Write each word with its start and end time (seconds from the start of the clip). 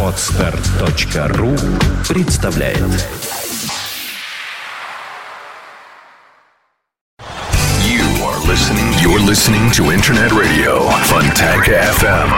Отстар.ру 0.00 1.56
представляет 2.08 2.78
You 7.82 8.04
are 8.22 8.38
listening. 8.46 8.92
You're 9.02 9.18
listening 9.18 9.72
to 9.72 9.90
Internet 9.90 10.30
Radio 10.30 10.88
Fontanka 11.08 11.72
FM. 11.98 12.30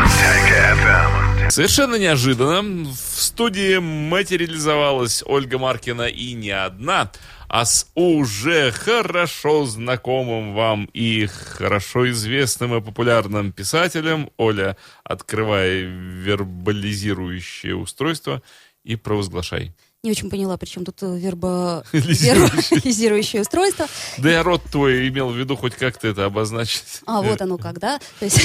FM. 0.49 1.51
Совершенно 1.51 1.97
неожиданно 1.97 2.63
в 2.91 2.97
студии 2.97 3.77
материализовалась 3.77 5.23
Ольга 5.27 5.59
Маркина 5.59 6.07
и 6.07 6.33
не 6.33 6.51
одна, 6.51 7.11
а 7.49 7.65
с 7.65 7.91
уже 7.95 8.71
хорошо 8.73 9.67
знакомым 9.67 10.55
вам 10.55 10.89
и 10.93 11.27
хорошо 11.27 12.11
известным 12.11 12.77
и 12.77 12.81
популярным 12.81 13.53
писателем. 13.53 14.31
Оля, 14.37 14.77
открывай 15.05 15.83
вербализирующее 15.83 17.77
устройство 17.77 18.43
и 18.85 18.97
провозглашай. 18.97 19.75
Не 20.03 20.13
очень 20.13 20.31
поняла, 20.31 20.57
причем 20.57 20.85
тут 20.85 21.03
э, 21.03 21.19
верба... 21.19 21.85
Лизирующее. 21.93 22.61
вербализирующее 22.71 23.43
устройство. 23.43 23.87
Да 24.19 24.31
я 24.31 24.45
рот 24.45 24.63
твой 24.71 25.09
имел 25.09 25.31
в 25.31 25.37
виду 25.37 25.57
хоть 25.57 25.75
как-то 25.75 26.07
это 26.07 26.27
обозначить. 26.27 27.01
А, 27.07 27.23
вот 27.23 27.41
оно 27.43 27.59
как, 27.59 27.81
да? 27.81 27.99
То 28.21 28.27
есть... 28.27 28.41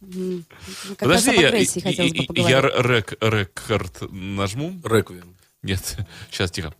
Подожди, 0.98 1.30
я, 1.30 1.48
я 1.48 2.60
рекорд 2.60 4.10
нажму. 4.10 4.78
Реквием. 4.84 5.36
Нет, 5.62 5.96
сейчас 6.30 6.50
тихо. 6.50 6.74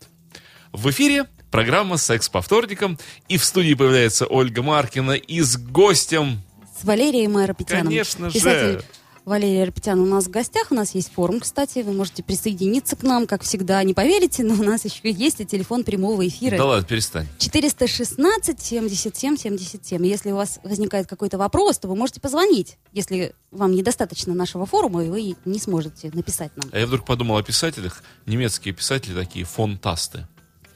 В 0.72 0.90
эфире 0.90 1.26
программа 1.50 1.96
«Секс 1.96 2.28
по 2.28 2.42
вторникам». 2.42 2.98
И 3.28 3.38
в 3.38 3.44
студии 3.44 3.74
появляется 3.74 4.26
Ольга 4.26 4.62
Маркина 4.62 5.12
и 5.12 5.40
с 5.40 5.56
гостем... 5.56 6.42
С 6.80 6.84
Валерием 6.84 7.36
Айропетяном. 7.36 7.86
Конечно 7.86 8.30
же. 8.30 8.82
Валерий 9.24 9.58
Айропетян 9.58 10.00
у 10.00 10.06
нас 10.06 10.24
в 10.24 10.30
гостях. 10.30 10.68
У 10.70 10.74
нас 10.74 10.94
есть 10.94 11.12
форум, 11.12 11.40
кстати. 11.40 11.80
Вы 11.80 11.92
можете 11.92 12.22
присоединиться 12.22 12.96
к 12.96 13.02
нам, 13.02 13.26
как 13.26 13.42
всегда. 13.42 13.82
Не 13.82 13.92
поверите, 13.92 14.42
но 14.42 14.54
у 14.54 14.62
нас 14.62 14.86
еще 14.86 15.10
есть 15.10 15.40
и 15.40 15.44
телефон 15.44 15.84
прямого 15.84 16.26
эфира. 16.26 16.56
Да 16.56 16.64
ладно, 16.64 16.86
перестань. 16.86 17.26
416 17.38 18.58
77 18.58 19.36
77. 19.36 20.06
Если 20.06 20.30
у 20.32 20.36
вас 20.36 20.60
возникает 20.64 21.06
какой-то 21.08 21.36
вопрос, 21.36 21.78
то 21.78 21.88
вы 21.88 21.96
можете 21.96 22.20
позвонить, 22.20 22.78
если 22.92 23.34
вам 23.50 23.74
недостаточно 23.74 24.32
нашего 24.34 24.64
форума, 24.64 25.04
и 25.04 25.08
вы 25.08 25.36
не 25.44 25.58
сможете 25.58 26.10
написать 26.14 26.56
нам. 26.56 26.70
А 26.72 26.78
я 26.78 26.86
вдруг 26.86 27.04
подумал 27.04 27.36
о 27.36 27.42
писателях. 27.42 28.02
Немецкие 28.24 28.72
писатели 28.72 29.14
такие, 29.14 29.44
фонтасты. 29.44 30.26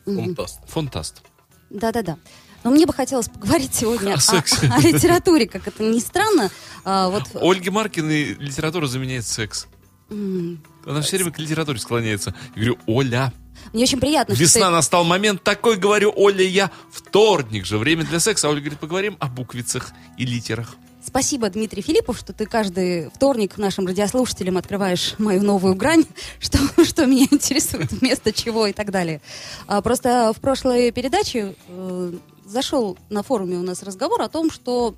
Фантаст. 0.04 0.60
Фонтаст. 0.68 1.22
Да-да-да. 1.70 2.16
Но 2.64 2.70
мне 2.70 2.86
бы 2.86 2.92
хотелось 2.92 3.28
поговорить 3.28 3.74
сегодня 3.74 4.14
О 4.14 4.16
о, 4.16 4.76
о 4.76 4.80
литературе, 4.80 5.46
как 5.48 5.66
это 5.66 5.82
ни 5.82 5.98
странно. 5.98 6.50
А, 6.84 7.08
вот, 7.08 7.24
Ольге 7.34 7.70
Маркиной 7.70 8.34
литература 8.34 8.86
заменяет 8.86 9.26
секс. 9.26 9.66
м, 10.10 10.62
Она 10.86 11.00
все 11.00 11.16
время 11.16 11.32
к 11.32 11.38
литературе 11.38 11.78
склоняется. 11.80 12.34
Я 12.54 12.62
говорю, 12.62 12.78
Оля, 12.86 13.32
мне 13.72 13.84
очень 13.84 13.98
приятно, 14.00 14.34
что 14.34 14.44
весна 14.44 14.66
ты- 14.66 14.72
настал 14.72 15.04
момент 15.04 15.42
такой, 15.42 15.76
говорю, 15.76 16.12
Оля, 16.14 16.44
я 16.44 16.70
вторник 16.90 17.64
же, 17.64 17.78
время 17.78 18.04
для 18.04 18.20
секса. 18.20 18.46
А 18.48 18.50
Оля 18.50 18.60
говорит, 18.60 18.78
поговорим 18.78 19.16
о 19.20 19.26
буквицах 19.28 19.92
и 20.16 20.24
литерах. 20.24 20.76
Спасибо, 21.12 21.50
Дмитрий 21.50 21.82
Филиппов, 21.82 22.16
что 22.16 22.32
ты 22.32 22.46
каждый 22.46 23.10
вторник 23.10 23.58
нашим 23.58 23.86
радиослушателям 23.86 24.56
открываешь 24.56 25.14
мою 25.18 25.42
новую 25.42 25.74
грань, 25.74 26.06
что, 26.40 26.56
что 26.86 27.04
меня 27.04 27.26
интересует, 27.30 27.92
вместо 27.92 28.32
чего 28.32 28.66
и 28.66 28.72
так 28.72 28.90
далее. 28.90 29.20
А, 29.66 29.82
просто 29.82 30.32
в 30.34 30.40
прошлой 30.40 30.90
передаче 30.90 31.54
э, 31.68 32.12
зашел 32.46 32.96
на 33.10 33.22
форуме 33.22 33.58
у 33.58 33.62
нас 33.62 33.82
разговор 33.82 34.22
о 34.22 34.30
том, 34.30 34.50
что 34.50 34.94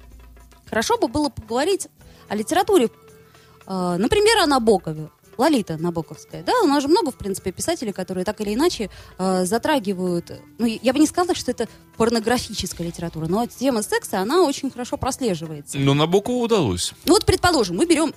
хорошо 0.71 0.99
бы 0.99 1.09
было 1.09 1.31
поговорить 1.31 1.89
о 2.29 2.37
литературе, 2.37 2.91
э, 3.67 3.97
например, 3.99 4.39
о 4.39 4.47
Набокове. 4.47 5.09
Лолита 5.39 5.77
Набоковская, 5.77 6.43
да, 6.43 6.53
у 6.63 6.67
нас 6.67 6.83
же 6.83 6.89
много, 6.89 7.11
в 7.11 7.17
принципе, 7.17 7.53
писателей, 7.53 7.93
которые 7.93 8.25
так 8.25 8.41
или 8.41 8.55
иначе 8.55 8.91
э, 9.19 9.45
затрагивают, 9.45 10.33
ну, 10.59 10.67
я 10.67 10.93
бы 10.93 10.99
не 10.99 11.07
сказала, 11.07 11.35
что 11.35 11.51
это 11.51 11.69
порнографическая 11.97 12.87
литература, 12.87 13.27
но 13.27 13.47
тема 13.47 13.83
секса, 13.83 14.21
она 14.21 14.43
очень 14.45 14.71
хорошо 14.71 14.97
прослеживается. 14.97 15.79
Но 15.79 15.95
Набокову 15.95 16.41
удалось. 16.41 16.93
Ну 17.05 17.15
вот, 17.15 17.25
предположим, 17.25 17.77
мы 17.77 17.87
берем... 17.87 18.15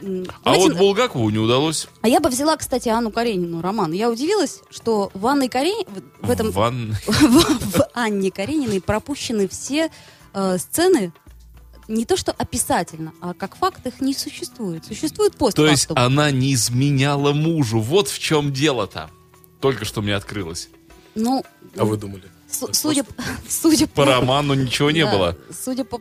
А 0.00 0.04
давайте- 0.44 0.68
вот 0.68 0.78
Булгакову 0.78 1.28
не 1.30 1.38
удалось. 1.38 1.88
а 2.02 2.08
я 2.08 2.20
бы 2.20 2.28
взяла, 2.28 2.56
кстати, 2.56 2.88
Анну 2.88 3.10
Каренину 3.10 3.60
роман. 3.60 3.90
Я 3.92 4.08
удивилась, 4.10 4.60
что 4.70 5.10
в 5.12 5.26
Анне 5.26 5.48
Карениной... 5.48 5.86
В 6.22 6.30
этом... 6.30 6.52
Ван... 6.52 6.94
в, 7.06 7.10
в 7.12 7.88
Анне 7.94 8.30
Карениной 8.30 8.80
пропущены 8.80 9.48
все 9.48 9.90
э, 10.34 10.58
сцены 10.58 11.12
не 11.88 12.04
то 12.04 12.16
что 12.16 12.32
описательно, 12.32 13.12
а 13.20 13.34
как 13.34 13.56
факт 13.56 13.86
их 13.86 14.00
не 14.00 14.14
существует. 14.14 14.84
Существует 14.84 15.32
То 15.32 15.38
постфактум. 15.38 15.70
есть 15.70 15.88
она 15.90 16.30
не 16.30 16.52
изменяла 16.54 17.32
мужу. 17.32 17.80
Вот 17.80 18.08
в 18.08 18.18
чем 18.18 18.52
дело-то. 18.52 19.10
Только 19.60 19.84
что 19.84 20.02
мне 20.02 20.14
открылось. 20.14 20.68
Ну, 21.14 21.44
А 21.76 21.84
вы 21.84 21.96
думали? 21.96 22.24
Так 22.60 22.74
судя, 22.74 23.04
судя 23.48 23.86
По 23.88 24.04
роману 24.04 24.54
ничего 24.54 24.90
не 24.90 25.04
да, 25.04 25.12
было. 25.12 25.38
Судя 25.50 25.84
по, 25.84 26.00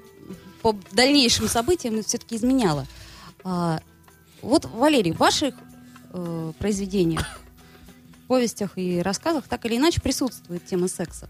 по 0.62 0.76
дальнейшим 0.92 1.48
событиям, 1.48 2.04
все-таки 2.04 2.36
изменяла. 2.36 2.86
А, 3.44 3.80
вот, 4.42 4.66
Валерий, 4.66 5.14
в 5.14 5.18
ваших 5.18 5.56
э, 6.14 6.54
произведениях, 6.60 7.40
повестях 8.28 8.72
и 8.76 9.02
рассказах 9.02 9.48
так 9.48 9.66
или 9.66 9.78
иначе 9.78 10.02
присутствует 10.02 10.66
тема 10.66 10.88
секса. 10.88 11.30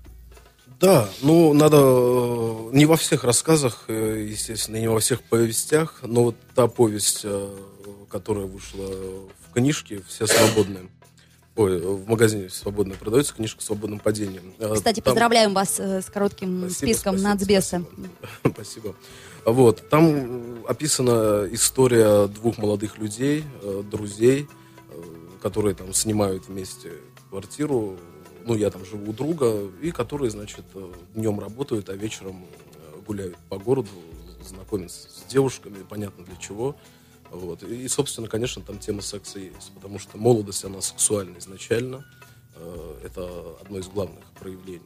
Да, 0.79 1.09
ну 1.21 1.53
надо 1.53 1.77
э, 1.79 2.69
не 2.73 2.85
во 2.85 2.97
всех 2.97 3.23
рассказах, 3.23 3.85
э, 3.87 4.27
естественно, 4.29 4.77
не 4.77 4.87
во 4.87 4.99
всех 4.99 5.23
повестях, 5.23 5.99
но 6.03 6.25
вот 6.25 6.35
та 6.53 6.67
повесть, 6.67 7.21
э, 7.23 7.55
которая 8.09 8.45
вышла 8.45 8.85
в 8.85 9.53
книжке 9.53 10.03
«Все 10.07 10.27
свободные», 10.27 10.89
ой, 11.55 11.81
в 11.81 12.07
магазине 12.07 12.49
«Свободно» 12.49 12.93
продается 12.93 13.33
книжка 13.33 13.63
«Свободным 13.63 13.99
падением». 13.99 14.53
Кстати, 14.75 15.01
там- 15.01 15.05
поздравляем 15.05 15.55
вас 15.55 15.79
э, 15.79 16.01
с 16.01 16.05
коротким 16.05 16.69
Спасибо, 16.69 16.91
списком 16.91 17.17
спасибо, 17.17 17.29
нацбеса. 17.29 17.83
Спасибо. 17.83 18.53
Спасибо. 18.53 18.95
Вот, 19.45 19.89
там 19.89 20.63
описана 20.67 21.47
история 21.51 22.27
двух 22.27 22.57
молодых 22.59 22.99
людей, 22.99 23.43
э, 23.63 23.83
друзей, 23.89 24.47
э, 24.91 25.01
которые 25.41 25.73
там 25.73 25.91
снимают 25.93 26.47
вместе 26.47 26.91
квартиру. 27.29 27.97
Ну, 28.47 28.55
я 28.55 28.69
там 28.69 28.85
живу 28.85 29.09
у 29.09 29.13
друга, 29.13 29.69
и 29.81 29.91
которые, 29.91 30.31
значит, 30.31 30.63
э, 30.73 30.93
днем 31.13 31.37
работают, 31.37 31.89
а 31.89 31.93
вечером 31.95 32.45
э, 32.45 32.99
гуляют 33.05 33.35
по 33.49 33.57
городу, 33.59 33.89
знакомятся 34.41 35.09
с 35.09 35.29
девушками, 35.29 35.83
понятно 35.83 36.23
для 36.23 36.37
чего. 36.37 36.77
Вот. 37.29 37.61
И, 37.63 37.85
собственно, 37.89 38.29
конечно, 38.29 38.61
там 38.61 38.79
тема 38.79 39.01
секса 39.01 39.39
есть, 39.39 39.73
потому 39.75 39.99
что 39.99 40.17
молодость, 40.17 40.63
она 40.63 40.79
сексуальна 40.79 41.39
изначально. 41.39 42.05
Э, 42.55 42.99
Это 43.03 43.57
одно 43.59 43.79
из 43.79 43.89
главных 43.89 44.23
проявлений 44.39 44.81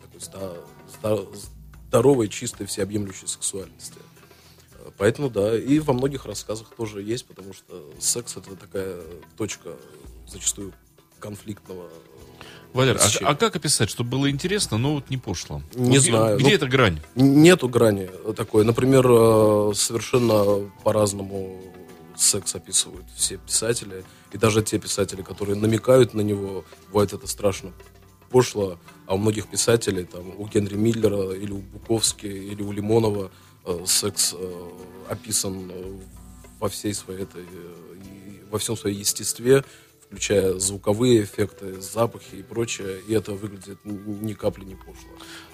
такой 0.00 1.28
здоровой, 1.88 2.28
чистой, 2.28 2.66
всеобъемлющей 2.66 3.28
сексуальности. 3.28 3.98
Поэтому, 4.96 5.28
да, 5.28 5.58
и 5.58 5.78
во 5.80 5.92
многих 5.92 6.24
рассказах 6.24 6.74
тоже 6.74 7.02
есть, 7.02 7.26
потому 7.26 7.52
что 7.52 7.92
секс 8.00 8.34
это 8.38 8.56
такая 8.56 9.02
точка 9.36 9.76
зачастую 10.26 10.72
конфликтного 11.20 11.90
Валер, 12.74 12.98
а, 13.00 13.28
а 13.30 13.34
как 13.34 13.56
описать, 13.56 13.88
чтобы 13.90 14.10
было 14.10 14.30
интересно, 14.30 14.78
но 14.78 14.94
вот 14.94 15.10
не 15.10 15.16
пошло? 15.16 15.62
Не 15.74 15.98
где- 15.98 16.10
знаю. 16.10 16.36
Где 16.38 16.48
Ну, 16.50 16.54
эта 16.54 16.66
грань? 16.68 17.00
Нету 17.14 17.68
грани 17.68 18.08
такой. 18.36 18.64
Например, 18.64 19.06
э, 19.08 19.72
совершенно 19.74 20.70
по-разному 20.84 21.62
секс 22.16 22.54
описывают 22.54 23.06
все 23.16 23.38
писатели. 23.38 24.04
И 24.32 24.38
даже 24.38 24.62
те 24.62 24.78
писатели, 24.78 25.22
которые 25.22 25.56
намекают 25.56 26.14
на 26.14 26.20
него, 26.20 26.64
бывает 26.88 27.12
это 27.12 27.26
страшно 27.26 27.72
пошло. 28.30 28.78
А 29.06 29.14
у 29.14 29.18
многих 29.18 29.46
писателей, 29.48 30.04
там, 30.04 30.34
у 30.38 30.46
Генри 30.46 30.74
Миллера, 30.76 31.32
или 31.32 31.50
у 31.52 31.58
Буковски, 31.58 32.26
или 32.26 32.62
у 32.62 32.70
Лимонова 32.72 33.30
э, 33.64 33.84
секс 33.86 34.34
э, 34.38 34.68
описан 35.08 35.72
во 36.60 36.68
всей 36.68 36.92
своей 36.92 37.22
этой, 37.22 37.42
э, 37.44 38.44
во 38.50 38.58
всем 38.58 38.76
своем 38.76 38.96
естестве, 38.98 39.64
включая 40.08 40.54
звуковые 40.58 41.22
эффекты, 41.22 41.80
запахи 41.80 42.36
и 42.36 42.42
прочее. 42.42 42.98
И 43.06 43.12
это 43.12 43.32
выглядит 43.32 43.78
ни 43.84 44.32
капли 44.32 44.64
не 44.64 44.74
пошло. 44.74 44.94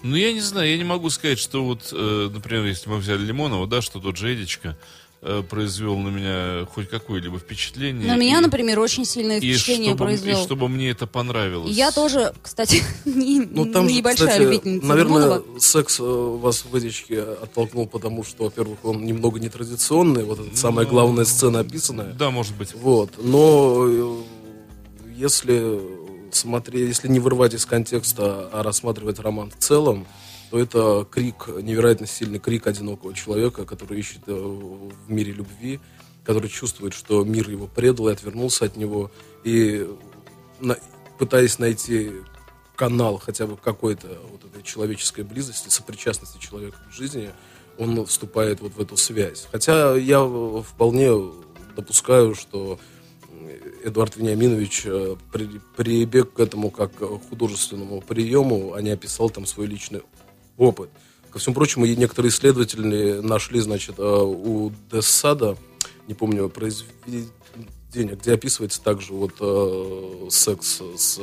Ну, 0.03 0.15
я 0.17 0.33
не 0.33 0.41
знаю, 0.41 0.71
я 0.71 0.79
не 0.79 0.85
могу 0.85 1.11
сказать, 1.11 1.39
что 1.41 1.65
вот, 1.65 1.89
э, 1.93 2.31
например, 2.33 2.65
если 2.65 2.89
мы 2.89 2.99
взяли 2.99 3.23
Лимонова, 3.25 3.67
да, 3.67 3.83
что 3.83 3.99
тот 3.99 4.17
же 4.17 4.33
Эдичка 4.33 4.79
э, 5.27 5.43
произвел 5.49 5.97
на 5.97 6.11
меня 6.11 6.67
хоть 6.67 6.89
какое-либо 6.91 7.39
впечатление. 7.39 8.07
На 8.07 8.17
меня, 8.17 8.39
и- 8.39 8.43
например, 8.43 8.79
очень 8.79 9.05
сильное 9.07 9.39
и 9.39 9.41
впечатление 9.41 9.93
чтобы, 9.93 10.05
произвел. 10.05 10.39
И 10.39 10.43
чтобы 10.45 10.69
мне 10.69 10.91
это 10.91 11.07
понравилось. 11.07 11.75
Я 11.75 11.91
тоже, 11.91 12.33
кстати, 12.43 12.83
не, 13.07 13.41
Ну, 13.41 13.73
там 13.73 13.89
же, 13.89 13.95
небольшая 13.97 14.29
кстати, 14.29 14.43
любительница 14.43 14.87
наверное, 14.87 15.25
Лимонова. 15.25 15.59
секс 15.61 15.99
э, 15.99 16.03
вас 16.05 16.65
в 16.71 16.79
«Эдичке» 16.79 17.23
оттолкнул, 17.23 17.87
потому 17.89 18.23
что, 18.23 18.45
во-первых, 18.45 18.85
он 18.85 19.05
немного 19.07 19.41
нетрадиционный, 19.41 20.25
вот 20.25 20.39
эта 20.41 20.55
самая 20.57 20.85
главная 20.87 21.25
сцена 21.25 21.61
описанная. 21.61 22.13
Да, 22.13 22.31
может 22.31 22.55
быть. 22.57 22.75
Вот, 22.75 23.13
но 23.17 23.87
э, 23.89 24.17
если 25.15 25.81
смотреть, 26.33 26.89
если 26.89 27.09
не 27.09 27.21
вырывать 27.21 27.55
из 27.55 27.65
контекста, 27.67 28.49
а 28.53 28.63
рассматривать 28.63 29.19
роман 29.19 29.51
в 29.51 29.57
целом, 29.57 30.07
то 30.51 30.59
это 30.59 31.07
крик, 31.11 31.49
невероятно 31.49 32.07
сильный 32.07 32.39
крик 32.39 32.67
одинокого 32.67 33.15
человека, 33.15 33.65
который 33.65 33.99
ищет 33.99 34.23
э, 34.27 34.33
в 34.35 35.11
мире 35.11 35.33
любви, 35.33 35.81
который 36.25 36.49
чувствует, 36.49 36.95
что 36.95 37.25
мир 37.25 37.49
его 37.51 37.67
предал 37.67 38.09
и 38.09 38.13
отвернулся 38.13 38.65
от 38.65 38.77
него, 38.77 39.11
и 39.45 39.89
на- 40.61 40.79
пытаясь 41.19 41.59
найти 41.59 42.13
канал 42.77 43.19
хотя 43.19 43.47
бы 43.47 43.57
какой-то 43.57 44.19
вот 44.31 44.45
этой 44.45 44.63
человеческой 44.63 45.25
близости, 45.25 45.69
сопричастности 45.69 46.39
человека 46.39 46.79
к 46.89 46.93
жизни, 46.93 47.31
он 47.79 48.05
вступает 48.07 48.61
вот 48.61 48.75
в 48.75 48.81
эту 48.81 48.97
связь. 48.97 49.47
Хотя 49.51 49.97
я 49.97 50.25
вполне 50.63 51.11
допускаю, 51.77 52.35
что 52.35 52.79
Эдуард 53.85 54.17
Вениаминович 54.17 54.83
э, 54.87 55.17
при- 55.33 55.61
прибег 55.77 56.33
к 56.33 56.41
этому 56.41 56.71
как 56.71 56.93
художественному 57.29 58.01
приему, 58.01 58.75
а 58.75 58.83
не 58.83 58.91
описал 58.91 59.31
там 59.31 59.47
свой 59.47 59.67
личный 59.67 60.03
опыт. 60.57 60.91
Ко 61.31 61.39
всему 61.39 61.55
прочему, 61.55 61.85
и 61.85 61.97
некоторые 61.97 62.31
исследователи 62.31 63.21
нашли, 63.21 63.61
значит, 63.61 63.97
э, 63.99 64.03
у 64.03 64.73
Дессада, 64.91 65.57
не 66.07 66.15
помню, 66.15 66.49
произведение, 66.49 67.29
где 67.93 68.33
описывается 68.35 68.83
также 68.83 69.13
вот 69.13 69.35
э, 69.41 70.29
секс 70.31 70.81
с 70.97 71.21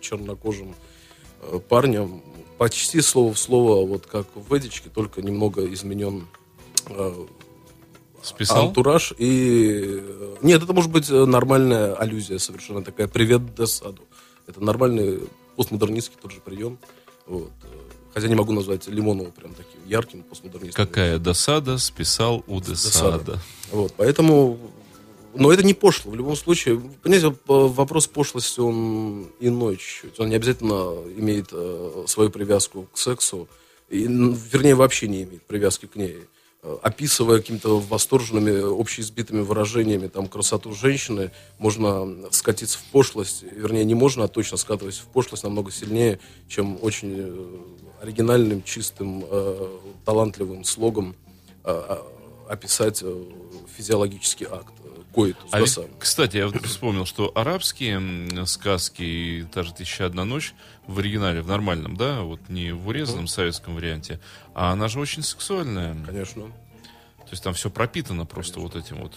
чернокожим 0.00 0.74
парнем, 1.68 2.22
почти 2.58 3.00
слово 3.00 3.34
в 3.34 3.38
слово, 3.38 3.86
вот 3.86 4.06
как 4.06 4.26
в 4.34 4.56
Эдичке, 4.56 4.88
только 4.88 5.22
немного 5.22 5.72
изменен 5.72 6.26
Списал? 8.24 8.68
антураж 8.68 9.12
и... 9.18 10.00
э, 10.00 10.36
Нет, 10.42 10.62
это 10.62 10.72
может 10.72 10.90
быть 10.90 11.10
э, 11.10 11.24
нормальная 11.26 11.94
аллюзия 11.94 12.38
совершенно 12.38 12.82
такая. 12.82 13.06
Привет 13.06 13.54
Десаду. 13.54 14.02
Это 14.46 14.64
нормальный 14.64 15.20
постмодернистский 15.56 16.16
тот 16.20 16.32
же 16.32 16.40
прием. 16.40 16.78
Вот. 17.26 17.50
э, 17.62 17.66
Хотя 18.14 18.28
не 18.28 18.34
могу 18.34 18.52
назвать 18.52 18.86
Лимонова 18.88 19.30
прям 19.30 19.52
таким 19.54 19.80
ярким 19.86 20.22
постмодернистом. 20.22 20.86
Какая 20.86 21.18
досада 21.18 21.76
списал 21.78 22.42
у 22.46 22.60
Десада. 22.60 23.18
Десада. 23.18 23.38
Вот, 23.70 23.92
поэтому... 23.96 24.58
Но 25.34 25.52
это 25.52 25.64
не 25.64 25.74
пошло. 25.74 26.12
В 26.12 26.14
любом 26.14 26.36
случае, 26.36 26.80
понимаете, 27.02 27.36
вопрос 27.46 28.06
пошлости, 28.06 28.60
он 28.60 29.26
иной 29.40 29.76
чуть-чуть. 29.76 30.20
Он 30.20 30.28
не 30.28 30.36
обязательно 30.36 30.94
имеет 31.16 31.52
свою 32.08 32.30
привязку 32.30 32.88
к 32.92 32.96
сексу. 32.96 33.48
И, 33.88 34.04
вернее, 34.04 34.76
вообще 34.76 35.08
не 35.08 35.24
имеет 35.24 35.42
привязки 35.42 35.86
к 35.86 35.96
ней. 35.96 36.18
Э, 36.64 36.78
Описывая 36.82 37.38
какими-то 37.40 37.78
восторженными, 37.78 38.80
общеизбитыми 38.80 39.42
выражениями 39.42 40.06
там, 40.08 40.26
красоту 40.28 40.72
женщины, 40.72 41.30
можно 41.58 42.30
скатиться 42.30 42.78
в 42.78 42.84
пошлость. 42.84 43.42
Вернее, 43.42 43.84
не 43.84 43.94
можно, 43.94 44.24
а 44.24 44.28
точно 44.28 44.56
скатываясь 44.56 44.96
в 44.96 45.06
пошлость 45.06 45.44
намного 45.44 45.70
сильнее, 45.70 46.20
чем 46.48 46.78
очень 46.80 47.14
э, 47.18 48.02
оригинальным, 48.02 48.62
чистым, 48.62 49.24
э, 49.30 49.68
талантливым 50.04 50.64
слогом 50.64 51.16
описать 52.46 53.02
физиологический 53.74 54.46
акт, 54.46 54.74
коитус, 55.14 55.48
А 55.50 55.60
ведь, 55.60 55.78
кстати, 55.98 56.36
я 56.38 56.46
вот 56.48 56.64
вспомнил, 56.66 57.06
что 57.06 57.30
арабские 57.34 58.46
сказки, 58.46 59.02
и 59.02 59.42
та 59.44 59.62
же 59.62 59.72
«Тысяча 59.72 60.06
одна 60.06 60.24
ночь» 60.24 60.54
в 60.86 60.98
оригинале, 60.98 61.42
в 61.42 61.48
нормальном, 61.48 61.96
да, 61.96 62.22
вот 62.22 62.40
не 62.48 62.72
в 62.72 62.88
урезанном 62.88 63.26
советском 63.26 63.74
варианте, 63.74 64.20
а 64.54 64.72
она 64.72 64.88
же 64.88 65.00
очень 65.00 65.22
сексуальная. 65.22 65.96
Конечно. 66.04 66.44
То 66.44 67.30
есть 67.30 67.42
там 67.42 67.54
все 67.54 67.70
пропитано 67.70 68.26
просто 68.26 68.60
вот 68.60 68.76
этим 68.76 69.02
вот. 69.02 69.14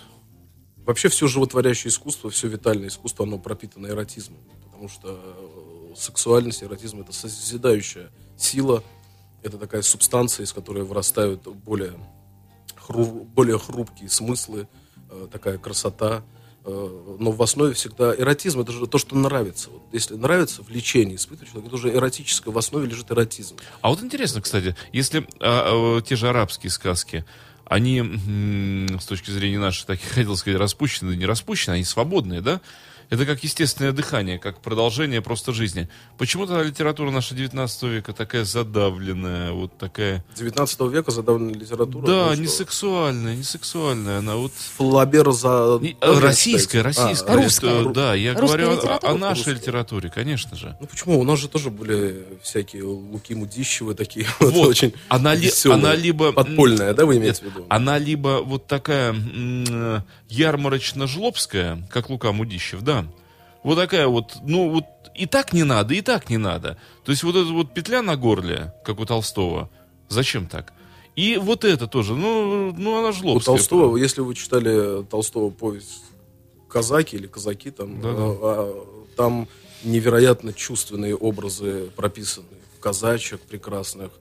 Вообще 0.77 1.09
все 1.09 1.27
животворящее 1.27 1.89
искусство, 1.89 2.29
все 2.29 2.47
витальное 2.47 2.88
искусство, 2.88 3.25
оно 3.25 3.38
пропитано 3.38 3.88
эротизмом. 3.88 4.39
Потому 4.63 4.88
что 4.88 5.19
э, 5.91 5.95
сексуальность, 5.97 6.63
эротизм— 6.63 6.99
это 7.01 7.11
созидающая 7.11 8.09
сила. 8.38 8.83
Это 9.44 9.57
такая 9.57 9.81
субстанция, 9.81 10.45
из 10.45 10.53
которой 10.53 10.83
вырастают 10.83 11.44
более, 11.44 11.94
хру- 12.88 13.25
более 13.25 13.59
хрупкие 13.59 14.09
смыслы, 14.09 14.67
такая 15.31 15.57
красота. 15.57 16.24
Э, 16.68 17.15
но 17.19 17.31
в 17.31 17.42
основе 17.42 17.74
всегда 17.74 18.13
эротизм— 18.13 18.59
это 18.62 18.74
же 18.74 18.86
то, 18.88 18.98
что 18.98 19.15
нравится. 19.15 19.69
Вот 19.69 19.83
если 19.94 20.15
нравится 20.15 20.62
влечение, 20.63 21.15
испытывает 21.15 21.50
человек, 21.50 21.68
это 21.68 21.75
уже 21.75 21.94
эротическое, 21.94 22.54
в 22.54 22.57
основе 22.57 22.88
лежит 22.88 23.09
эротизм. 23.09 23.56
А 23.81 23.89
вот 23.89 24.04
интересно, 24.04 24.42
кстати, 24.42 24.75
если 24.92 25.25
а, 25.39 25.98
а, 25.98 26.01
те 26.01 26.18
же 26.18 26.27
арабские 26.27 26.69
сказки, 26.69 27.24
они 27.63 28.01
с 29.00 29.06
точки 29.06 29.31
зрения 29.31 29.59
нашей, 29.59 29.86
так 29.86 30.00
и 30.00 30.06
хотел 30.06 30.36
сказать, 30.36 30.59
распущены, 30.59 31.15
не 31.15 31.25
распущены, 31.25 31.75
они 31.75 31.83
свободные, 31.86 32.42
да? 32.42 32.62
Это 33.09 33.25
как 33.25 33.42
естественное 33.44 33.94
дыхание, 33.94 34.38
как 34.38 34.59
продолжение 34.62 35.21
просто 35.21 35.54
жизни. 35.54 35.88
Почему-то 36.18 36.62
литература 36.62 37.09
наша 37.09 37.36
19 37.36 37.83
века 37.83 38.12
такая 38.12 38.44
задавленная, 38.44 39.54
вот 39.54 39.77
такая... 39.77 40.25
19 40.36 40.80
века 40.92 41.12
задавленная 41.12 41.54
литература. 41.54 42.06
Да, 42.06 42.25
ну 42.36 42.42
не 42.42 42.48
что? 42.48 42.56
сексуальная, 42.57 43.36
не 43.36 43.44
сексуальная, 43.44 44.19
она 44.19 44.36
вот... 44.36 44.51
Флабер 44.77 45.31
за... 45.31 45.80
Не, 45.81 45.94
Тоже 45.94 46.19
российская, 46.21 46.81
российская. 46.81 47.31
А, 47.31 47.36
русская. 47.38 47.81
это, 47.81 47.89
да, 47.92 48.13
я 48.13 48.33
Русская 48.33 48.45
говорю 48.48 48.69
о- 48.71 48.75
литература? 48.75 49.12
о, 49.12 49.18
нашей 49.18 49.38
Русская. 49.38 49.56
литературе, 49.56 50.09
конечно 50.09 50.57
же. 50.57 50.75
Ну 50.81 50.88
почему? 50.88 51.19
У 51.19 51.24
нас 51.24 51.39
же 51.39 51.48
тоже 51.48 51.69
были 51.69 52.25
всякие 52.44 52.83
Луки 52.83 53.33
Мудищевы 53.36 53.94
такие. 53.95 54.25
Вот, 54.39 54.54
Вот. 54.54 54.68
очень 54.68 54.94
Она 55.07 55.33
ли- 55.33 55.50
она 55.71 55.95
либо- 55.95 56.33
Подпольная, 56.33 56.94
да, 56.94 57.06
вы 57.06 57.18
имеете 57.18 57.42
в 57.42 57.45
виду? 57.45 57.65
Она 57.69 57.98
либо 57.98 58.42
вот 58.44 58.68
такая 58.68 59.15
э, 59.15 60.01
ярмарочно-жлобская, 60.30 61.83
как 61.89 62.09
Лука 62.09 62.31
Мудищев, 62.31 62.81
да. 62.81 62.96
Вот 63.63 63.75
такая 63.75 64.07
вот, 64.07 64.38
ну 64.44 64.69
вот 64.69 64.86
и 65.15 65.25
так 65.25 65.54
не 65.54 65.63
надо, 65.63 65.94
и 65.94 66.01
так 66.01 66.30
не 66.30 66.38
надо. 66.38 66.77
То 67.04 67.12
есть 67.12 67.24
вот 67.24 67.36
эта 67.36 67.51
вот 67.51 67.74
петля 67.74 68.01
на 68.01 68.15
горле, 68.15 68.74
как 68.86 69.00
у 69.00 69.06
Толстого, 69.06 69.69
зачем 70.09 70.48
так? 70.48 70.74
И 71.15 71.38
вот 71.38 71.65
это 71.65 71.88
тоже, 71.88 72.13
ну, 72.13 72.71
ну 72.77 73.00
она 73.00 73.09
У 73.09 73.13
жлобская. 73.13 73.56
Толстого, 73.56 73.98
если 73.98 74.21
вы 74.21 74.36
читали 74.36 75.04
Толстого 75.04 75.50
повесть 75.50 76.04
«Казаки» 76.69 77.15
или 77.15 77.25
«Казаки», 77.25 77.71
там, 77.71 78.00
Да-да. 78.01 78.18
а, 78.19 78.38
а, 78.42 78.86
там 79.15 79.48
невероятно 79.83 80.54
чувственные 80.54 81.15
образы 81.15 81.89
прописаны. 81.95 82.45
Казачек 82.80 83.42
прекрасных. 83.42 84.12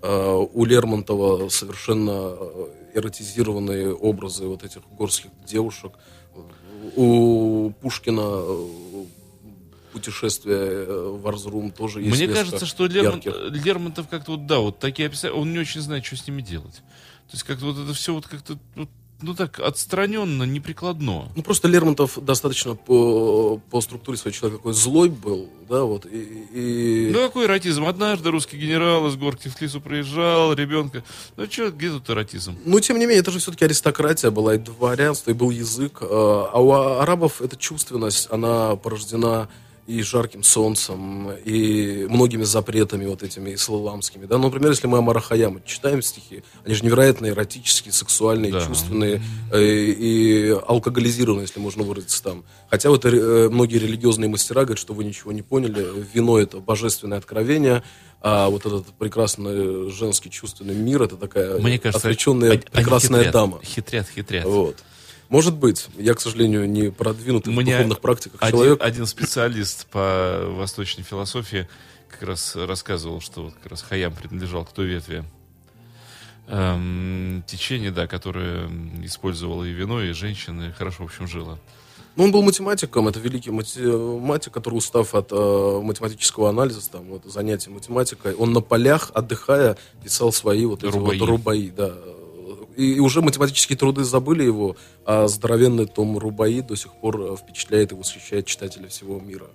А, 0.00 0.36
У 0.38 0.64
Лермонтова 0.64 1.50
совершенно 1.50 2.34
э, 2.38 2.66
эротизированные 2.94 3.92
образы 3.94 4.46
вот 4.46 4.64
этих 4.64 4.80
горских 4.98 5.30
девушек. 5.46 5.92
У 6.96 7.72
Пушкина 7.80 8.20
э, 8.20 9.04
путешествие 9.92 10.56
э, 10.58 11.18
в 11.20 11.26
Арзрум 11.26 11.70
тоже 11.70 12.02
есть 12.02 12.16
Мне 12.16 12.28
кажется, 12.28 12.66
что 12.66 12.86
Лермон-. 12.86 13.22
Лермонтов 13.50 14.08
как-то 14.08 14.32
вот, 14.32 14.46
да, 14.46 14.58
вот 14.58 14.78
такие 14.78 15.08
описания, 15.08 15.34
он 15.34 15.52
не 15.52 15.58
очень 15.58 15.80
знает, 15.80 16.04
что 16.04 16.16
с 16.16 16.26
ними 16.26 16.42
делать. 16.42 16.74
То 16.74 17.32
есть 17.32 17.44
как-то 17.44 17.66
вот 17.66 17.78
это 17.78 17.94
все 17.94 18.14
вот 18.14 18.26
как-то, 18.26 18.58
вот, 18.74 18.88
ну 19.22 19.34
так, 19.34 19.60
отстраненно, 19.60 20.42
неприкладно. 20.44 21.30
Ну, 21.34 21.42
просто 21.42 21.68
Лермонтов 21.68 22.18
достаточно 22.22 22.74
по, 22.74 23.60
по 23.70 23.80
структуре 23.80 24.18
своей 24.18 24.36
человек 24.36 24.58
такой 24.58 24.74
злой 24.74 25.08
был, 25.08 25.48
да, 25.68 25.82
вот, 25.84 26.06
и... 26.06 26.18
и- 26.52 27.10
Ну 27.12 27.20
какой 27.26 27.46
эротизм? 27.46 27.86
Однажды 27.86 28.30
русский 28.30 28.56
генерал 28.58 29.06
из 29.08 29.16
горки 29.16 29.48
в 29.48 29.60
лесу 29.60 29.80
проезжал, 29.80 30.52
ребенка. 30.52 31.02
Ну 31.36 31.46
что, 31.50 31.70
где 31.70 31.90
тут 31.90 32.08
эротизм? 32.10 32.56
Ну, 32.64 32.78
тем 32.80 32.98
не 32.98 33.06
менее, 33.06 33.20
это 33.20 33.30
же 33.30 33.38
все-таки 33.38 33.64
аристократия 33.64 34.30
была, 34.30 34.54
и 34.54 34.58
дворянство, 34.58 35.30
и 35.30 35.34
был 35.34 35.50
язык. 35.50 35.98
э, 36.02 36.06
А 36.10 36.60
у 36.60 36.72
арабов 36.72 37.40
эта 37.40 37.56
чувственность, 37.56 38.28
она 38.30 38.76
порождена 38.76 39.48
и 39.86 40.02
жарким 40.02 40.42
солнцем, 40.42 41.30
и 41.44 42.06
многими 42.10 42.42
запретами 42.44 43.06
вот 43.06 43.22
этими 43.22 43.54
исламскими. 43.54 44.26
Да? 44.26 44.36
Ну, 44.38 44.44
например, 44.44 44.70
если 44.70 44.86
мы 44.88 44.98
Амара 44.98 45.20
Хаяма 45.20 45.60
читаем 45.64 46.02
стихи, 46.02 46.42
они 46.64 46.74
же 46.74 46.84
невероятно 46.84 47.26
эротические, 47.26 47.92
сексуальные, 47.92 48.52
Да. 48.52 48.66
чувственные 48.66 49.22
э, 49.52 49.62
и 49.62 50.48
алкоголизированные, 50.66 51.42
если 51.42 51.60
можно 51.60 51.84
выразиться 51.84 52.22
там. 52.22 52.44
Хотя 52.68 52.90
вот 52.90 53.04
э, 53.04 53.48
многие 53.48 53.78
религиозные 53.78 54.28
мастера 54.28 54.62
говорят, 54.64 54.78
что 54.78 54.92
вы 54.92 55.04
ничего 55.04 55.30
не 55.32 55.42
поняли, 55.42 55.86
вино 56.12 56.38
это 56.38 56.58
божественное 56.58 57.18
откровение, 57.18 57.82
а 58.20 58.48
вот 58.48 58.66
этот 58.66 58.86
прекрасный 58.98 59.90
женский 59.90 60.30
чувственный 60.30 60.74
мир 60.74 61.02
это 61.02 61.16
такая 61.16 61.58
Мне 61.60 61.78
кажется, 61.78 61.98
отвлеченная 62.08 62.50
они- 62.52 62.58
они 62.60 62.70
прекрасная 62.72 63.20
хитрят, 63.20 63.32
дама. 63.32 63.60
Хитрят, 63.62 64.06
хитрят. 64.14 64.44
Вот. 64.46 64.76
Может 65.28 65.56
быть. 65.56 65.88
Я, 65.96 66.14
к 66.14 66.20
сожалению, 66.20 66.68
не 66.68 66.90
продвинутый 66.90 67.52
в 67.52 67.64
духовных 67.64 68.00
практиках 68.00 68.42
один, 68.42 68.58
человек. 68.58 68.82
один 68.82 69.06
специалист 69.06 69.86
по 69.86 70.44
восточной 70.48 71.02
философии 71.02 71.68
как 72.08 72.22
раз 72.22 72.54
рассказывал, 72.56 73.20
что 73.20 73.44
вот 73.44 73.54
как 73.54 73.72
раз 73.72 73.82
Хаям 73.82 74.14
принадлежал 74.14 74.64
к 74.64 74.72
той 74.72 74.86
ветви 74.86 75.24
эм, 76.48 77.42
течения, 77.46 77.90
да, 77.90 78.06
которое 78.06 78.68
использовало 79.02 79.64
и 79.64 79.72
вино, 79.72 80.02
и 80.02 80.12
женщины, 80.12 80.72
хорошо, 80.76 81.04
в 81.04 81.06
общем, 81.06 81.26
жило. 81.26 81.58
Ну, 82.16 82.24
он 82.24 82.32
был 82.32 82.42
математиком, 82.42 83.08
это 83.08 83.20
великий 83.20 83.50
математик, 83.50 84.52
который, 84.52 84.76
устав 84.76 85.14
от 85.14 85.32
э, 85.32 85.80
математического 85.82 86.48
анализа, 86.48 86.90
там, 86.90 87.04
вот, 87.04 87.24
занятий 87.26 87.68
математикой, 87.68 88.34
он 88.34 88.54
на 88.54 88.62
полях, 88.62 89.10
отдыхая, 89.12 89.76
писал 90.02 90.32
свои 90.32 90.64
вот 90.64 90.82
эти 90.82 90.90
Рубаи. 90.90 91.18
вот 91.18 91.28
рубаи, 91.28 91.72
да. 91.76 91.94
И, 92.76 93.00
уже 93.00 93.22
математические 93.22 93.78
труды 93.78 94.04
забыли 94.04 94.44
его, 94.44 94.76
а 95.04 95.28
здоровенный 95.28 95.86
том 95.86 96.18
Рубаи 96.18 96.60
до 96.60 96.76
сих 96.76 96.92
пор 96.92 97.20
э, 97.20 97.36
впечатляет 97.36 97.92
и 97.92 97.94
восхищает 97.94 98.46
читателя 98.46 98.88
всего 98.88 99.18
мира. 99.18 99.46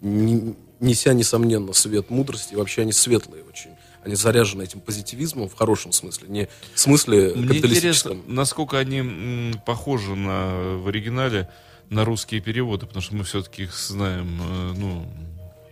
Неся, 0.00 1.14
несомненно, 1.14 1.72
свет 1.72 2.10
мудрости, 2.10 2.52
и 2.52 2.56
вообще 2.56 2.82
они 2.82 2.92
светлые 2.92 3.44
очень. 3.44 3.70
Они 4.04 4.14
заряжены 4.14 4.62
этим 4.62 4.80
позитивизмом 4.80 5.48
в 5.48 5.54
хорошем 5.54 5.90
смысле, 5.90 6.28
не 6.28 6.48
в 6.74 6.78
смысле 6.78 7.32
Мне 7.34 7.58
интересно, 7.58 8.16
насколько 8.26 8.78
они 8.78 9.54
похожи 9.64 10.14
на, 10.14 10.76
в 10.76 10.86
оригинале 10.86 11.48
на 11.88 12.04
русские 12.04 12.40
переводы, 12.40 12.86
потому 12.86 13.02
что 13.02 13.16
мы 13.16 13.24
все-таки 13.24 13.62
их 13.64 13.74
знаем, 13.74 14.40
э, 14.40 14.72
ну, 14.76 15.06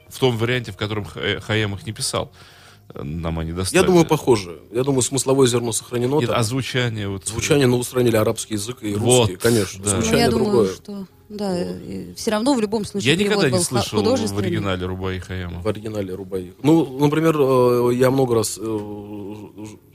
в 0.09 0.19
том 0.19 0.37
варианте, 0.37 0.73
в 0.73 0.77
котором 0.77 1.05
Ха- 1.05 1.41
Хаям 1.41 1.75
их 1.75 1.87
не 1.87 1.93
писал. 1.93 2.33
Э, 2.95 3.03
Нам 3.03 3.39
они 3.39 3.53
достались. 3.53 3.81
Я 3.81 3.87
думаю, 3.87 4.07
похоже. 4.07 4.61
Я 4.73 4.85
думаю, 4.85 5.03
смысловое 5.03 5.47
зерно 5.47 5.73
сохранено. 5.73 6.17
Нет, 6.21 6.31
там. 6.31 6.39
а 6.39 6.43
звучание 6.43 7.09
вот... 7.09 7.27
Звучание, 7.27 7.67
ну, 7.67 7.79
устранили 7.79 8.17
арабский 8.17 8.55
язык 8.55 8.79
и 8.83 8.95
Вот, 8.95 9.29
русский, 9.29 9.37
конечно. 9.37 9.83
да. 9.85 9.91
Ну, 9.97 10.01
Звучание 10.03 10.25
я 10.25 10.31
думаю, 10.31 10.51
другое. 10.51 10.75
что 10.75 11.07
да, 11.29 11.57
все 12.17 12.31
равно 12.31 12.55
в 12.55 12.61
любом 12.61 12.85
случае 12.85 13.13
Я 13.15 13.17
никогда 13.19 13.51
не 13.51 13.59
слышал 13.61 14.03
в 14.03 14.39
оригинале 14.39 14.87
Рубаи 14.87 15.19
Хаяма. 15.19 15.61
В 15.61 15.69
оригинале 15.69 16.15
Рубаи. 16.15 16.53
Ну, 16.63 16.99
например, 16.99 17.37
э, 17.39 17.91
я 17.95 18.11
много 18.11 18.35
раз, 18.35 18.59
э, 18.61 18.63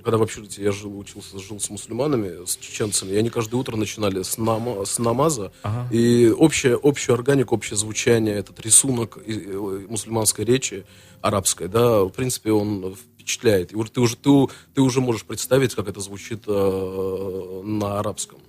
когда 0.04 0.18
в 0.18 0.24
общежитии 0.24 0.64
я 0.64 0.72
жил, 0.72 0.98
учился, 0.98 1.40
жил 1.40 1.60
с 1.60 1.70
мусульманами, 1.70 2.46
с 2.46 2.58
чеченцами, 2.58 3.12
и 3.12 3.18
они 3.18 3.30
каждое 3.30 3.58
утро 3.58 3.76
начинали 3.76 4.24
с, 4.24 4.38
нама- 4.38 4.86
с 4.86 4.98
намаза, 5.00 5.52
Ага. 5.64 5.88
и 5.94 6.30
общее, 6.30 6.80
общую 6.82 7.14
органику, 7.16 7.56
общее 7.56 7.78
звучание, 7.78 8.36
этот 8.36 8.60
рисунок 8.62 9.18
и- 9.26 9.32
и 9.34 9.88
мусульманской 9.88 10.46
речи, 10.46 10.86
арабской, 11.22 11.68
да, 11.68 12.04
в 12.06 12.10
принципе, 12.10 12.52
он 12.52 12.96
впечатляет. 12.96 13.72
И 13.74 13.76
вот 13.76 13.92
ты 13.92 14.00
уже, 14.02 14.16
ты, 14.16 14.30
у- 14.30 14.50
ты 14.74 14.82
уже 14.82 15.02
можешь 15.02 15.24
представить, 15.26 15.76
как 15.76 15.88
это 15.88 16.00
звучит 16.00 16.44
э, 16.48 17.62
на 17.64 18.00
арабском. 18.00 18.40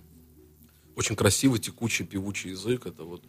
Очень 1.01 1.17
красивый, 1.17 1.59
текучий, 1.59 2.05
певучий 2.05 2.51
язык. 2.51 2.85
Это 2.85 3.05
вот 3.05 3.23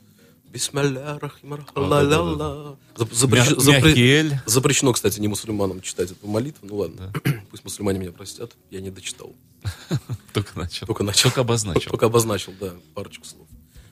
Бисмилля 0.49 1.17
рахман 1.19 1.65
ла-ла-ла. 1.73 2.77
Запрещено, 4.45 4.91
кстати, 4.91 5.21
не 5.21 5.29
мусульманам 5.29 5.79
читать 5.79 6.11
эту 6.11 6.27
молитву. 6.27 6.67
Ну 6.67 6.75
ладно, 6.75 7.13
пусть 7.49 7.63
мусульмане 7.63 7.97
меня 7.97 8.11
простят, 8.11 8.51
я 8.71 8.81
не 8.81 8.91
дочитал. 8.91 9.33
Только 10.33 10.59
начал. 10.59 10.85
Только 10.85 11.03
начал. 11.03 11.29
Только 11.29 11.39
обозначил. 11.39 11.91
Только 11.91 12.07
обозначил, 12.07 12.53
да, 12.59 12.73
парочку 12.93 13.25
слов. 13.25 13.47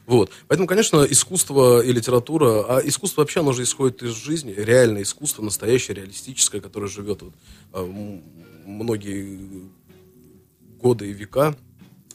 Вот. 0.06 0.30
Поэтому, 0.50 0.68
конечно, 0.68 1.08
искусство 1.10 1.80
и 1.82 1.94
литература, 1.94 2.66
а 2.68 2.82
искусство 2.84 3.22
вообще, 3.22 3.40
оно 3.40 3.54
же 3.54 3.64
исходит 3.64 4.04
из 4.04 4.12
жизни, 4.12 4.54
реальное 4.58 5.04
искусство, 5.04 5.42
настоящее, 5.42 5.96
реалистическое, 5.96 6.60
которое 6.60 6.88
живет 6.88 7.22
вот, 7.22 7.34
а, 7.72 7.86
многие 8.66 9.70
годы 10.82 11.10
и 11.10 11.14
века, 11.14 11.56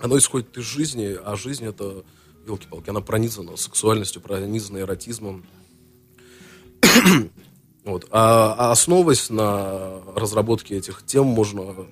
оно 0.05 0.19
исходит 0.19 0.59
из 0.59 0.65
жизни, 0.65 1.17
а 1.25 1.35
жизнь 1.35 1.65
это, 1.65 2.05
елки-палки, 2.47 2.91
она 2.91 3.01
пронизана 3.01 3.57
сексуальностью, 3.57 4.21
пронизана 4.21 4.79
эротизмом. 4.79 5.45
Вот. 7.85 8.07
А, 8.11 8.55
а 8.57 8.73
основываясь 8.73 9.29
на 9.29 10.01
разработке 10.17 10.75
этих 10.75 11.05
тем, 11.05 11.27
можно 11.27 11.87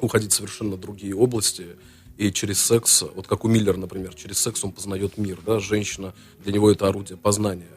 уходить 0.00 0.32
в 0.32 0.34
совершенно 0.34 0.78
другие 0.78 1.14
области. 1.14 1.76
И 2.16 2.32
через 2.32 2.62
секс, 2.62 3.02
вот 3.14 3.26
как 3.26 3.44
у 3.44 3.48
Миллера, 3.48 3.76
например, 3.76 4.14
через 4.14 4.38
секс 4.38 4.64
он 4.64 4.72
познает 4.72 5.18
мир. 5.18 5.38
Да? 5.44 5.60
Женщина, 5.60 6.14
для 6.42 6.54
него 6.54 6.70
это 6.70 6.88
орудие 6.88 7.18
познания. 7.18 7.68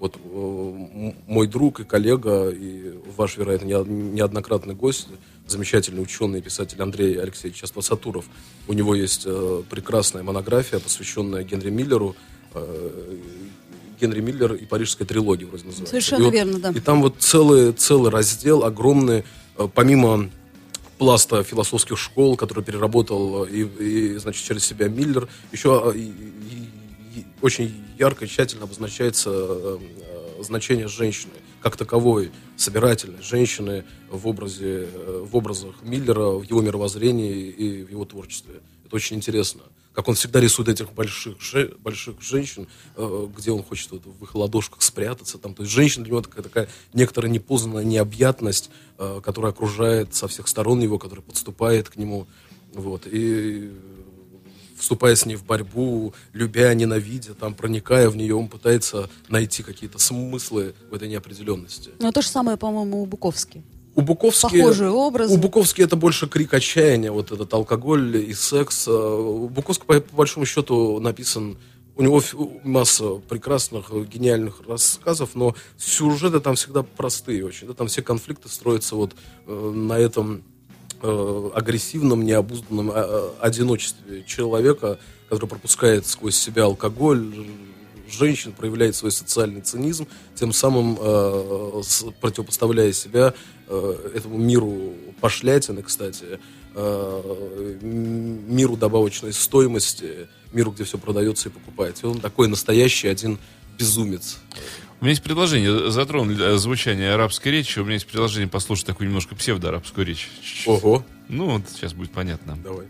Вот 0.00 0.16
э, 0.16 1.12
мой 1.26 1.46
друг 1.48 1.80
и 1.80 1.84
коллега, 1.84 2.50
и 2.50 2.94
ваш, 3.16 3.36
вероятно, 3.36 3.66
не- 3.66 4.12
неоднократный 4.14 4.74
гость, 4.74 5.08
замечательный 5.46 6.00
ученый 6.00 6.38
и 6.38 6.42
писатель 6.42 6.80
Андрей 6.80 7.20
Алексеевич 7.20 7.62
Аспасатуров. 7.64 8.26
У 8.68 8.72
него 8.74 8.94
есть 8.94 9.22
э, 9.26 9.62
прекрасная 9.68 10.22
монография, 10.22 10.78
посвященная 10.78 11.42
Генри 11.42 11.70
Миллеру. 11.70 12.14
э, 12.54 13.16
Генри 14.00 14.20
Миллер 14.20 14.54
и 14.54 14.64
Парижская 14.64 15.06
трилогия 15.08 15.46
вроде 15.48 15.64
называется. 15.64 15.90
Совершенно 15.90 16.22
И 16.22 16.24
вот- 16.26 16.32
верно, 16.34 16.58
да. 16.60 16.70
И 16.70 16.78
там 16.80 17.02
вот 17.02 17.16
целый, 17.18 17.72
целый 17.72 18.12
раздел 18.12 18.62
огромный, 18.62 19.24
помимо 19.74 20.30
пласта 20.98 21.42
философских 21.42 21.98
школ, 21.98 22.36
который 22.36 22.62
переработал 22.62 23.42
и, 23.44 23.62
и, 23.64 24.16
значит, 24.18 24.44
через 24.44 24.64
себя 24.64 24.86
Миллер, 24.88 25.28
еще 25.50 25.92
очень 27.42 27.84
ярко 27.98 28.24
и 28.24 28.28
тщательно 28.28 28.64
обозначается 28.64 29.30
э, 29.32 29.78
э, 30.38 30.42
значение 30.42 30.88
женщины 30.88 31.32
как 31.60 31.76
таковой, 31.76 32.30
собирательной 32.56 33.22
женщины 33.22 33.84
в, 34.10 34.26
образе, 34.26 34.88
э, 34.92 35.24
в 35.24 35.36
образах 35.36 35.76
Миллера, 35.82 36.30
в 36.30 36.42
его 36.42 36.60
мировоззрении 36.62 37.48
и 37.48 37.84
в 37.84 37.90
его 37.90 38.04
творчестве. 38.04 38.60
Это 38.84 38.96
очень 38.96 39.16
интересно. 39.16 39.62
Как 39.92 40.06
он 40.06 40.14
всегда 40.14 40.40
рисует 40.40 40.68
этих 40.68 40.92
больших, 40.92 41.40
же- 41.40 41.74
больших 41.80 42.22
женщин, 42.22 42.68
э, 42.96 43.28
где 43.36 43.50
он 43.50 43.62
хочет 43.62 43.90
вот 43.90 44.02
в 44.06 44.24
их 44.24 44.34
ладошках 44.34 44.82
спрятаться. 44.82 45.38
Там. 45.38 45.54
То 45.54 45.62
есть 45.62 45.72
женщина 45.72 46.04
для 46.04 46.12
него 46.12 46.22
такая, 46.22 46.42
такая 46.42 46.68
некоторая 46.92 47.30
непознанная 47.30 47.84
необъятность, 47.84 48.70
которая 48.96 49.52
окружает 49.52 50.14
со 50.14 50.26
всех 50.26 50.48
сторон 50.48 50.80
его, 50.80 50.98
которая 50.98 51.24
подступает 51.24 51.88
к 51.88 51.96
нему. 51.96 52.26
Вот. 52.72 53.06
И 53.06 53.70
вступая 54.78 55.14
с 55.14 55.26
ней 55.26 55.36
в 55.36 55.44
борьбу, 55.44 56.14
любя, 56.32 56.72
ненавидя, 56.74 57.34
там, 57.34 57.54
проникая 57.54 58.08
в 58.08 58.16
нее, 58.16 58.34
он 58.34 58.48
пытается 58.48 59.10
найти 59.28 59.62
какие-то 59.62 59.98
смыслы 59.98 60.74
в 60.90 60.94
этой 60.94 61.08
неопределенности. 61.08 61.90
Но 62.00 62.12
то 62.12 62.22
же 62.22 62.28
самое, 62.28 62.56
по-моему, 62.56 63.02
у 63.02 63.06
Буковски. 63.06 63.62
У 63.94 64.00
Буковски, 64.00 64.60
Похожие 64.60 64.90
образы. 64.90 65.34
У 65.34 65.38
Буковски 65.38 65.82
это 65.82 65.96
больше 65.96 66.28
крик 66.28 66.54
отчаяния, 66.54 67.10
вот 67.10 67.32
этот 67.32 67.52
алкоголь 67.52 68.16
и 68.16 68.32
секс. 68.32 68.86
А 68.86 69.16
У 69.16 69.48
Буковски, 69.48 69.84
по, 69.84 70.00
по 70.00 70.16
большому 70.16 70.46
счету, 70.46 71.00
написан... 71.00 71.58
У 71.96 72.02
него 72.02 72.22
масса 72.62 73.14
прекрасных, 73.28 73.90
гениальных 73.90 74.62
рассказов, 74.68 75.30
но 75.34 75.56
сюжеты 75.76 76.38
там 76.38 76.54
всегда 76.54 76.84
простые 76.84 77.44
очень. 77.44 77.66
Да, 77.66 77.72
там 77.72 77.88
все 77.88 78.02
конфликты 78.02 78.48
строятся 78.48 78.94
вот 78.94 79.16
э, 79.48 79.70
на 79.74 79.98
этом 79.98 80.44
э, 81.02 81.50
агрессивном, 81.54 82.24
необузданном 82.24 82.90
э, 82.94 83.30
одиночестве 83.40 84.24
человека, 84.24 84.98
который 85.28 85.48
пропускает 85.48 86.06
сквозь 86.06 86.36
себя 86.36 86.64
алкоголь, 86.64 87.32
женщин, 88.10 88.52
проявляет 88.52 88.96
свой 88.96 89.12
социальный 89.12 89.60
цинизм, 89.60 90.06
тем 90.34 90.52
самым 90.52 90.96
э, 91.00 91.82
противопоставляя 92.20 92.92
себя 92.92 93.34
э, 93.66 94.10
этому 94.14 94.38
миру 94.38 94.94
пошлятины, 95.20 95.82
кстати, 95.82 96.40
э, 96.74 97.78
миру 97.82 98.76
добавочной 98.76 99.32
стоимости, 99.32 100.28
миру, 100.52 100.70
где 100.72 100.84
все 100.84 100.98
продается 100.98 101.48
и 101.48 101.52
покупается. 101.52 102.06
И 102.06 102.10
он 102.10 102.20
такой 102.20 102.48
настоящий 102.48 103.08
один 103.08 103.38
безумец. 103.78 104.38
У 105.00 105.04
меня 105.04 105.10
есть 105.10 105.22
предложение. 105.22 105.90
Затронули 105.90 106.54
э, 106.54 106.56
звучание 106.56 107.12
арабской 107.12 107.48
речи. 107.48 107.78
У 107.78 107.84
меня 107.84 107.94
есть 107.94 108.06
предложение 108.06 108.48
послушать 108.48 108.86
такую 108.86 109.06
немножко 109.08 109.36
псевдоарабскую 109.36 110.04
речь. 110.06 110.28
Чуть-чуть. 110.42 110.66
Ого, 110.68 111.04
Ну, 111.28 111.50
вот 111.50 111.62
сейчас 111.72 111.92
будет 111.94 112.10
понятно. 112.10 112.56
давай. 112.56 112.86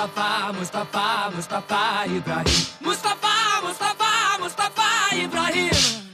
Mustafa, 0.00 0.52
Mustafa, 0.54 1.30
Mustafa 1.36 2.06
Ibrahim. 2.06 2.66
Mustafa, 2.80 3.60
Mustafa, 3.62 4.38
Mustafa 4.40 5.14
Ibrahim. 5.14 6.09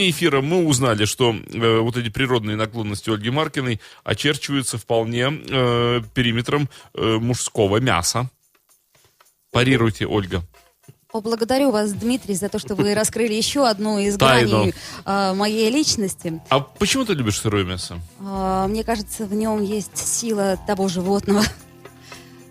Вне 0.00 0.10
эфира 0.10 0.40
мы 0.40 0.64
узнали, 0.64 1.04
что 1.04 1.34
э, 1.34 1.78
вот 1.80 1.96
эти 1.96 2.08
природные 2.08 2.56
наклонности 2.56 3.10
Ольги 3.10 3.30
Маркиной 3.30 3.80
очерчиваются 4.02 4.78
вполне 4.78 5.28
э, 5.30 6.00
периметром 6.14 6.70
э, 6.94 7.18
мужского 7.20 7.78
мяса. 7.80 8.30
Парируйте, 9.52 10.06
Ольга. 10.06 10.42
О, 11.12 11.20
благодарю 11.20 11.70
вас, 11.70 11.92
Дмитрий, 11.92 12.34
за 12.34 12.48
то, 12.48 12.58
что 12.58 12.74
вы 12.74 12.94
раскрыли 13.00 13.34
еще 13.34 13.68
одну 13.68 13.98
из 13.98 14.16
граней 14.16 14.74
а, 15.04 15.34
моей 15.34 15.68
личности. 15.70 16.40
А 16.48 16.60
почему 16.60 17.04
ты 17.04 17.14
любишь 17.14 17.40
сырое 17.40 17.64
мясо? 17.64 17.98
А, 18.20 18.68
мне 18.68 18.84
кажется, 18.84 19.26
в 19.26 19.34
нем 19.34 19.60
есть 19.62 19.98
сила 19.98 20.56
того 20.68 20.88
животного. 20.88 21.42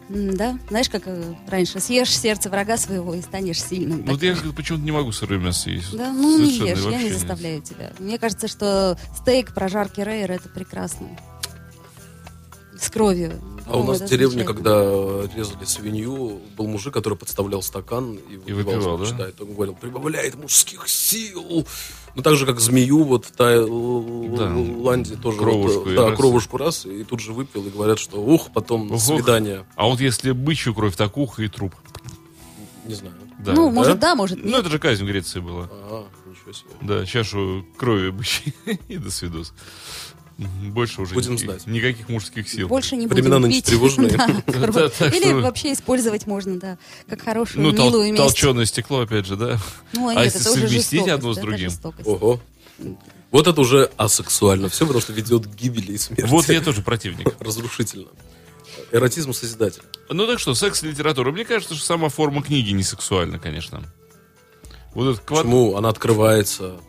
Да? 0.10 0.58
Знаешь, 0.70 0.90
как 0.90 1.04
э, 1.06 1.36
раньше, 1.48 1.80
съешь 1.80 2.18
сердце 2.18 2.50
врага 2.50 2.78
своего 2.78 3.14
и 3.14 3.22
станешь 3.22 3.62
сильным. 3.64 4.04
Вот 4.06 4.22
я 4.24 4.36
почему-то 4.56 4.84
не 4.84 4.92
могу 4.92 5.12
сырое 5.12 5.40
мясо 5.40 5.70
есть. 5.70 5.96
Да, 5.96 6.12
ну 6.12 6.40
не 6.40 6.58
Совершенно, 6.58 6.88
ешь, 6.88 6.94
я 6.94 6.98
не 6.98 7.04
нет. 7.10 7.14
заставляю 7.14 7.62
тебя. 7.62 7.94
Мне 8.00 8.18
кажется, 8.18 8.48
что 8.48 8.98
стейк 9.18 9.54
прожарки 9.54 10.02
Рейер 10.02 10.32
это 10.32 10.50
прекрасно. 10.50 11.08
С 12.80 12.90
кровью. 12.90 13.42
А 13.66 13.78
у 13.78 13.84
нас 13.84 14.02
в 14.02 14.06
деревне, 14.06 14.44
когда 14.44 14.82
резали 15.36 15.66
свинью, 15.66 16.42
был 16.58 16.68
мужик, 16.68 16.92
который 16.94 17.18
подставлял 17.18 17.62
стакан 17.62 18.16
и 18.16 18.38
выпивал. 18.52 18.98
выпивал, 18.98 18.98
да? 19.18 19.32
он 19.42 19.54
говорил, 19.54 19.76
прибавляет 19.76 20.36
мужских 20.36 20.88
сил. 20.90 21.68
Ну, 22.16 22.24
так 22.24 22.36
же, 22.36 22.48
как 22.48 22.60
змею 22.60 23.04
вот 23.04 23.26
в 23.26 23.32
Таиланде 23.32 25.16
тоже. 25.18 25.38
Кровушку 25.38 25.80
вот, 25.82 25.88
и 25.90 25.96
да, 25.96 26.10
раз. 26.10 26.18
кровушку 26.18 26.58
раз, 26.58 26.86
и 26.88 27.04
тут 27.04 27.20
же 27.20 27.34
выпил, 27.34 27.66
и 27.68 27.70
говорят, 27.70 28.00
что 28.00 28.18
ух, 28.22 28.50
потом 28.52 28.92
Ух, 28.92 29.00
свидание. 29.00 29.66
А 29.76 29.86
вот 29.86 30.00
если 30.02 30.32
бычью 30.32 30.74
кровь, 30.74 30.96
так 30.96 31.16
ухо 31.18 31.44
и 31.44 31.48
труп. 31.48 31.76
Не 32.86 32.96
знаю. 32.96 33.14
Да. 33.40 33.54
Ну, 33.54 33.70
может, 33.70 34.00
да, 34.00 34.16
может, 34.16 34.40
Ну, 34.44 34.50
нет. 34.50 34.62
это 34.62 34.70
же 34.70 34.80
казнь 34.80 35.04
в 35.04 35.08
Греции 35.08 35.40
была. 35.40 35.70
А, 35.72 36.08
ничего 36.26 36.52
себе. 36.52 36.70
Да, 36.82 37.06
чашу 37.06 37.66
крови 37.78 38.10
бычьей 38.10 38.54
и 38.88 38.98
до 38.98 39.12
свидос. 39.12 39.54
Больше 40.40 41.02
уже 41.02 41.14
Будем 41.16 41.34
никаких, 41.34 41.50
знать. 41.50 41.68
никаких 41.68 42.10
мужских 42.10 42.48
сил. 42.48 42.70
Больше 42.70 42.96
не 42.96 43.08
Времена 43.08 43.38
будем 43.38 43.50
нынче 43.50 43.58
пить. 43.58 43.66
тревожные. 43.66 44.10
Или 44.48 45.34
вообще 45.34 45.74
использовать 45.74 46.28
можно, 46.28 46.58
да, 46.58 46.78
как 47.10 47.22
хорошую, 47.24 47.64
Ну, 47.64 47.72
милую 47.74 48.06
месть. 48.14 48.18
толченое 48.18 48.66
стекло, 48.66 49.02
опять 49.02 49.26
же, 49.26 49.36
да? 49.36 49.60
Ну, 49.92 50.08
а 50.08 50.16
нет, 50.16 50.26
если 50.26 50.42
это 50.42 50.52
уже 50.52 50.62
совместить 50.68 51.08
одно 51.10 51.34
с 51.34 51.38
другим? 51.38 51.72
Ого. 52.06 52.40
Вот 53.32 53.48
это 53.48 53.60
уже 53.60 53.92
асексуально. 53.98 54.70
Все, 54.70 54.86
потому 54.86 55.02
что 55.02 55.12
ведет 55.14 55.46
к 55.46 55.56
гибели 55.56 55.92
и 55.94 55.98
смерти. 55.98 56.24
Вот 56.26 56.48
я 56.48 56.62
тоже 56.62 56.82
противник. 56.82 57.36
Разрушительно. 57.40 58.08
Эротизм 58.92 59.34
созидатель. 59.34 59.84
Ну 60.10 60.26
так 60.26 60.40
что, 60.40 60.56
секс 60.56 60.82
и 60.84 60.88
литература. 60.88 61.32
Мне 61.32 61.44
кажется, 61.44 61.76
что 61.76 61.86
сама 61.86 62.10
форма 62.10 62.42
книги 62.42 62.72
не 62.72 62.84
сексуальна, 62.84 63.38
конечно. 63.40 63.84
Вот 64.94 65.12
этот 65.12 65.26
квад... 65.26 65.42
Почему? 65.42 65.76
Она 65.76 65.90
открывается. 65.90 66.80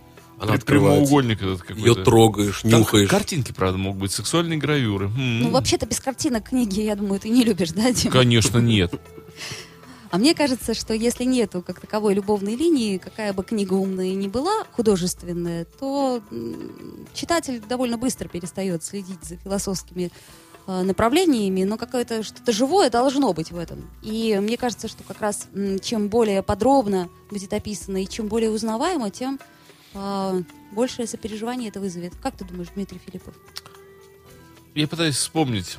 Она 0.40 0.56
прямоугольник 0.56 1.42
этот 1.42 1.60
какой-то. 1.60 1.80
Ее 1.80 1.94
трогаешь, 2.04 2.62
Там 2.62 2.80
нюхаешь. 2.80 3.08
картинки, 3.10 3.52
правда, 3.52 3.78
могут 3.78 4.00
быть, 4.00 4.12
сексуальные 4.12 4.58
гравюры. 4.58 5.06
М. 5.06 5.40
Ну, 5.40 5.50
вообще-то 5.50 5.86
без 5.86 6.00
картинок 6.00 6.48
книги, 6.48 6.80
я 6.80 6.96
думаю, 6.96 7.20
ты 7.20 7.28
не 7.28 7.44
любишь, 7.44 7.72
да, 7.72 7.92
Дим? 7.92 8.10
Конечно, 8.10 8.58
нет. 8.58 8.94
А 10.10 10.18
мне 10.18 10.34
кажется, 10.34 10.74
что 10.74 10.92
если 10.92 11.22
нету 11.24 11.62
как 11.62 11.78
таковой 11.78 12.14
любовной 12.14 12.56
линии, 12.56 12.98
какая 12.98 13.32
бы 13.32 13.44
книга 13.44 13.74
умная 13.74 14.12
ни 14.14 14.26
была, 14.26 14.64
художественная, 14.72 15.66
то 15.78 16.20
читатель 17.14 17.60
довольно 17.68 17.96
быстро 17.96 18.26
перестает 18.26 18.82
следить 18.82 19.22
за 19.22 19.36
философскими 19.36 20.10
э, 20.66 20.82
направлениями, 20.82 21.62
но 21.62 21.76
какое-то 21.76 22.24
что-то 22.24 22.50
живое 22.50 22.90
должно 22.90 23.32
быть 23.32 23.52
в 23.52 23.58
этом. 23.58 23.88
И 24.02 24.36
мне 24.42 24.56
кажется, 24.56 24.88
что 24.88 25.04
как 25.04 25.20
раз 25.20 25.46
чем 25.80 26.08
более 26.08 26.42
подробно 26.42 27.08
будет 27.30 27.52
описано 27.52 28.02
и 28.02 28.08
чем 28.08 28.26
более 28.26 28.50
узнаваемо, 28.50 29.10
тем 29.10 29.38
большее 29.92 31.06
сопереживание 31.06 31.68
это 31.68 31.80
вызовет. 31.80 32.14
Как 32.22 32.36
ты 32.36 32.44
думаешь, 32.44 32.68
Дмитрий 32.74 33.00
Филиппов? 33.04 33.34
Я 34.74 34.86
пытаюсь 34.86 35.16
вспомнить. 35.16 35.76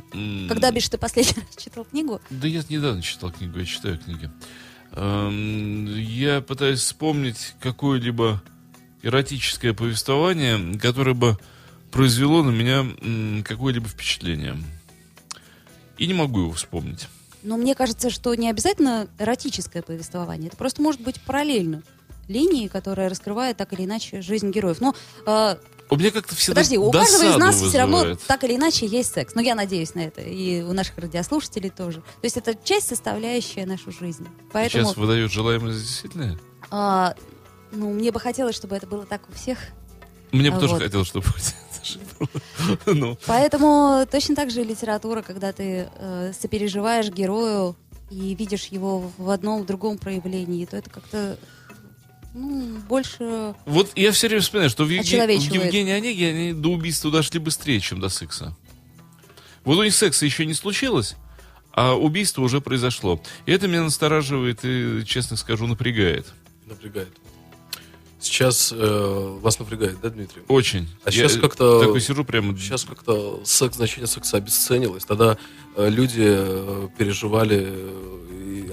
Когда, 0.49 0.71
бишь, 0.71 0.89
ты 0.89 0.97
последний 0.97 1.33
раз 1.41 1.63
читал 1.63 1.85
книгу? 1.85 2.19
Да 2.29 2.47
я 2.47 2.61
недавно 2.69 3.01
читал 3.01 3.31
книгу, 3.31 3.57
я 3.59 3.65
читаю 3.65 3.97
книги. 3.97 4.29
Эм, 4.93 5.85
Я 5.95 6.41
пытаюсь 6.41 6.79
вспомнить 6.81 7.53
какое-либо 7.61 8.43
эротическое 9.01 9.73
повествование, 9.73 10.77
которое 10.77 11.13
бы 11.13 11.37
произвело 11.91 12.43
на 12.43 12.51
меня 12.51 12.85
какое-либо 13.43 13.87
впечатление. 13.87 14.57
И 15.97 16.07
не 16.07 16.13
могу 16.13 16.41
его 16.41 16.51
вспомнить. 16.51 17.07
Но 17.43 17.57
мне 17.57 17.73
кажется, 17.75 18.09
что 18.09 18.35
не 18.35 18.49
обязательно 18.49 19.07
эротическое 19.17 19.81
повествование. 19.81 20.49
Это 20.49 20.57
просто 20.57 20.81
может 20.81 21.01
быть 21.01 21.19
параллельно 21.21 21.81
линии, 22.27 22.67
которая 22.67 23.09
раскрывает 23.09 23.57
так 23.57 23.73
или 23.73 23.85
иначе 23.85 24.21
жизнь 24.21 24.51
героев. 24.51 24.79
Но 24.81 24.95
э, 25.25 25.55
У 25.89 25.95
меня 25.97 26.11
как-то 26.11 26.35
всегда 26.35 26.55
подожди, 26.61 26.77
у 26.77 26.91
каждого 26.91 27.23
из 27.31 27.37
нас 27.37 27.55
все 27.61 27.77
равно 27.79 27.97
вызывает. 27.97 28.21
так 28.23 28.43
или 28.43 28.55
иначе 28.55 28.85
есть 28.85 29.13
секс. 29.13 29.35
Но 29.35 29.41
я 29.41 29.55
надеюсь 29.55 29.93
на 29.95 29.99
это. 30.01 30.21
И 30.21 30.61
у 30.61 30.73
наших 30.73 30.97
радиослушателей 30.97 31.69
тоже. 31.69 31.99
То 32.01 32.23
есть 32.23 32.37
это 32.37 32.55
часть, 32.63 32.87
составляющая 32.87 33.65
нашу 33.65 33.91
жизнь. 33.91 34.27
Поэтому 34.53 34.85
Сейчас 34.85 34.97
выдает 34.97 35.31
желаемое 35.31 35.73
за 35.73 35.79
действительное. 35.81 36.39
а, 36.69 37.15
ну, 37.71 37.91
мне 37.93 38.11
бы 38.11 38.19
хотелось, 38.19 38.55
чтобы 38.55 38.75
это 38.75 38.87
было 38.87 39.05
так 39.05 39.21
у 39.29 39.33
всех. 39.33 39.57
Мне 40.31 40.49
бы 40.51 40.57
А 40.57 40.59
тоже 40.61 40.73
вот. 40.75 40.83
хотелось, 40.83 41.07
чтобы 41.07 41.25
Ну, 42.85 43.17
Поэтому 43.25 44.05
точно 44.09 44.35
так 44.35 44.51
же 44.51 44.61
и 44.61 44.63
литература, 44.63 45.21
когда 45.21 45.51
ты 45.51 45.89
э, 45.95 46.31
сопереживаешь 46.39 47.09
герою 47.09 47.75
и 48.09 48.35
видишь 48.35 48.65
его 48.67 49.11
в 49.17 49.29
одном, 49.29 49.63
в 49.63 49.65
другом 49.65 49.97
проявлении, 49.97 50.65
то 50.65 50.77
это 50.77 50.89
как-то 50.89 51.37
ну, 52.33 52.77
больше... 52.87 53.55
Вот 53.65 53.91
я 53.95 54.11
все 54.11 54.27
время 54.27 54.41
вспоминаю, 54.41 54.69
что 54.69 54.85
в, 54.85 54.89
Евге- 54.89 55.25
в. 55.25 55.53
Евгении 55.53 55.93
Онеге 55.93 56.29
они 56.29 56.53
до 56.53 56.69
убийства 56.69 57.11
дошли 57.11 57.39
быстрее, 57.39 57.79
чем 57.79 57.99
до 57.99 58.09
секса. 58.09 58.55
Вот 59.63 59.77
у 59.77 59.83
них 59.83 59.93
секса 59.93 60.25
еще 60.25 60.45
не 60.45 60.53
случилось, 60.53 61.15
а 61.73 61.93
убийство 61.93 62.41
уже 62.41 62.61
произошло. 62.61 63.21
И 63.45 63.51
это 63.51 63.67
меня 63.67 63.83
настораживает 63.83 64.59
и, 64.63 65.03
честно 65.05 65.37
скажу, 65.37 65.67
напрягает. 65.67 66.27
Напрягает. 66.65 67.09
Сейчас 68.19 68.71
э, 68.71 69.37
вас 69.41 69.57
напрягает, 69.57 69.99
да, 69.99 70.09
Дмитрий? 70.09 70.43
Очень. 70.47 70.87
А 71.03 71.09
Я 71.09 71.11
сейчас 71.27 71.37
как-то- 71.37 71.79
Такой 71.79 72.01
сижу 72.01 72.23
прямо... 72.23 72.55
Сейчас 72.55 72.83
как-то 72.83 73.41
секс, 73.43 73.77
значение 73.77 74.05
секса 74.05 74.37
обесценилось. 74.37 75.05
Тогда 75.05 75.37
э, 75.75 75.89
люди 75.89 76.21
э, 76.23 76.87
переживали, 76.99 77.65
э, 77.67 78.30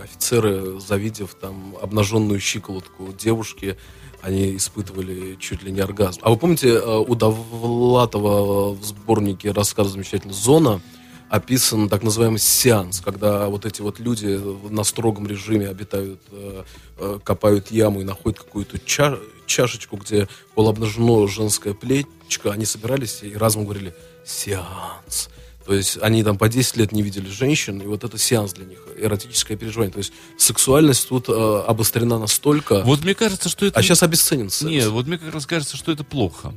офицеры, 0.09 0.81
завидев 0.81 1.35
там 1.35 1.77
обнаженную 1.81 2.41
щиколотку 2.41 3.13
девушки, 3.13 3.77
они 4.21 4.57
испытывали 4.57 5.37
чуть 5.37 5.63
ли 5.63 5.71
не 5.71 5.81
оргазм. 5.81 6.21
А 6.23 6.31
вы 6.31 6.37
помните, 6.37 6.71
э, 6.71 6.97
у 6.99 7.15
Довлатова 7.15 8.75
в 8.75 8.85
сборнике 8.85 9.53
рассказа 9.53 9.91
замечательно 9.91 10.33
«Зона» 10.33 10.81
описан 11.29 11.89
так 11.89 12.03
называемый 12.03 12.41
сеанс, 12.41 13.01
когда 13.01 13.49
вот 13.49 13.67
эти 13.67 13.83
вот 13.83 14.01
люди 14.01 14.41
на 14.71 14.83
строгом 14.83 15.27
режиме 15.27 15.69
обитают, 15.69 16.21
э, 16.33 16.65
э, 16.99 17.19
копают 17.23 17.71
яму 17.71 18.01
и 18.01 18.05
находят 18.05 18.41
какую-то 18.41 18.79
ча- 18.79 19.19
чашечку, 19.47 19.97
где 19.97 20.29
полуобнажено 20.55 21.27
женское 21.27 21.75
плечко, 21.75 22.51
они 22.51 22.65
собирались 22.65 23.23
и 23.23 23.37
разом 23.37 23.65
говорили 23.65 23.95
«сеанс». 24.25 25.29
То 25.69 25.75
есть 25.75 25.99
они 26.01 26.25
там 26.25 26.39
по 26.39 26.49
10 26.49 26.79
лет 26.79 26.93
не 26.93 27.03
видели 27.03 27.29
женщин, 27.29 27.79
и 27.83 27.87
вот 27.87 28.03
это 28.03 28.17
сеанс 28.17 28.55
для 28.55 28.65
них, 28.65 28.79
эротическое 28.97 29.55
переживание. 29.55 29.93
То 29.93 29.99
есть 29.99 30.15
сексуальность 30.39 31.07
тут 31.11 31.29
э, 31.29 31.63
обострена 31.67 32.19
настолько, 32.19 32.81
Вот 32.85 33.05
мне 33.05 33.15
кажется, 33.15 33.51
что 33.51 33.67
это... 33.67 33.79
а 33.79 33.83
сейчас 33.83 34.03
обесценен 34.03 34.49
секс. 34.49 34.63
Нет, 34.71 34.87
вот 34.87 35.07
мне 35.07 35.19
как 35.19 35.35
раз 35.35 35.45
кажется, 35.45 35.77
что 35.77 35.93
это 35.93 36.05
плохо. 36.05 36.55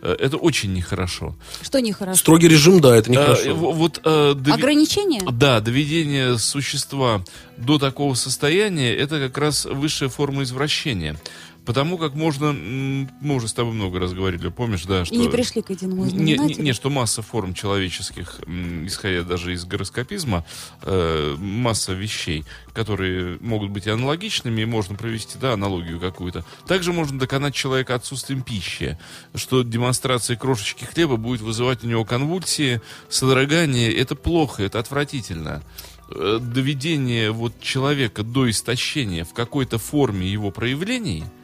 Э, 0.00 0.14
Это 0.16 0.36
очень 0.36 0.72
нехорошо. 0.74 1.34
Что 1.60 1.80
нехорошо? 1.80 2.16
Строгий 2.18 2.46
режим, 2.46 2.80
да, 2.80 2.94
это 2.94 3.10
Э, 3.10 3.12
нехорошо. 3.14 3.54
в- 3.56 3.74
Вот, 3.74 4.00
э, 4.04 4.34
дови- 4.36 4.52
Ограничения? 4.54 5.22
Да, 5.28 5.58
доведение 5.58 6.38
существа 6.38 7.24
до 7.56 7.80
такого 7.80 8.14
состояния 8.14 8.94
это 8.94 9.18
как 9.18 9.38
раз 9.38 9.64
высшая 9.64 10.08
форма 10.08 10.44
извращения. 10.44 11.20
Потому 11.64 11.96
как 11.96 12.14
можно, 12.14 12.52
мы 12.52 13.34
уже 13.36 13.46
с 13.46 13.52
тобой 13.52 13.72
много 13.72 14.00
раз 14.00 14.12
говорили, 14.12 14.48
помнишь, 14.48 14.84
да, 14.84 15.04
что... 15.04 15.14
И 15.14 15.18
не 15.18 15.28
пришли 15.28 15.62
к 15.62 15.70
единому 15.70 16.04
Не, 16.06 16.36
не, 16.36 16.54
не, 16.54 16.72
что 16.72 16.90
масса 16.90 17.22
форм 17.22 17.54
человеческих, 17.54 18.40
исходя 18.84 19.22
даже 19.22 19.52
из 19.52 19.64
гороскопизма, 19.64 20.44
э, 20.82 21.36
масса 21.38 21.92
вещей, 21.92 22.44
которые 22.72 23.38
могут 23.40 23.70
быть 23.70 23.86
и 23.86 23.90
аналогичными, 23.90 24.62
и 24.62 24.64
можно 24.64 24.96
провести, 24.96 25.38
да, 25.38 25.52
аналогию 25.52 26.00
какую-то. 26.00 26.44
Также 26.66 26.92
можно 26.92 27.18
доконать 27.18 27.54
человека 27.54 27.94
отсутствием 27.94 28.42
пищи, 28.42 28.98
что 29.36 29.62
демонстрация 29.62 30.36
крошечки 30.36 30.84
хлеба 30.84 31.16
будет 31.16 31.42
вызывать 31.42 31.84
у 31.84 31.86
него 31.86 32.04
конвульсии, 32.04 32.80
содрогание. 33.08 33.94
Это 33.94 34.16
плохо, 34.16 34.64
это 34.64 34.80
отвратительно. 34.80 35.62
Э, 36.10 36.40
Доведение 36.42 37.30
вот 37.30 37.60
человека 37.60 38.24
до 38.24 38.50
истощения 38.50 39.24
в 39.24 39.32
какой-то 39.32 39.78
форме 39.78 40.26
его 40.26 40.50
проявлений– 40.50 41.22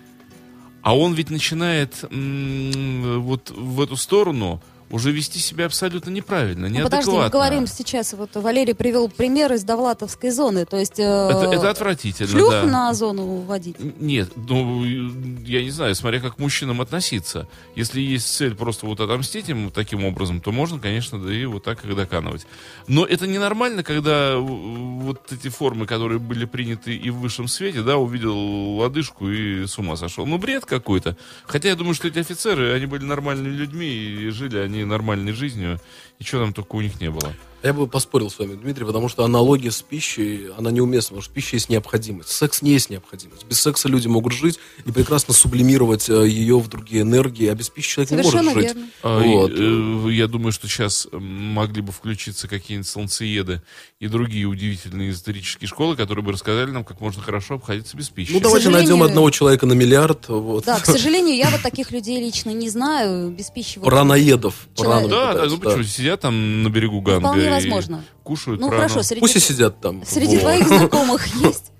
а 0.82 0.96
он 0.96 1.14
ведь 1.14 1.30
начинает 1.30 2.04
м, 2.10 3.20
вот 3.22 3.50
в 3.50 3.80
эту 3.80 3.96
сторону 3.96 4.60
уже 4.90 5.12
вести 5.12 5.38
себя 5.38 5.66
абсолютно 5.66 6.10
неправильно, 6.10 6.68
Ну, 6.68 6.74
неадекватно. 6.74 6.98
подожди, 6.98 7.18
мы 7.24 7.28
говорим 7.30 7.66
сейчас, 7.66 8.12
вот 8.14 8.30
Валерий 8.34 8.74
привел 8.74 9.08
пример 9.08 9.52
из 9.52 9.64
Довлатовской 9.64 10.30
зоны, 10.30 10.64
то 10.64 10.76
есть 10.76 10.98
э, 10.98 11.02
Это, 11.02 11.50
это 11.52 11.70
отвратительно, 11.70 12.28
шлюх 12.30 12.50
да. 12.50 12.62
на 12.64 12.94
зону 12.94 13.40
водить. 13.40 13.76
Нет, 14.00 14.30
ну, 14.36 14.84
я 14.84 15.62
не 15.62 15.70
знаю, 15.70 15.94
смотря 15.94 16.20
как 16.20 16.36
к 16.36 16.38
мужчинам 16.38 16.80
относиться. 16.80 17.48
Если 17.74 18.00
есть 18.00 18.26
цель 18.34 18.54
просто 18.54 18.86
вот 18.86 19.00
отомстить 19.00 19.48
им 19.48 19.70
таким 19.70 20.04
образом, 20.04 20.40
то 20.40 20.52
можно, 20.52 20.78
конечно, 20.78 21.18
да 21.18 21.32
и 21.32 21.44
вот 21.44 21.64
так 21.64 21.84
их 21.84 21.94
доканывать. 21.94 22.46
Но 22.86 23.04
это 23.04 23.26
ненормально, 23.26 23.82
когда 23.82 24.36
вот 24.38 25.32
эти 25.32 25.48
формы, 25.48 25.86
которые 25.86 26.18
были 26.18 26.44
приняты 26.44 26.96
и 26.96 27.10
в 27.10 27.18
высшем 27.18 27.48
свете, 27.48 27.82
да, 27.82 27.96
увидел 27.96 28.36
лодыжку 28.76 29.28
и 29.28 29.66
с 29.66 29.78
ума 29.78 29.96
сошел. 29.96 30.26
Ну, 30.26 30.38
бред 30.38 30.64
какой-то. 30.64 31.16
Хотя 31.44 31.68
я 31.68 31.74
думаю, 31.74 31.94
что 31.94 32.08
эти 32.08 32.18
офицеры, 32.18 32.72
они 32.72 32.86
были 32.86 33.04
нормальными 33.04 33.54
людьми 33.54 33.86
и 33.88 34.30
жили 34.30 34.58
они 34.58 34.77
нормальной 34.84 35.32
жизнью. 35.32 35.80
Ничего 36.20 36.42
там 36.42 36.52
только 36.52 36.74
у 36.76 36.80
них 36.80 37.00
не 37.00 37.10
было. 37.10 37.32
Я 37.60 37.72
бы 37.72 37.88
поспорил 37.88 38.30
с 38.30 38.38
вами, 38.38 38.54
Дмитрий, 38.54 38.84
потому 38.84 39.08
что 39.08 39.24
аналогия 39.24 39.72
с 39.72 39.82
пищей, 39.82 40.46
она 40.56 40.70
неуместна, 40.70 41.08
потому 41.08 41.22
что 41.22 41.34
пища 41.34 41.56
есть 41.56 41.68
необходимость. 41.68 42.28
Секс 42.28 42.62
не 42.62 42.70
есть 42.70 42.88
необходимость. 42.88 43.44
Без 43.46 43.60
секса 43.60 43.88
люди 43.88 44.06
могут 44.06 44.32
жить 44.32 44.60
и 44.86 44.92
прекрасно 44.92 45.34
сублимировать 45.34 46.08
э, 46.08 46.28
ее 46.28 46.60
в 46.60 46.68
другие 46.68 47.02
энергии, 47.02 47.48
а 47.48 47.54
без 47.56 47.68
пищи 47.68 47.94
человек 47.94 48.10
Совершенно 48.10 48.50
не 48.50 48.54
может 48.54 48.68
жить. 48.76 48.84
А, 49.02 49.18
Вот. 49.20 49.50
э, 49.56 50.12
я 50.14 50.28
думаю, 50.28 50.52
что 50.52 50.68
сейчас 50.68 51.08
могли 51.12 51.82
бы 51.82 51.90
включиться 51.90 52.46
какие-нибудь 52.46 52.86
солнцееды 52.88 53.60
и 53.98 54.06
другие 54.06 54.46
удивительные 54.46 55.10
эзотерические 55.10 55.66
школы, 55.66 55.96
которые 55.96 56.24
бы 56.24 56.30
рассказали 56.30 56.70
нам, 56.70 56.84
как 56.84 57.00
можно 57.00 57.20
хорошо 57.22 57.54
обходиться 57.54 57.96
без 57.96 58.08
пищи. 58.08 58.30
Ну, 58.34 58.38
давайте 58.40 58.66
сожалению- 58.66 58.90
найдем 58.98 59.02
одного 59.04 59.30
человека 59.30 59.66
на 59.66 59.72
миллиард. 59.72 60.28
Вот. 60.28 60.64
Да, 60.64 60.78
к 60.78 60.86
сожалению, 60.86 61.34
я 61.36 61.50
вот 61.50 61.62
таких 61.62 61.90
людей 61.90 62.20
лично 62.20 62.50
не 62.50 62.70
знаю, 62.70 63.30
без 63.30 63.50
пищи. 63.50 63.80
вот- 63.80 63.86
Праноедов. 63.86 64.68
Человек- 64.76 65.08
Праны 65.08 65.08
Да, 65.08 65.34
да, 65.34 65.46
ну 65.46 65.58
почему, 65.58 65.82
сидят 66.08 66.20
там 66.20 66.62
на 66.62 66.68
берегу 66.70 67.00
Ганга 67.02 67.28
Вполне 67.28 67.46
и 67.46 67.50
возможно. 67.50 68.04
кушают 68.22 68.60
Ну 68.60 68.70
хорошо, 68.70 69.02
среди, 69.02 69.20
Пусть 69.20 69.36
и 69.36 69.40
сидят 69.40 69.80
там. 69.80 70.04
среди 70.06 70.36
Вот. 70.36 70.40
твоих 70.40 70.66
знакомых 70.66 71.26
есть. 71.36 71.70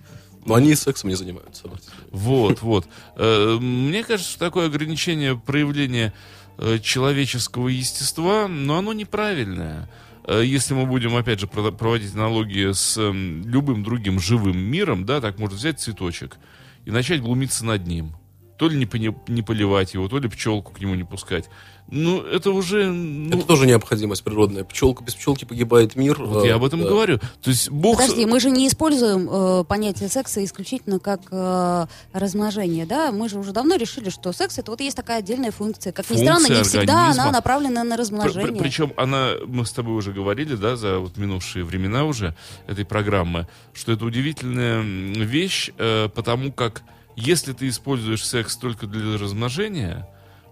Но 0.44 0.54
они 0.54 0.70
и 0.70 0.74
сексом 0.74 1.08
не 1.10 1.16
занимаются. 1.16 1.64
Вот, 2.10 2.60
вот. 2.62 2.86
Э, 3.16 3.56
Мне 3.58 4.04
кажется, 4.04 4.30
что 4.32 4.40
такое 4.40 4.66
ограничение 4.66 5.36
проявления 5.36 6.12
э, 6.58 6.78
человеческого 6.78 7.68
естества, 7.68 8.48
но 8.48 8.76
оно 8.78 8.92
неправильное. 8.92 9.88
Э, 10.26 10.42
Если 10.44 10.74
мы 10.74 10.84
будем, 10.86 11.16
опять 11.16 11.40
же, 11.40 11.46
проводить 11.46 12.14
аналогии 12.14 12.72
с 12.72 12.98
эм, 12.98 13.42
любым 13.46 13.82
другим 13.82 14.20
живым 14.20 14.58
миром, 14.58 15.06
да, 15.06 15.20
так 15.22 15.38
можно 15.38 15.56
взять 15.56 15.80
цветочек 15.80 16.36
и 16.84 16.90
начать 16.90 17.20
глумиться 17.22 17.64
над 17.64 17.86
ним. 17.86 18.14
То 18.58 18.68
ли 18.68 18.76
не 18.76 19.42
поливать 19.42 19.94
его, 19.94 20.08
то 20.08 20.18
ли 20.18 20.28
пчелку 20.28 20.72
к 20.72 20.80
нему 20.80 20.94
не 20.96 21.04
пускать. 21.04 21.48
Ну, 21.90 22.20
это 22.20 22.50
уже... 22.50 22.86
ну, 22.86 23.36
Это 23.38 23.46
тоже 23.46 23.66
необходимость 23.66 24.22
природная. 24.22 24.64
Пчелка, 24.64 25.02
без 25.02 25.14
пчелки 25.14 25.44
погибает 25.44 25.96
мир. 25.96 26.22
вот 26.22 26.44
я 26.44 26.56
об 26.56 26.64
этом 26.64 26.82
Да. 26.82 26.88
говорю. 26.88 27.18
То 27.42 27.50
есть 27.50 27.70
Бог... 27.70 27.98
Подожди, 27.98 28.26
мы 28.26 28.40
же 28.40 28.50
не 28.50 28.68
используем 28.68 29.28
э, 29.30 29.64
понятие 29.64 30.08
секса 30.10 30.44
исключительно 30.44 30.98
как 30.98 31.20
э, 31.30 31.86
размножение, 32.12 32.84
да? 32.84 33.10
Мы 33.10 33.28
же 33.28 33.38
уже 33.38 33.52
давно 33.52 33.76
решили, 33.76 34.10
что 34.10 34.32
секс 34.32 34.58
это 34.58 34.70
вот 34.70 34.80
есть 34.80 34.96
такая 34.96 35.18
отдельная 35.20 35.50
функция. 35.50 35.92
Как 35.92 36.04
ни 36.10 36.16
Функция 36.16 36.34
странно, 36.36 36.58
не 36.58 36.62
всегда 36.64 36.92
организма. 37.00 37.22
она 37.22 37.32
направлена 37.32 37.84
на 37.84 37.96
размножение. 37.96 38.60
причем 38.60 38.92
она, 38.96 39.32
мы 39.46 39.64
с 39.64 39.72
тобой 39.72 39.94
уже 39.94 40.12
говорили, 40.12 40.56
да, 40.56 40.76
за 40.76 40.98
вот 40.98 41.16
минувшие 41.16 41.64
времена 41.64 42.04
уже 42.04 42.34
этой 42.66 42.84
программы, 42.84 43.48
что 43.72 43.92
это 43.92 44.04
удивительная 44.04 44.82
вещь, 44.82 45.70
э, 45.78 46.08
потому 46.14 46.52
как 46.52 46.82
если 47.16 47.52
ты 47.52 47.68
используешь 47.68 48.24
секс 48.26 48.56
только 48.56 48.86
для 48.86 49.18
размножения, 49.18 50.06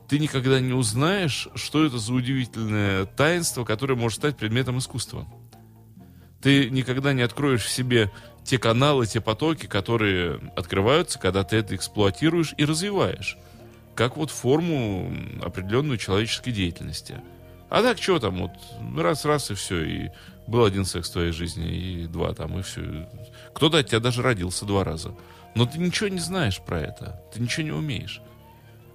ты 0.09 0.19
никогда 0.19 0.61
не 0.61 0.73
узнаешь, 0.73 1.49
что 1.55 1.85
это 1.85 1.99
за 1.99 2.13
удивительное 2.13 3.07
таинство, 3.07 3.65
которое 3.65 3.95
может 3.95 4.19
стать 4.19 4.37
предметом 4.37 4.79
искусства. 4.79 5.27
Ты 6.41 6.71
никогда 6.71 7.13
не 7.13 7.23
откроешь 7.23 7.65
в 7.65 7.71
себе 7.71 8.13
те 8.45 8.59
каналы, 8.59 9.07
те 9.07 9.21
потоки, 9.21 9.67
которые 9.67 10.53
открываются, 10.55 11.19
когда 11.19 11.43
ты 11.43 11.57
это 11.57 11.75
эксплуатируешь 11.75 12.55
и 12.57 12.65
развиваешь. 12.65 13.37
Как 13.97 14.17
вот 14.17 14.31
форму 14.31 15.13
определенную 15.43 15.99
человеческой 15.99 16.53
деятельности. 16.53 17.21
А 17.69 17.83
так 17.83 18.01
что 18.01 18.21
там, 18.21 18.43
вот 18.43 18.53
раз-раз 18.97 19.51
и 19.51 19.55
все, 19.55 19.83
и 19.83 20.11
был 20.47 20.65
один 20.65 20.85
секс 20.85 21.11
в 21.11 21.15
твоей 21.15 21.33
жизни, 21.33 21.69
и 21.69 22.07
два 22.07 22.33
там, 22.33 22.57
и 22.59 22.63
все. 22.63 23.09
Кто-то 23.53 23.79
от 23.79 23.89
тебя 23.89 23.99
даже 23.99 24.23
родился 24.23 24.65
два 24.65 24.85
раза. 24.85 25.15
Но 25.57 25.67
ты 25.67 25.79
ничего 25.79 26.09
не 26.09 26.21
знаешь 26.21 26.61
про 26.61 26.81
это, 26.81 27.21
ты 27.35 27.41
ничего 27.41 27.65
не 27.65 27.73
умеешь. 27.73 28.21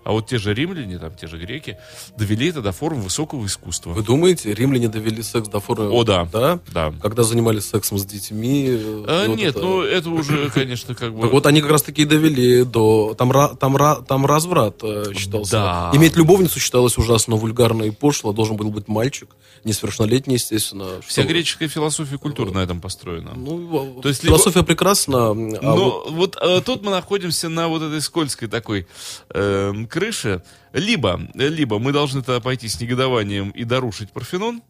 А 0.04 0.12
вот 0.12 0.28
те 0.28 0.38
же 0.38 0.54
римляне, 0.54 0.98
там, 0.98 1.12
те 1.16 1.28
же 1.28 1.38
греки 1.38 1.78
довели 2.18 2.50
это 2.50 2.62
до 2.62 2.72
форм 2.72 3.02
высокого 3.02 3.46
искусства. 3.46 3.92
Вы 3.92 4.04
думаете, 4.04 4.54
римляне 4.54 4.88
довели 4.88 5.22
секс 5.22 5.48
до 5.48 5.60
формы... 5.60 5.90
О, 5.92 6.04
да. 6.04 6.28
Да? 6.32 6.60
Да. 6.74 6.94
Когда 7.02 7.24
занимались 7.24 7.66
сексом 7.70 7.98
с 7.98 8.06
детьми... 8.06 8.66
э, 8.70 9.06
А, 9.08 9.28
вот 9.28 9.38
нет, 9.38 9.52
это- 9.56 9.60
ну 9.62 9.82
это 9.82 10.10
уже, 10.10 10.50
конечно, 10.54 10.96
как 10.96 11.14
бы... 11.14 11.22
Так 11.22 11.32
вот 11.32 11.46
они 11.46 11.62
как 11.62 11.72
раз 11.72 11.84
таки 11.84 12.02
и 12.04 12.06
довели 12.06 12.64
до... 12.64 13.14
Там, 13.18 13.32
там, 13.58 13.78
там 14.06 14.26
разврат 14.26 14.78
э, 14.84 15.14
считался. 15.16 15.52
Да. 15.52 15.92
Иметь 15.94 16.16
любовницу 16.16 16.60
считалось 16.60 16.98
ужасно 16.98 17.36
вульгарно 17.36 17.84
и 17.84 17.92
пошло. 17.92 18.34
Должен 18.34 18.56
был 18.56 18.70
быть 18.72 18.88
мальчик, 18.88 19.30
несовершеннолетний, 19.64 20.36
естественно. 20.36 20.88
Вся 21.06 21.24
греческая 21.24 21.70
философия 21.70 22.16
и 22.16 22.18
культура 22.18 22.52
на 22.52 22.60
этом 22.60 22.82
построена. 22.82 23.34
Ну, 23.36 24.00
То 24.02 24.10
есть 24.10 24.24
философия 24.24 24.64
прекрасна, 24.64 25.32
а 25.32 25.34
Но 25.36 26.04
вот 26.10 26.32
вот, 26.32 26.38
э, 26.42 26.62
тут 26.62 26.84
мы 26.84 26.92
находимся 26.92 27.50
на 27.50 27.68
вот 27.68 27.82
этой 27.82 28.02
скользкой 28.02 28.48
такой 28.48 28.88
эм, 29.34 29.88
крыше. 29.92 30.42
Либо, 30.74 31.22
либо 31.36 31.78
мы 31.78 31.92
должны 31.92 32.24
тогда 32.24 32.40
пойти 32.40 32.68
с 32.68 32.80
негодованием 32.80 33.52
и 33.52 33.64
дорушить 33.64 34.12
Парфенон, 34.12 34.64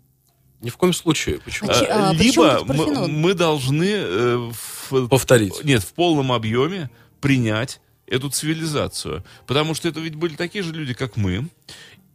ни 0.62 0.70
в 0.70 0.78
коем 0.78 0.94
случае. 0.94 1.40
Почему? 1.40 1.70
А 1.70 1.74
э, 1.74 1.86
а 1.90 2.16
чем 2.16 2.22
либо 2.22 2.64
мы, 2.66 3.08
мы 3.08 3.34
должны 3.34 3.90
э, 3.90 4.52
в, 4.90 5.08
Повторить. 5.08 5.64
нет, 5.64 5.82
в 5.84 5.94
полном 5.94 6.32
объеме 6.32 6.90
принять 7.20 7.80
эту 8.06 8.30
цивилизацию. 8.30 9.24
Потому 9.48 9.74
что 9.74 9.88
это 9.88 10.00
ведь 10.00 10.16
были 10.16 10.36
такие 10.36 10.64
же 10.64 10.74
люди, 10.74 10.94
как 10.94 11.18
мы, 11.18 11.48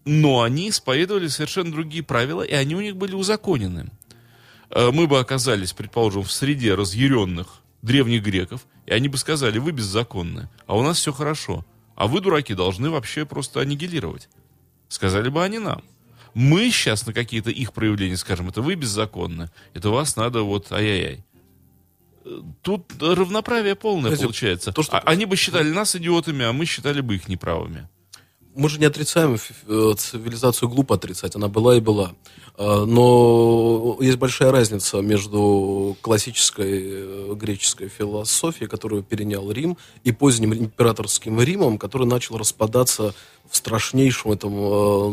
но 0.04 0.42
они 0.42 0.68
исповедовали 0.68 1.26
совершенно 1.28 1.72
другие 1.72 2.04
правила, 2.04 2.42
и 2.42 2.52
они 2.52 2.76
у 2.76 2.80
них 2.80 2.96
были 2.96 3.14
узаконены. 3.14 3.90
Э, 4.70 4.90
Мы 4.92 5.06
бы 5.06 5.18
оказались, 5.18 5.72
предположим, 5.72 6.22
в 6.22 6.30
среде 6.30 6.74
разъяренных 6.74 7.62
древних 7.82 8.22
греков, 8.22 8.66
и 8.86 8.92
они 8.92 9.08
бы 9.08 9.16
сказали, 9.18 9.58
вы 9.58 9.72
беззаконны, 9.72 10.48
а 10.66 10.76
у 10.76 10.82
нас 10.82 10.98
все 10.98 11.12
хорошо. 11.12 11.64
А 11.96 12.06
вы, 12.06 12.20
дураки, 12.20 12.54
должны 12.54 12.90
вообще 12.90 13.24
просто 13.26 13.60
аннигилировать. 13.60 14.28
Сказали 14.88 15.28
бы 15.28 15.42
они 15.42 15.58
нам. 15.58 15.82
Мы 16.34 16.70
сейчас 16.70 17.06
на 17.06 17.12
какие-то 17.14 17.50
их 17.50 17.72
проявления 17.72 18.16
скажем, 18.18 18.48
это 18.48 18.60
вы 18.62 18.74
беззаконны, 18.74 19.50
это 19.74 19.88
вас 19.88 20.16
надо 20.16 20.42
вот 20.42 20.70
ай-яй-яй. 20.70 21.24
Тут 22.62 22.92
равноправие 23.00 23.74
полное 23.76 24.10
Знаете, 24.10 24.24
получается. 24.24 24.72
то, 24.72 24.82
что- 24.82 24.98
А- 24.98 25.02
Они 25.10 25.24
бы 25.24 25.36
считали 25.36 25.70
нас 25.70 25.94
идиотами, 25.96 26.44
а 26.44 26.52
мы 26.52 26.66
считали 26.66 27.00
бы 27.00 27.14
их 27.14 27.28
неправыми. 27.28 27.88
Мы 28.56 28.70
же 28.70 28.80
не 28.80 28.86
отрицаем 28.86 29.34
э, 29.34 29.94
цивилизацию, 29.98 30.70
глупо 30.70 30.94
отрицать, 30.94 31.36
она 31.36 31.48
была 31.48 31.76
и 31.76 31.80
была. 31.80 32.12
А, 32.56 32.86
Но 32.86 33.98
есть 34.00 34.16
большая 34.16 34.50
разница 34.50 35.02
между 35.02 35.94
классической 36.00 36.82
э, 36.84 37.34
греческой 37.34 37.88
философией, 37.88 38.66
которую 38.66 39.02
перенял 39.02 39.52
Рим, 39.52 39.76
и 40.04 40.12
поздним 40.12 40.54
императорским 40.54 41.38
Римом, 41.38 41.76
который 41.76 42.06
начал 42.06 42.38
распадаться 42.38 43.14
в 43.50 43.56
страшнейшем 43.56 44.32
этом 44.32 44.52
э, 44.54 45.10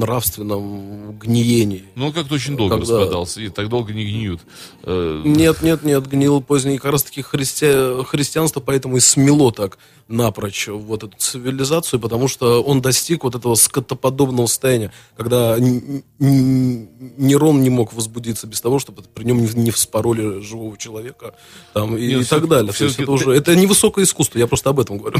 нравственном 0.00 1.18
гниении. 1.18 1.84
Ну, 1.94 2.06
он 2.06 2.12
как-то 2.12 2.34
очень 2.34 2.56
долго 2.56 2.76
Когда- 2.78 2.98
распадался, 2.98 3.40
и 3.40 3.48
так 3.48 3.68
долго 3.68 3.92
не 3.92 4.04
гниют. 4.04 4.40
Э, 4.82 5.22
Нет, 5.24 5.62
нет, 5.62 5.82
нет, 5.82 6.06
гнил 6.06 6.40
поздний. 6.40 6.78
Как 6.78 6.92
раз 6.92 7.02
таки 7.02 7.22
христи... 7.22 7.66
христианство 8.04 8.60
поэтому 8.60 8.96
и 8.96 9.00
смело 9.00 9.52
так 9.52 9.78
напрочь 10.08 10.68
вот 10.68 11.02
эту 11.02 11.16
цивилизацию, 11.18 11.98
потому 11.98 12.28
что 12.28 12.62
он 12.62 12.80
достиг 12.80 13.24
вот 13.24 13.34
этого 13.34 13.56
скотоподобного 13.56 14.46
состояния, 14.46 14.92
когда 15.16 15.56
н- 15.58 16.04
н- 16.20 16.88
Нерон 17.18 17.60
не 17.62 17.70
мог 17.70 17.92
возбудиться 17.92 18.46
без 18.46 18.60
того, 18.60 18.78
чтобы 18.78 19.02
при 19.14 19.24
нем 19.24 19.38
не, 19.44 19.70
вспороли 19.72 20.40
живого 20.42 20.76
человека 20.78 21.34
там, 21.74 21.96
и, 21.96 22.06
Нет, 22.06 22.22
и 22.22 22.24
так 22.24 22.46
далее. 22.48 22.72
То 22.72 22.84
есть 22.84 23.00
это 23.00 23.10
уже 23.10 23.32
это 23.32 23.56
не 23.56 23.66
высокое 23.66 24.04
искусство, 24.04 24.38
я 24.38 24.46
просто 24.46 24.70
об 24.70 24.78
этом 24.78 24.98
говорю. 24.98 25.18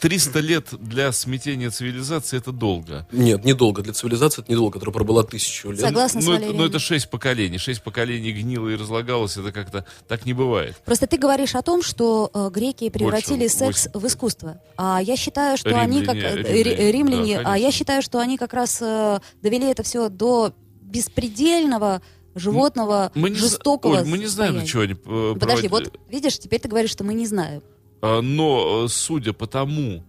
300 0.00 0.40
лет 0.40 0.66
для 0.80 1.12
смятения 1.12 1.55
цивилизации 1.70 2.36
это 2.38 2.52
долго. 2.52 3.06
Нет, 3.12 3.44
недолго. 3.44 3.82
Для 3.82 3.92
цивилизации 3.92 4.42
это 4.42 4.52
недолго, 4.52 4.74
которая 4.74 4.92
пробыла 4.92 5.22
тысячу 5.24 5.70
лет. 5.70 5.80
Согласна 5.80 6.20
с 6.20 6.24
Ну 6.24 6.32
это, 6.32 6.40
Валерием. 6.42 6.60
ну, 6.62 6.66
это 6.68 6.78
шесть 6.78 7.10
поколений. 7.10 7.58
Шесть 7.58 7.82
поколений 7.82 8.32
гнило 8.32 8.68
и 8.68 8.76
разлагалось. 8.76 9.36
Это 9.36 9.52
как-то 9.52 9.84
так 10.08 10.26
не 10.26 10.32
бывает. 10.32 10.76
Просто 10.84 11.06
ты 11.06 11.16
говоришь 11.18 11.54
о 11.54 11.62
том, 11.62 11.82
что 11.82 12.30
э, 12.32 12.50
греки 12.52 12.88
превратили 12.90 13.40
Больше, 13.40 13.56
секс 13.56 13.86
восемь. 13.86 14.00
в 14.00 14.06
искусство. 14.06 14.60
А 14.76 15.00
я 15.02 15.16
считаю, 15.16 15.56
что 15.56 15.78
они 15.80 16.02
как 16.04 16.14
Римляне, 16.14 16.40
э, 16.42 16.52
ри- 16.52 16.62
римляне, 16.62 16.92
римляне, 16.92 17.42
да, 17.42 17.52
а 17.54 17.58
я 17.58 17.70
считаю, 17.72 18.02
что 18.02 18.18
они 18.20 18.36
как 18.38 18.52
раз 18.52 18.78
э, 18.82 19.20
довели 19.42 19.66
это 19.70 19.82
все 19.82 20.08
до 20.08 20.52
беспредельного 20.82 22.02
животного, 22.34 23.10
Мы 23.14 23.30
не, 23.30 23.36
жестокого. 23.36 24.00
Оль, 24.00 24.04
мы 24.06 24.18
не 24.18 24.26
знаем, 24.26 24.54
для 24.54 24.66
чего 24.66 24.82
они 24.82 24.92
э, 24.92 25.34
Подожди, 25.38 25.68
проводили. 25.68 25.90
вот 25.94 26.00
видишь, 26.10 26.38
теперь 26.38 26.60
ты 26.60 26.68
говоришь, 26.68 26.90
что 26.90 27.04
мы 27.04 27.14
не 27.14 27.26
знаем. 27.26 27.62
А, 28.02 28.20
Но, 28.20 28.84
э, 28.84 28.88
судя 28.88 29.32
по 29.32 29.46
тому, 29.46 29.90
э, 29.92 30.00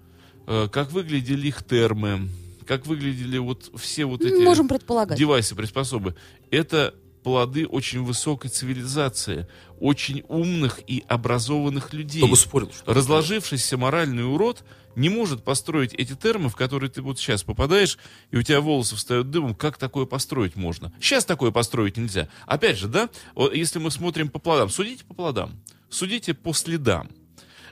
как 0.48 0.92
выглядели 0.92 1.48
их 1.48 1.64
термы, 1.64 2.30
как 2.66 2.88
выглядели 2.88 3.38
вот 3.38 3.72
все 3.76 4.06
вот 4.06 4.22
эти 4.22 4.42
Можем 4.42 4.68
предполагать. 4.68 5.18
девайсы, 5.18 5.56
приспособы, 5.56 6.16
это 6.50 6.96
плоды 7.24 7.68
очень 7.68 8.04
высокой 8.04 8.50
цивилизации, 8.50 9.48
очень 9.80 10.24
умных 10.30 10.80
и 10.88 11.04
образованных 11.08 11.94
людей. 11.94 12.22
Кто 12.22 12.30
бы 12.30 12.38
спорил, 12.38 12.72
что 12.72 12.94
Разложившийся 12.94 13.78
моральный 13.78 14.26
урод 14.26 14.64
не 14.96 15.10
может 15.10 15.44
построить 15.44 15.94
эти 15.94 16.14
термы, 16.14 16.50
в 16.50 16.56
которые 16.56 16.90
ты 16.90 17.02
вот 17.02 17.20
сейчас 17.20 17.44
попадаешь, 17.44 17.98
и 18.32 18.38
у 18.38 18.42
тебя 18.42 18.62
волосы 18.62 18.96
встают 18.96 19.30
дымом. 19.30 19.56
Как 19.56 19.78
такое 19.78 20.06
построить 20.06 20.56
можно? 20.56 20.94
Сейчас 21.02 21.26
такое 21.26 21.52
построить 21.52 21.98
нельзя. 21.98 22.30
Опять 22.46 22.78
же, 22.78 22.88
да, 22.88 23.10
если 23.54 23.80
мы 23.80 23.92
смотрим 23.92 24.30
по 24.30 24.40
плодам, 24.40 24.70
судите 24.70 25.04
по 25.04 25.14
плодам, 25.14 25.52
судите 25.90 26.34
по 26.34 26.54
следам. 26.54 27.10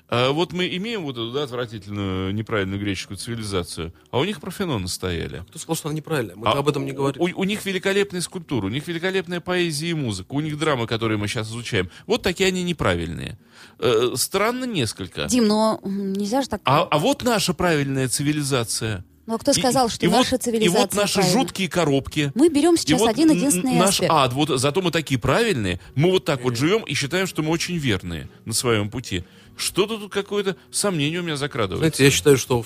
А 0.07 0.31
вот 0.31 0.53
мы 0.53 0.67
имеем 0.77 1.01
вот 1.03 1.13
эту 1.15 1.31
да, 1.31 1.43
отвратительную 1.43 2.33
неправильную 2.33 2.79
греческую 2.79 3.17
цивилизацию, 3.17 3.91
а 4.11 4.19
у 4.19 4.23
них 4.23 4.39
парфеноны 4.39 4.87
стояли. 4.87 5.43
Кто 5.49 5.57
сказал, 5.57 5.75
что 5.75 5.89
она 5.89 5.95
неправильная? 5.97 6.35
Мы 6.35 6.47
А 6.47 6.51
об 6.51 6.69
этом 6.69 6.85
не 6.85 6.91
говорим. 6.91 7.19
У, 7.21 7.25
у 7.25 7.43
них 7.43 7.65
великолепная 7.65 8.21
скульптура, 8.21 8.67
у 8.67 8.69
них 8.69 8.87
великолепная 8.87 9.39
поэзия 9.39 9.89
и 9.89 9.93
музыка, 9.95 10.27
у 10.33 10.41
них 10.41 10.59
драмы, 10.59 10.85
которые 10.85 11.17
мы 11.17 11.27
сейчас 11.27 11.49
изучаем. 11.49 11.89
Вот 12.05 12.21
такие 12.21 12.47
они 12.47 12.63
неправильные. 12.63 13.39
Э, 13.79 14.11
странно 14.15 14.65
несколько. 14.65 15.25
Дим, 15.25 15.47
но 15.47 15.79
нельзя 15.83 16.43
же 16.43 16.49
так... 16.49 16.61
А, 16.65 16.83
а 16.83 16.99
вот 16.99 17.23
наша 17.23 17.53
правильная 17.55 18.07
цивилизация. 18.07 19.03
Ну, 19.27 19.33
а 19.33 19.37
кто 19.39 19.51
И- 19.51 19.55
сказал, 19.55 19.89
что 19.89 20.05
и 20.05 20.07
вот- 20.07 20.17
наша 20.17 20.37
цивилизация 20.37 20.77
И 20.81 20.81
вот 20.83 20.93
наши 20.93 21.15
правильна? 21.15 21.39
жуткие 21.39 21.67
коробки. 21.67 22.31
Мы 22.35 22.49
берем 22.49 22.77
сейчас 22.77 22.91
И 22.91 23.01
вот 23.01 23.09
один 23.09 23.31
единственный 23.31 23.73
наш 23.75 23.95
аспект. 23.95 24.11
ад. 24.13 24.33
Вот 24.33 24.49
зато 24.59 24.83
мы 24.83 24.91
такие 24.91 25.19
правильные. 25.19 25.79
Мы 25.95 26.11
вот 26.11 26.25
так 26.25 26.43
вот 26.43 26.55
живем 26.55 26.83
и 26.83 26.93
считаем, 26.93 27.25
что 27.25 27.41
мы 27.41 27.49
очень 27.49 27.75
верные 27.77 28.29
на 28.45 28.53
своем 28.53 28.91
пути. 28.91 29.23
Что-то 29.57 29.97
тут 29.97 30.11
какое-то 30.11 30.55
сомнение 30.71 31.19
у 31.19 31.23
меня 31.23 31.37
закрадывается. 31.37 31.77
Знаете, 31.77 32.03
я 32.03 32.11
считаю, 32.11 32.37
что 32.37 32.65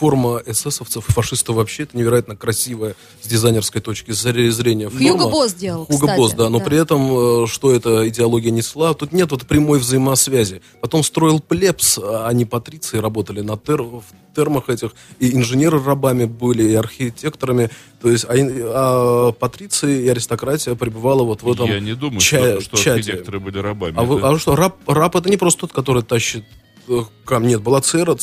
форма 0.00 0.40
эсэсовцев 0.46 1.06
и 1.06 1.12
фашистов 1.12 1.56
вообще 1.56 1.82
это 1.82 1.94
невероятно 1.94 2.34
красивая 2.34 2.94
с 3.20 3.26
дизайнерской 3.28 3.82
точки 3.82 4.12
зре- 4.12 4.48
зрения 4.50 4.88
форма. 4.88 5.06
Хьюго 5.06 5.28
Босс 5.28 5.52
делал, 5.52 5.84
Хуго 5.84 5.98
кстати, 6.06 6.16
Босс, 6.18 6.32
да, 6.32 6.48
но 6.48 6.58
да. 6.58 6.64
при 6.64 6.78
этом, 6.78 7.44
э, 7.44 7.46
что 7.46 7.70
эта 7.70 8.08
идеология 8.08 8.50
несла, 8.50 8.94
тут 8.94 9.12
нет 9.12 9.30
вот 9.30 9.46
прямой 9.46 9.78
взаимосвязи. 9.78 10.62
Потом 10.80 11.04
строил 11.04 11.38
плебс, 11.40 11.98
а 11.98 12.26
они 12.28 12.46
патриции 12.46 12.96
работали 12.96 13.42
на 13.42 13.52
тер- 13.52 13.82
в 13.82 14.04
термах 14.34 14.70
этих, 14.70 14.92
и 15.18 15.34
инженеры 15.36 15.82
рабами 15.82 16.24
были, 16.24 16.62
и 16.70 16.74
архитекторами, 16.74 17.68
то 18.00 18.10
есть 18.10 18.24
а, 18.26 18.32
а 18.32 19.32
патриции 19.32 20.04
и 20.04 20.08
аристократия 20.08 20.74
пребывала 20.76 21.24
вот 21.24 21.42
в 21.42 21.52
этом 21.52 21.66
Я 21.66 21.78
не 21.80 21.92
думаю, 21.94 22.20
ча- 22.20 22.52
что, 22.52 22.60
что 22.62 22.76
чате. 22.78 22.90
архитекторы 22.92 23.38
были 23.40 23.58
рабами. 23.58 23.94
А, 23.98 24.02
вы- 24.04 24.16
Это- 24.18 24.30
а 24.30 24.38
что, 24.38 24.56
раб, 24.56 24.76
раб 24.88 25.14
это 25.16 25.28
не 25.28 25.36
просто 25.36 25.60
тот, 25.62 25.72
который 25.74 26.02
тащит 26.02 26.44
э, 26.88 27.00
камни. 27.26 27.48
Нет, 27.48 27.60
была 27.62 27.80
цера, 27.82 28.16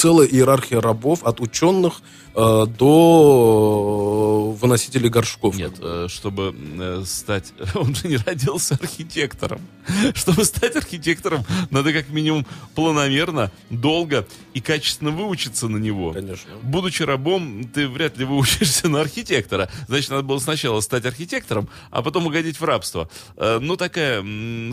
целая 0.00 0.26
иерархия 0.26 0.80
рабов 0.80 1.24
от 1.24 1.40
ученых 1.40 2.00
э, 2.34 2.66
до 2.78 4.54
э, 4.56 4.60
выносителей 4.60 5.10
горшков. 5.10 5.54
Нет, 5.56 5.74
э, 5.78 6.06
чтобы 6.08 6.54
э, 6.56 7.02
стать... 7.04 7.52
Он 7.74 7.94
же 7.94 8.08
не 8.08 8.16
родился 8.16 8.78
архитектором. 8.80 9.60
Чтобы 10.14 10.46
стать 10.46 10.76
архитектором, 10.76 11.44
надо 11.70 11.92
как 11.92 12.08
минимум 12.08 12.46
планомерно, 12.74 13.52
долго 13.68 14.26
и 14.54 14.62
качественно 14.62 15.10
выучиться 15.10 15.68
на 15.68 15.76
него. 15.76 16.12
Конечно. 16.12 16.50
Будучи 16.62 17.02
рабом, 17.02 17.64
ты 17.64 17.86
вряд 17.86 18.16
ли 18.16 18.24
выучишься 18.24 18.88
на 18.88 19.02
архитектора. 19.02 19.68
Значит, 19.86 20.10
надо 20.10 20.22
было 20.22 20.38
сначала 20.38 20.80
стать 20.80 21.04
архитектором, 21.04 21.68
а 21.90 22.00
потом 22.02 22.26
угодить 22.26 22.58
в 22.58 22.64
рабство. 22.64 23.10
Ну, 23.36 23.76
такая 23.76 24.24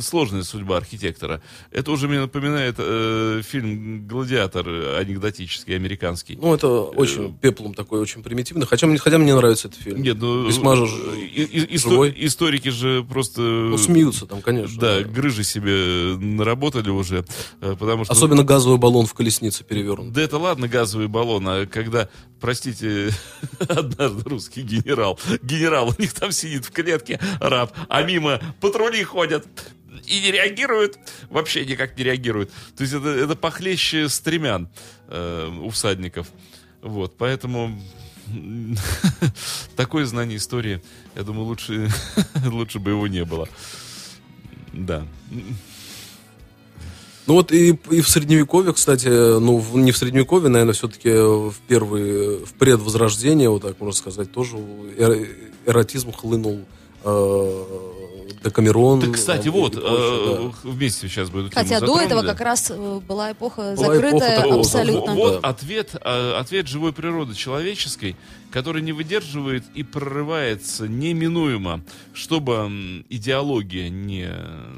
сложная 0.02 0.44
судьба 0.44 0.78
архитектора. 0.78 1.42
Это 1.72 1.92
уже 1.92 2.08
мне 2.08 2.22
напоминает 2.22 2.76
э, 2.78 3.42
фильм 3.44 4.08
«Гладиатор» 4.08 4.68
э, 4.68 4.98
анекдотический, 5.18 5.76
американский. 5.76 6.38
Ну, 6.40 6.54
это 6.54 6.68
очень 6.68 7.36
пеплом 7.38 7.74
такой, 7.74 8.00
очень 8.00 8.24
примитивно. 8.24 8.66
Хотя, 8.66 8.88
хотя 8.98 9.18
мне 9.18 9.36
нравится 9.36 9.68
этот 9.68 9.82
фильм. 9.82 10.02
Нет, 10.02 10.18
ну, 10.20 10.48
Весьма 10.48 10.76
же 10.76 10.86
и- 11.20 11.44
и- 11.44 11.78
живой. 11.78 12.14
историки 12.18 12.70
же 12.70 13.04
просто... 13.10 13.42
Ну, 13.42 13.78
смеются 13.78 14.26
там, 14.26 14.42
конечно. 14.42 14.80
Да, 14.80 15.02
грыжи 15.02 15.44
себе 15.44 16.18
наработали 16.18 16.90
уже, 16.90 17.26
э, 17.62 17.76
потому 17.78 18.06
что... 18.06 18.14
Особенно 18.14 18.44
газовый 18.44 18.78
баллон 18.78 19.06
в 19.06 19.14
колеснице 19.14 19.64
перевернут. 19.64 20.14
Да 20.14 20.22
это 20.22 20.38
ладно, 20.38 20.68
газовый 20.68 21.08
баллон, 21.08 21.48
а 21.48 21.66
когда, 21.66 22.10
простите, 22.40 23.10
однажды 23.68 24.30
русский 24.30 24.62
генерал, 24.62 25.20
генерал 25.42 25.94
у 25.98 26.02
них 26.02 26.14
там 26.14 26.32
сидит 26.32 26.66
в 26.66 26.72
клетке, 26.72 27.20
раб, 27.40 27.74
а 27.90 28.04
мимо 28.04 28.40
патрули 28.62 29.04
ходят 29.04 29.46
и 30.08 30.22
не 30.22 30.32
реагируют, 30.32 30.98
вообще 31.30 31.66
никак 31.66 31.98
не 31.98 32.04
реагируют. 32.04 32.52
То 32.76 32.84
есть 32.84 32.94
это, 32.94 33.10
это 33.10 33.36
похлеще 33.36 34.10
стремян 34.10 34.70
э, 35.08 35.50
у 35.62 35.70
всадников. 35.70 36.28
Вот, 36.82 37.18
поэтому 37.18 37.80
такое 39.76 40.06
знание 40.06 40.38
истории, 40.38 40.82
я 41.16 41.24
думаю, 41.24 41.46
лучше, 41.46 41.90
лучше 42.46 42.80
бы 42.80 42.92
его 42.92 43.08
не 43.08 43.26
было. 43.26 43.48
Да. 44.74 45.06
Ну 47.26 47.34
вот 47.34 47.52
и, 47.52 47.78
и 47.92 48.00
в 48.02 48.08
средневековье, 48.08 48.74
кстати, 48.74 49.08
ну 49.08 49.58
в- 49.58 49.78
не 49.78 49.92
в 49.92 49.98
средневековье, 49.98 50.48
наверное, 50.50 50.74
все-таки 50.74 51.10
в 51.10 51.56
первые, 51.68 52.46
в 52.46 52.54
предвозрождение, 52.54 53.50
вот 53.50 53.64
так 53.64 53.78
можно 53.82 53.98
сказать, 53.98 54.32
тоже 54.32 54.56
эро- 54.56 55.28
эротизм 55.66 56.14
хлынул 56.14 56.64
э, 57.04 57.64
Декамерон. 58.50 59.02
Так, 59.02 59.14
кстати, 59.14 59.48
вот, 59.48 59.74
прочее, 59.74 60.50
э, 60.50 60.52
вместе 60.64 61.08
сейчас 61.08 61.30
эту 61.30 61.50
Хотя 61.54 61.80
до 61.80 62.00
этого 62.00 62.22
как 62.24 62.42
раз 62.42 62.72
э, 62.72 63.00
была 63.08 63.32
эпоха 63.32 63.74
Была 63.76 63.76
закрытая 63.76 64.42
эпоха 64.42 64.60
абсолютно. 64.60 65.14
Вот 65.16 65.42
Да. 65.42 65.50
ответ, 65.50 65.96
э, 66.02 66.34
ответ 66.38 66.68
живой 66.68 66.94
природы 66.94 67.36
человеческой, 67.36 68.16
который 68.52 68.82
не 68.82 68.92
выдерживает 68.94 69.64
и 69.76 69.84
прорывается 69.84 70.88
неминуемо, 70.88 71.82
чтобы 72.14 73.04
идеология 73.10 73.90
не 73.90 74.30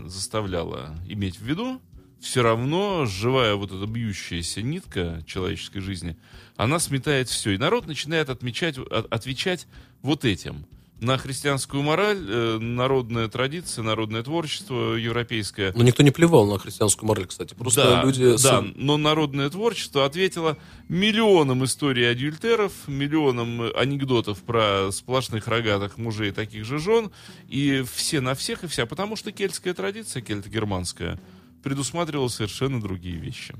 заставляла 0.07 0.95
иметь 1.07 1.37
в 1.39 1.43
виду, 1.43 1.81
все 2.19 2.41
равно 2.41 3.05
живая 3.05 3.55
вот 3.55 3.71
эта 3.71 3.85
бьющаяся 3.85 4.61
нитка 4.61 5.23
человеческой 5.25 5.79
жизни, 5.79 6.17
она 6.57 6.79
сметает 6.79 7.29
все. 7.29 7.51
И 7.51 7.57
народ 7.57 7.87
начинает 7.87 8.29
отмечать, 8.29 8.77
от- 8.77 9.07
отвечать 9.13 9.67
вот 10.01 10.25
этим. 10.25 10.65
На 11.01 11.17
христианскую 11.17 11.81
мораль, 11.81 12.25
э, 12.27 12.57
народная 12.59 13.29
традиция, 13.29 13.83
народное 13.83 14.21
творчество 14.21 14.95
европейское. 14.95 15.71
Но 15.73 15.83
никто 15.83 16.03
не 16.03 16.11
плевал 16.11 16.45
на 16.45 16.59
христианскую 16.59 17.07
мораль, 17.07 17.27
кстати. 17.27 17.53
Просто 17.53 17.83
Да, 17.83 18.03
люди... 18.03 18.35
да, 18.43 18.65
но 18.75 18.97
народное 18.97 19.49
творчество 19.49 20.05
ответило 20.05 20.57
миллионам 20.89 21.63
историй 21.63 22.09
адюльтеров, 22.09 22.73
миллионам 22.87 23.61
э, 23.61 23.71
анекдотов 23.77 24.39
про 24.43 24.91
сплошных 24.91 25.47
рогатых 25.47 25.97
мужей 25.97 26.31
таких 26.31 26.65
же 26.65 26.79
жен, 26.79 27.11
и 27.47 27.83
все 27.93 28.19
на 28.19 28.35
всех 28.35 28.65
и 28.65 28.67
вся, 28.67 28.85
потому 28.85 29.15
что 29.15 29.31
кельтская 29.31 29.73
традиция, 29.73 30.21
кельто-германская, 30.21 31.19
предусматривала 31.63 32.27
совершенно 32.27 32.81
другие 32.81 33.15
вещи. 33.15 33.55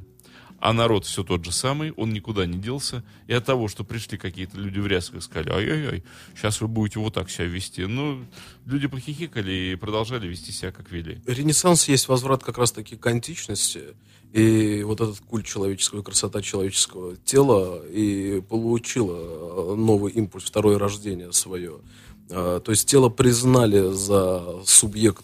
А 0.60 0.74
народ 0.74 1.06
все 1.06 1.24
тот 1.24 1.46
же 1.46 1.52
самый, 1.52 1.92
он 1.94 2.12
никуда 2.12 2.46
не 2.46 2.58
делся. 2.58 3.04
И 3.28 3.34
от 3.34 3.46
того, 3.46 3.68
что 3.68 3.84
пришли 3.84 4.18
какие-то 4.18 4.58
люди 4.58 4.80
в 4.80 4.88
рясках 4.88 5.20
и 5.20 5.22
сказали, 5.22 5.52
ай-яй-яй, 5.52 6.04
сейчас 6.36 6.60
вы 6.62 6.68
будете 6.68 7.00
вот 7.00 7.14
так 7.14 7.30
себя 7.30 7.46
вести. 7.46 7.86
Ну, 7.86 8.26
люди 8.66 8.88
похихикали 8.88 9.52
и 9.52 9.76
продолжали 9.76 10.28
вести 10.28 10.52
себя, 10.52 10.72
как 10.72 10.92
вели. 10.92 11.22
Ренессанс 11.26 11.88
есть 11.88 12.08
возврат 12.08 12.44
как 12.44 12.58
раз-таки 12.58 12.98
к 12.98 13.08
античности. 13.08 13.96
И 14.34 14.84
вот 14.84 15.02
этот 15.02 15.20
культ 15.22 15.46
человеческого, 15.46 16.04
красота 16.04 16.42
человеческого 16.42 17.16
тела 17.18 17.84
и 17.88 18.42
получила 18.42 19.76
новый 19.76 20.12
импульс, 20.14 20.44
второе 20.44 20.78
рождение 20.78 21.32
свое. 21.34 21.80
А, 22.32 22.60
То 22.60 22.72
есть 22.72 22.88
тело 22.88 23.10
признали 23.10 23.92
за 23.92 24.64
субъект, 24.66 25.24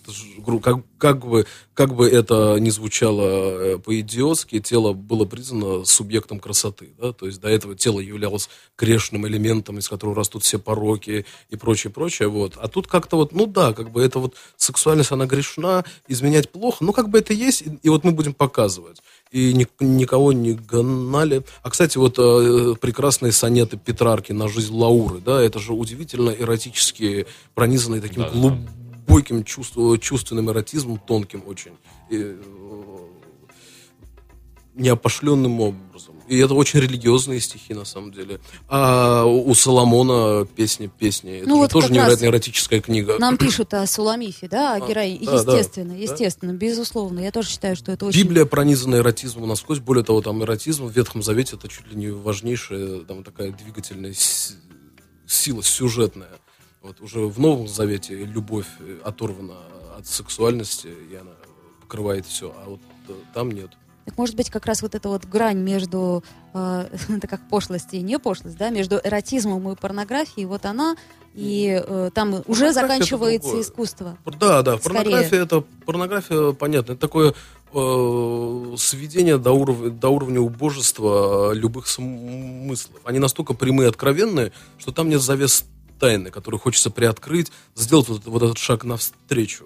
как, 0.63 0.77
как, 0.97 1.25
бы, 1.25 1.45
как 1.73 1.93
бы 1.93 2.07
это 2.07 2.57
ни 2.59 2.69
звучало 2.69 3.23
э, 3.23 3.77
по-идиотски, 3.77 4.59
тело 4.59 4.93
было 4.93 5.25
признано 5.25 5.85
субъектом 5.85 6.39
красоты. 6.39 6.93
Да? 6.99 7.13
То 7.13 7.27
есть 7.27 7.39
до 7.39 7.49
этого 7.49 7.75
тело 7.75 7.99
являлось 7.99 8.49
грешным 8.77 9.27
элементом, 9.27 9.77
из 9.77 9.87
которого 9.87 10.15
растут 10.15 10.43
все 10.43 10.57
пороки 10.57 11.25
и 11.49 11.55
прочее, 11.55 11.93
прочее. 11.93 12.27
Вот. 12.27 12.57
А 12.57 12.67
тут 12.67 12.87
как-то 12.87 13.17
вот, 13.17 13.33
ну 13.33 13.45
да, 13.45 13.73
как 13.73 13.91
бы 13.91 14.01
это 14.01 14.19
вот 14.19 14.35
сексуальность, 14.57 15.11
она 15.11 15.25
грешна, 15.27 15.85
изменять 16.07 16.49
плохо, 16.49 16.83
ну 16.83 16.91
как 16.91 17.09
бы 17.09 17.19
это 17.19 17.33
есть, 17.33 17.61
и, 17.61 17.79
и 17.83 17.89
вот 17.89 18.03
мы 18.03 18.11
будем 18.11 18.33
показывать. 18.33 18.97
И 19.35 19.51
ни- 19.53 19.67
никого 19.81 20.31
не 20.31 20.53
гнали. 20.53 21.43
А, 21.61 21.69
кстати, 21.69 21.97
вот 21.97 22.15
э, 22.17 22.75
прекрасные 22.79 23.33
сонеты 23.33 23.75
Петрарки 23.75 24.31
на 24.31 24.47
жизнь 24.47 24.73
Лауры, 24.73 25.19
да, 25.19 25.41
это 25.41 25.59
же 25.59 25.73
удивительно 25.73 26.29
эротические, 26.29 27.25
пронизанные 27.53 27.99
таким 27.99 28.23
Да-да-да. 28.23 28.57
глубоким 29.05 29.43
чувств- 29.43 29.99
чувственным 29.99 30.49
эротизмом, 30.51 30.99
тонким 31.05 31.43
очень. 31.47 31.73
И, 32.09 32.15
э, 32.15 32.35
неопошленным 34.75 35.61
образом. 35.61 36.15
И 36.27 36.37
это 36.37 36.53
очень 36.53 36.79
религиозные 36.79 37.39
стихи, 37.39 37.73
на 37.73 37.85
самом 37.85 38.11
деле. 38.11 38.39
А 38.67 39.25
у 39.25 39.53
Соломона 39.53 40.45
песни, 40.45 40.87
песни. 40.87 41.39
Это 41.39 41.49
Ну 41.49 41.57
вот 41.57 41.71
тоже 41.71 41.91
невероятно 41.91 42.25
эротическая 42.25 42.81
книга. 42.81 43.17
Нам 43.19 43.37
пишут 43.37 43.73
о 43.73 43.85
Суламифе, 43.85 44.47
да, 44.47 44.73
о 44.73 44.79
героине. 44.79 45.25
да, 45.25 45.43
да. 45.43 45.57
естественно, 45.57 45.93
естественно, 45.93 46.51
безусловно. 46.51 47.19
Я 47.19 47.31
тоже 47.31 47.49
считаю, 47.49 47.75
что 47.75 47.91
это 47.91 48.05
очень... 48.05 48.21
Библия 48.21 48.45
пронизана 48.45 48.95
эротизмом 48.95 49.47
насквозь. 49.47 49.79
Более 49.79 50.03
того, 50.03 50.21
там 50.21 50.43
эротизм 50.43 50.85
в 50.85 50.91
Ветхом 50.91 51.21
Завете 51.21 51.55
это 51.55 51.67
чуть 51.67 51.87
ли 51.87 51.95
не 51.95 52.09
важнейшая 52.09 52.99
там 53.01 53.23
такая 53.23 53.51
двигательная 53.51 54.13
сила 55.27 55.63
сюжетная. 55.63 56.39
Вот 56.81 57.01
уже 57.01 57.19
в 57.21 57.39
Новом 57.39 57.67
Завете 57.67 58.15
любовь 58.15 58.67
э, 58.79 58.99
оторвана 59.03 59.55
от 59.97 60.05
сексуальности, 60.05 60.87
и 61.11 61.15
она 61.15 61.31
покрывает 61.81 62.25
все, 62.25 62.53
а 62.57 62.69
вот 62.69 62.79
э, 63.07 63.13
там 63.33 63.51
нет. 63.51 63.71
Так 64.05 64.17
может 64.17 64.35
быть, 64.35 64.51
как 64.51 64.65
раз 64.67 64.81
вот 64.83 64.93
эта 64.93 65.09
вот 65.09 65.25
грань 65.25 65.57
между, 65.57 66.23
э, 66.53 66.87
это 67.09 67.27
как 67.27 67.47
пошлость 67.49 67.93
и 67.93 68.01
не 68.01 68.19
пошлость, 68.19 68.57
да, 68.57 68.69
между 68.69 68.99
эротизмом 69.03 69.71
и 69.71 69.75
порнографией, 69.75 70.45
вот 70.45 70.65
она, 70.65 70.95
и 71.33 71.83
э, 71.85 72.11
там 72.13 72.29
уже 72.29 72.43
Порнография 72.45 72.69
это 72.69 72.73
заканчивается 72.73 73.61
искусство. 73.61 74.17
Да, 74.39 74.61
да, 74.61 74.77
Скорее. 74.77 74.79
порнография 74.79 75.41
это 75.41 75.63
порнография, 75.85 76.51
понятно, 76.53 76.93
это 76.93 77.01
такое 77.01 77.33
э, 77.73 78.75
сведение 78.77 79.37
до 79.37 79.51
уровня, 79.51 79.89
до 79.89 80.09
уровня 80.09 80.39
убожества 80.39 81.51
э, 81.51 81.55
любых 81.55 81.87
смыслов. 81.87 83.01
Они 83.03 83.19
настолько 83.19 83.53
прямые 83.53 83.87
и 83.87 83.89
откровенные, 83.89 84.53
что 84.77 84.91
там 84.91 85.09
нет 85.09 85.21
завес 85.21 85.65
тайны, 85.99 86.29
которую 86.29 86.61
хочется 86.61 86.89
приоткрыть, 86.89 87.51
сделать 87.75 88.07
вот, 88.07 88.25
вот 88.25 88.43
этот 88.43 88.57
шаг 88.57 88.85
навстречу. 88.85 89.65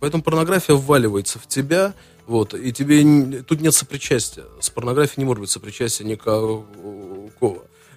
Поэтому 0.00 0.22
порнография 0.22 0.76
вваливается 0.76 1.38
в 1.40 1.48
тебя, 1.48 1.94
вот, 2.28 2.52
и 2.52 2.72
тебе 2.72 3.42
тут 3.42 3.62
нет 3.62 3.74
сопричастия. 3.74 4.44
С 4.60 4.68
порнографией 4.68 5.22
не 5.22 5.24
может 5.24 5.40
быть 5.40 5.50
сопричастия 5.50 6.06
никакого. 6.06 6.66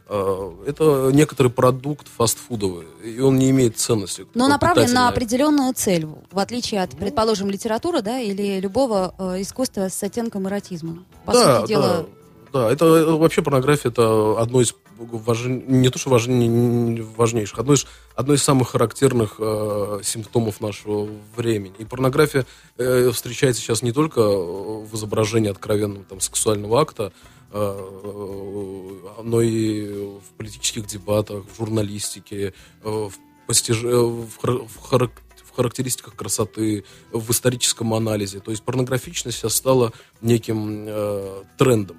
Э, 0.07 0.51
Это 0.65 1.11
некоторый 1.11 1.49
продукт 1.49 2.07
фастфудовый, 2.07 2.87
и 3.03 3.19
он 3.19 3.37
не 3.37 3.49
имеет 3.49 3.77
ценности. 3.77 4.25
Но 4.33 4.47
направлен 4.47 4.93
на 4.93 5.09
определенную 5.09 5.73
цель, 5.73 6.07
в 6.31 6.39
отличие 6.39 6.81
от, 6.81 6.91
предположим, 6.91 7.49
литературы, 7.49 8.01
да, 8.01 8.19
или 8.19 8.61
любого 8.61 9.13
э, 9.17 9.41
искусства 9.41 9.89
с 9.89 10.01
оттенком 10.01 10.47
эротизма. 10.47 11.03
По 11.25 11.33
да, 11.33 11.59
сути 11.59 11.67
дела, 11.67 11.87
да, 11.87 12.05
да, 12.53 12.71
это 12.71 12.85
э, 12.85 13.11
вообще 13.11 13.41
порнография 13.41 13.91
это 13.91 14.39
одно 14.39 14.61
из 14.61 14.73
важ- 15.11 15.47
не 15.67 15.89
то 15.89 15.99
что 15.99 16.09
важней- 16.09 17.01
важнейших, 17.17 17.59
одно 17.59 17.73
из, 17.73 17.85
одно 18.15 18.33
из 18.33 18.43
самых 18.43 18.69
характерных 18.69 19.35
э, 19.39 19.99
симптомов 20.03 20.61
нашего 20.61 21.09
времени. 21.35 21.73
И 21.79 21.85
порнография 21.85 22.45
э, 22.77 23.11
встречается 23.11 23.61
сейчас 23.61 23.81
не 23.81 23.91
только 23.91 24.21
в 24.21 24.93
изображении 24.95 25.49
откровенного 25.49 26.05
там, 26.05 26.19
сексуального 26.19 26.81
акта, 26.81 27.11
э, 27.51 29.21
но 29.23 29.41
и 29.41 29.87
в 30.19 30.37
политических 30.37 30.85
дебатах, 30.87 31.43
в 31.51 31.57
журналистике, 31.57 32.53
э, 32.83 32.89
в, 32.89 33.13
постиж- 33.47 33.85
э, 33.85 33.95
в 33.95 34.37
хар- 34.41 34.67
в 34.67 34.77
харак- 34.79 35.21
в 35.51 35.55
характеристиках 35.55 36.15
красоты, 36.15 36.85
в 37.11 37.29
историческом 37.31 37.93
анализе. 37.93 38.39
То 38.39 38.51
есть 38.51 38.63
порнографичность 38.63 39.37
сейчас 39.37 39.53
стала 39.55 39.91
неким 40.21 40.85
э, 40.87 41.43
трендом. 41.57 41.97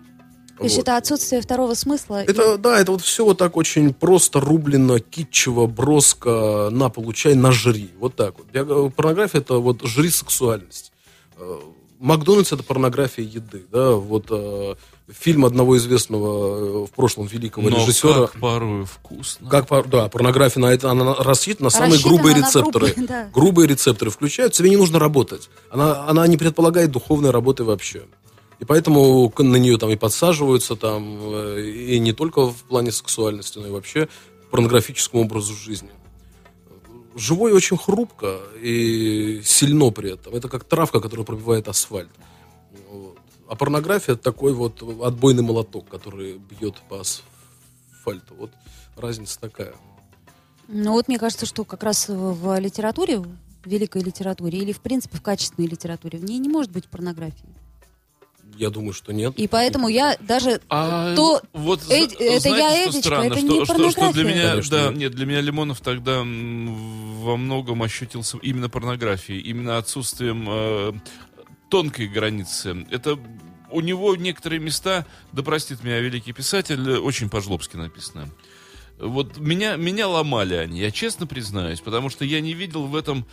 То 0.63 0.67
есть 0.67 0.77
Вот. 0.77 0.83
это 0.83 0.97
отсутствие 0.97 1.41
второго 1.43 1.75
смысла. 1.75 2.23
Это, 2.23 2.57
да, 2.59 2.81
это 2.81 2.93
вот 2.93 3.03
все 3.03 3.25
вот 3.25 3.39
так 3.39 3.57
очень 3.57 3.93
просто, 3.93 4.41
рублено, 4.41 4.99
китчево, 4.99 5.67
броско, 5.67 6.69
на, 6.71 6.89
получай, 6.89 7.35
на 7.35 7.53
жри. 7.53 7.91
Вот 7.99 8.15
так 8.17 8.35
вот. 8.39 8.47
Я 8.53 8.65
порнография 8.91 9.41
это 9.41 9.55
вот 9.59 9.83
жри 9.83 10.11
сексуальность. 10.11 10.93
Э, 11.37 11.59
Макдональдс 11.99 12.53
это 12.53 12.63
порнография 12.65 13.25
еды, 13.25 13.65
да, 13.71 13.93
вот 13.93 14.27
э, 14.31 14.75
фильм 15.09 15.45
одного 15.45 15.77
известного 15.77 16.83
э, 16.83 16.87
в 16.87 16.91
прошлом 16.91 17.27
великого 17.27 17.71
Но 17.71 17.77
режиссера. 17.79 18.27
как 18.27 18.41
порой 18.41 18.85
вкусно. 18.87 19.49
Как, 19.49 19.69
пор- 19.69 19.87
да, 19.87 20.09
порнография 20.09 20.61
на 20.61 20.67
это, 20.73 20.91
она 20.91 21.15
рассчитана 21.15 21.67
на 21.67 21.71
самые 21.71 21.93
Рассчитана 21.93 22.17
грубые 22.17 22.37
рецепторы. 22.37 22.87
грубые, 22.89 23.07
да. 23.09 23.31
Грубые 23.33 23.69
рецепторы 23.69 24.11
включают, 24.11 24.53
тебе 24.53 24.71
не 24.71 24.77
нужно 24.77 24.99
работать. 24.99 25.49
Она, 25.71 26.05
она 26.09 26.27
не 26.27 26.37
предполагает 26.37 26.91
духовной 26.91 27.31
работы 27.31 27.63
вообще. 27.63 28.03
И 28.63 28.65
поэтому 28.65 29.33
на 29.39 29.57
нее 29.57 29.77
там 29.77 29.91
и 29.91 29.97
подсаживаются, 29.97 30.77
там, 30.77 31.19
э, 31.35 31.63
и 31.63 31.99
не 31.99 32.13
только 32.13 32.47
в 32.47 32.63
плане 32.63 32.93
сексуальности, 32.93 33.59
но 33.59 33.67
и 33.67 33.71
вообще 33.71 34.09
порнографическому 34.53 35.25
образу 35.25 35.53
жизни. 35.53 35.91
Живой 37.17 37.55
очень 37.55 37.77
хрупко 37.77 38.39
и 38.63 39.43
сильно 39.45 39.91
при 39.91 40.13
этом. 40.13 40.37
Это 40.37 40.49
как 40.49 40.63
травка, 40.63 41.01
которая 41.01 41.27
пробивает 41.27 41.67
асфальт. 41.67 42.11
А 43.49 43.57
порнография 43.57 44.15
такой 44.15 44.53
вот 44.53 44.81
отбойный 45.03 45.43
молоток, 45.43 45.89
который 45.89 46.39
бьет 46.39 46.77
по 46.89 47.01
асфальту. 47.01 48.35
Вот 48.39 48.51
разница 48.97 49.41
такая. 49.41 49.75
Ну 50.69 50.93
вот 50.93 51.09
мне 51.09 51.19
кажется, 51.19 51.47
что 51.47 51.65
как 51.65 51.83
раз 51.83 52.07
в 52.09 52.61
литературе, 52.61 53.19
в 53.19 53.27
великой 53.65 54.03
литературе, 54.03 54.61
или 54.61 54.71
в 54.71 54.81
принципе 54.81 55.19
в 55.19 55.21
качественной 55.21 55.67
литературе, 55.67 56.21
в 56.21 56.25
ней 56.25 56.39
не 56.39 56.49
может 56.49 56.71
быть 56.71 56.87
порнографии. 56.87 57.62
Я 58.63 58.71
думаю, 58.71 58.93
что 58.93 59.13
нет. 59.13 59.35
И 59.37 59.49
поэтому 59.49 59.89
я 59.89 60.17
даже 60.21 60.61
А, 60.69 61.15
то 61.17 61.43
вот 61.53 61.83
зна- 61.83 61.97
это 61.97 62.15
знаете, 62.41 62.49
я 62.51 62.85
Эдичка, 62.85 63.01
странно? 63.01 63.25
это 63.25 63.37
что, 63.39 63.47
не 63.49 63.65
что, 63.65 63.65
что 63.65 63.75
для 63.75 63.91
порнография. 63.93 64.25
меня, 64.25 64.51
Конечно, 64.51 64.77
да, 64.77 64.89
нет. 64.91 64.97
нет, 64.99 65.13
для 65.17 65.27
меня 65.27 65.41
Лимонов 65.41 65.81
тогда 65.81 66.19
во 66.21 67.37
многом 67.37 67.83
ощутился 67.83 68.39
именно 68.41 68.69
порнографией, 68.69 69.41
именно 69.41 69.79
отсутствием 69.79 70.47
э, 70.49 70.93
тонкой 71.71 72.07
границы. 72.07 72.87
Это 72.91 73.19
у 73.71 73.81
него 73.81 74.15
некоторые 74.15 74.61
места, 74.61 75.07
да 75.33 75.43
простит 75.43 75.83
меня 75.83 75.99
великий 75.99 76.33
писатель, 76.33 76.89
э, 76.89 76.99
очень 76.99 77.29
по-жлобски 77.29 77.77
написано. 77.77 78.29
Вот 79.03 79.39
меня, 79.39 79.75
меня 79.75 80.07
ломали 80.07 80.55
они, 80.55 80.79
я 80.79 80.93
честно 80.93 81.27
признаюсь, 81.27 81.81
потому 81.81 82.09
что 82.09 82.25
я 82.25 82.41
не 82.41 82.55
видел 82.55 82.87
в 82.87 82.95
этом 82.95 83.27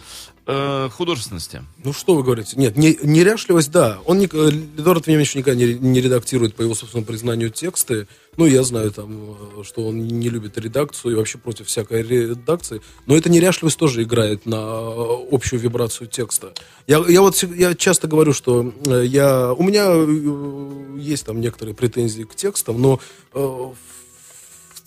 э, 0.47 0.89
художественности. 0.91 1.61
Ну 1.83 1.93
что 1.93 2.15
вы 2.15 2.23
говорите? 2.23 2.57
Нет, 2.57 2.75
не, 2.75 2.97
неряшливость, 3.03 3.71
да. 3.71 3.99
Он, 4.05 4.17
не, 4.17 4.25
э, 4.25 4.49
Эдуард 4.77 5.05
Вениаминович 5.05 5.35
никогда 5.35 5.63
не, 5.63 5.75
не 5.75 6.01
редактирует 6.01 6.55
по 6.55 6.63
его 6.63 6.73
собственному 6.73 7.05
признанию 7.05 7.51
тексты. 7.51 8.07
Ну, 8.35 8.47
я 8.47 8.63
знаю 8.63 8.89
там, 8.89 9.35
э, 9.59 9.63
что 9.63 9.87
он 9.87 10.07
не 10.07 10.29
любит 10.29 10.57
редакцию 10.57 11.11
и 11.11 11.15
вообще 11.15 11.37
против 11.37 11.67
всякой 11.67 12.01
редакции. 12.01 12.81
Но 13.05 13.15
эта 13.15 13.29
неряшливость 13.29 13.77
тоже 13.77 14.01
играет 14.01 14.47
на 14.47 14.55
э, 14.55 15.27
общую 15.31 15.59
вибрацию 15.59 16.07
текста. 16.07 16.51
Я, 16.87 17.03
я 17.07 17.21
вот 17.21 17.43
я 17.43 17.75
часто 17.75 18.07
говорю, 18.07 18.33
что 18.33 18.73
я, 18.87 19.53
у 19.53 19.61
меня 19.61 20.99
есть 20.99 21.27
там 21.27 21.39
некоторые 21.39 21.75
претензии 21.75 22.23
к 22.23 22.33
текстам, 22.33 22.81
но 22.81 22.99
в 23.33 23.98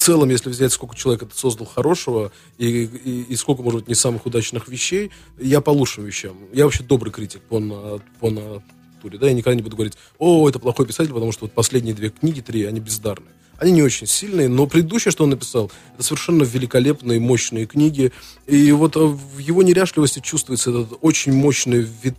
целом, 0.03 0.31
если 0.31 0.51
взять, 0.51 0.73
сколько 0.73 0.97
человек 0.97 1.23
это 1.23 1.37
создал 1.37 1.67
хорошего, 1.67 2.33
и, 2.59 2.85
и, 2.85 3.23
и 3.29 3.37
сколько, 3.37 3.63
может 3.63 3.81
быть, 3.81 3.89
не 3.89 3.95
самых 3.95 4.27
удачных 4.27 4.69
вещей, 4.69 5.11
я 5.39 5.61
по 5.61 5.71
лучшим 5.71 6.05
вещам. 6.05 6.37
Я 6.53 6.65
вообще 6.65 6.83
добрый 6.83 7.13
критик 7.13 7.41
по, 7.43 7.61
на, 7.61 8.01
по 8.21 8.31
натуре. 8.31 9.19
Да, 9.19 9.29
я 9.29 9.33
никогда 9.33 9.55
не 9.55 9.63
буду 9.63 9.77
говорить, 9.77 9.95
о, 10.19 10.49
это 10.49 10.59
плохой 10.59 10.87
писатель, 10.87 11.13
потому 11.13 11.33
что 11.33 11.45
вот 11.45 11.53
последние 11.53 11.95
две 11.95 12.11
книги, 12.11 12.41
три, 12.41 12.65
они 12.65 12.81
бездарные. 12.81 13.33
Они 13.59 13.71
не 13.71 13.83
очень 13.83 14.09
сильные, 14.09 14.49
но 14.49 14.67
предыдущее, 14.67 15.13
что 15.13 15.23
он 15.23 15.31
написал, 15.31 15.71
это 15.95 16.03
совершенно 16.03 16.43
великолепные, 16.43 17.21
мощные 17.21 17.67
книги. 17.67 18.11
И 18.49 18.73
вот 18.73 18.97
э, 18.97 19.01
в 19.01 19.39
его 19.39 19.63
неряшливости 19.63 20.19
чувствуется 20.19 20.71
этот 20.71 20.99
очень 21.01 21.33
мощный, 21.33 21.87
ви- 22.03 22.17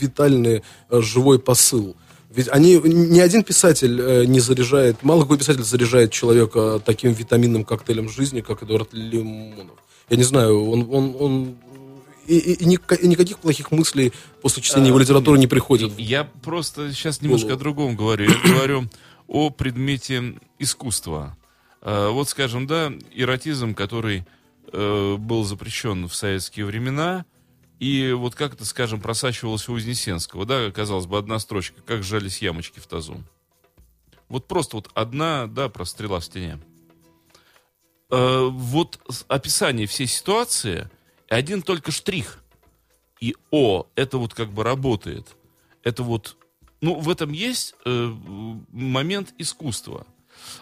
витальный, 0.00 0.62
э, 0.88 1.00
живой 1.02 1.38
посыл. 1.38 1.94
Ведь 2.30 2.48
они, 2.48 2.74
ни 2.84 3.20
один 3.20 3.42
писатель 3.42 3.98
э, 4.00 4.24
не 4.26 4.40
заряжает, 4.40 5.02
мало 5.02 5.22
какой 5.22 5.38
писатель 5.38 5.62
заряжает 5.62 6.12
человека 6.12 6.80
таким 6.84 7.12
витаминным 7.12 7.64
коктейлем 7.64 8.08
жизни, 8.10 8.42
как 8.42 8.62
Эдуард 8.62 8.92
Лимонов. 8.92 9.78
Я 10.10 10.16
не 10.18 10.24
знаю, 10.24 10.62
он, 10.70 10.88
он, 10.92 11.16
он 11.18 11.56
и, 12.26 12.36
и- 12.36 12.52
и 12.64 12.66
ника- 12.66 12.96
и 12.96 13.06
никаких 13.08 13.38
плохих 13.38 13.70
мыслей 13.70 14.12
после 14.42 14.62
чтения 14.62 14.88
его 14.88 14.98
литературы 14.98 15.38
не 15.38 15.46
приходит. 15.46 15.98
Я 15.98 16.24
просто 16.24 16.92
сейчас 16.92 17.22
немножко 17.22 17.54
о 17.54 17.56
другом 17.56 17.96
говорю. 17.96 18.30
Я 18.30 18.52
говорю 18.54 18.84
о 19.26 19.48
предмете 19.50 20.34
искусства. 20.58 21.36
Э, 21.80 22.08
Вот, 22.10 22.28
скажем, 22.28 22.66
да, 22.66 22.92
эротизм, 23.14 23.74
который 23.74 24.24
э, 24.70 25.16
был 25.18 25.44
запрещен 25.44 26.06
в 26.08 26.14
советские 26.14 26.66
времена, 26.66 27.24
и 27.78 28.12
вот 28.12 28.34
как 28.34 28.54
это, 28.54 28.64
скажем, 28.64 29.00
просачивалось 29.00 29.68
у 29.68 29.74
Вознесенского, 29.74 30.44
да, 30.44 30.70
казалось 30.70 31.06
бы, 31.06 31.18
одна 31.18 31.38
строчка, 31.38 31.80
как 31.82 32.02
сжались 32.02 32.42
ямочки 32.42 32.80
в 32.80 32.86
тазу. 32.86 33.22
Вот 34.28 34.46
просто 34.46 34.76
вот 34.76 34.90
одна, 34.94 35.46
да, 35.46 35.68
прострела 35.68 36.20
в 36.20 36.24
стене. 36.24 36.58
Э, 38.10 38.48
Вот 38.50 38.98
описание 39.28 39.86
всей 39.86 40.06
ситуации, 40.06 40.90
один 41.28 41.62
только 41.62 41.92
штрих. 41.92 42.42
И 43.20 43.36
о, 43.50 43.86
это 43.94 44.18
вот 44.18 44.34
как 44.34 44.50
бы 44.50 44.64
работает. 44.64 45.36
Это 45.82 46.02
вот, 46.02 46.36
ну, 46.80 46.94
в 46.94 47.10
этом 47.10 47.32
есть 47.32 47.74
э, 47.84 48.14
момент 48.70 49.34
искусства. 49.38 50.06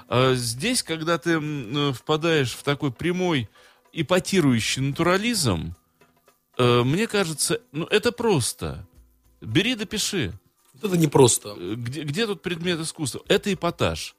А 0.09 0.35
здесь, 0.35 0.83
когда 0.83 1.19
ты 1.19 1.39
э, 1.39 1.93
впадаешь 1.93 2.53
в 2.53 2.63
такой 2.63 2.93
прямой 2.93 3.49
ипотирующий 3.93 4.83
натурализм, 4.83 5.75
э, 5.75 5.76
мне 6.59 7.07
кажется, 7.07 7.61
ну, 7.73 7.85
это 7.87 8.13
просто. 8.13 8.87
Бери, 9.41 9.75
допиши. 9.75 10.33
Вот 10.75 10.85
это 10.93 10.97
непросто. 11.01 11.55
Э, 11.59 11.75
Где, 11.77 12.03
где 12.03 12.27
тут 12.27 12.43
предмет 12.43 12.81
искусства? 12.81 13.23
Это 13.29 13.53
эпатаж. 13.53 14.15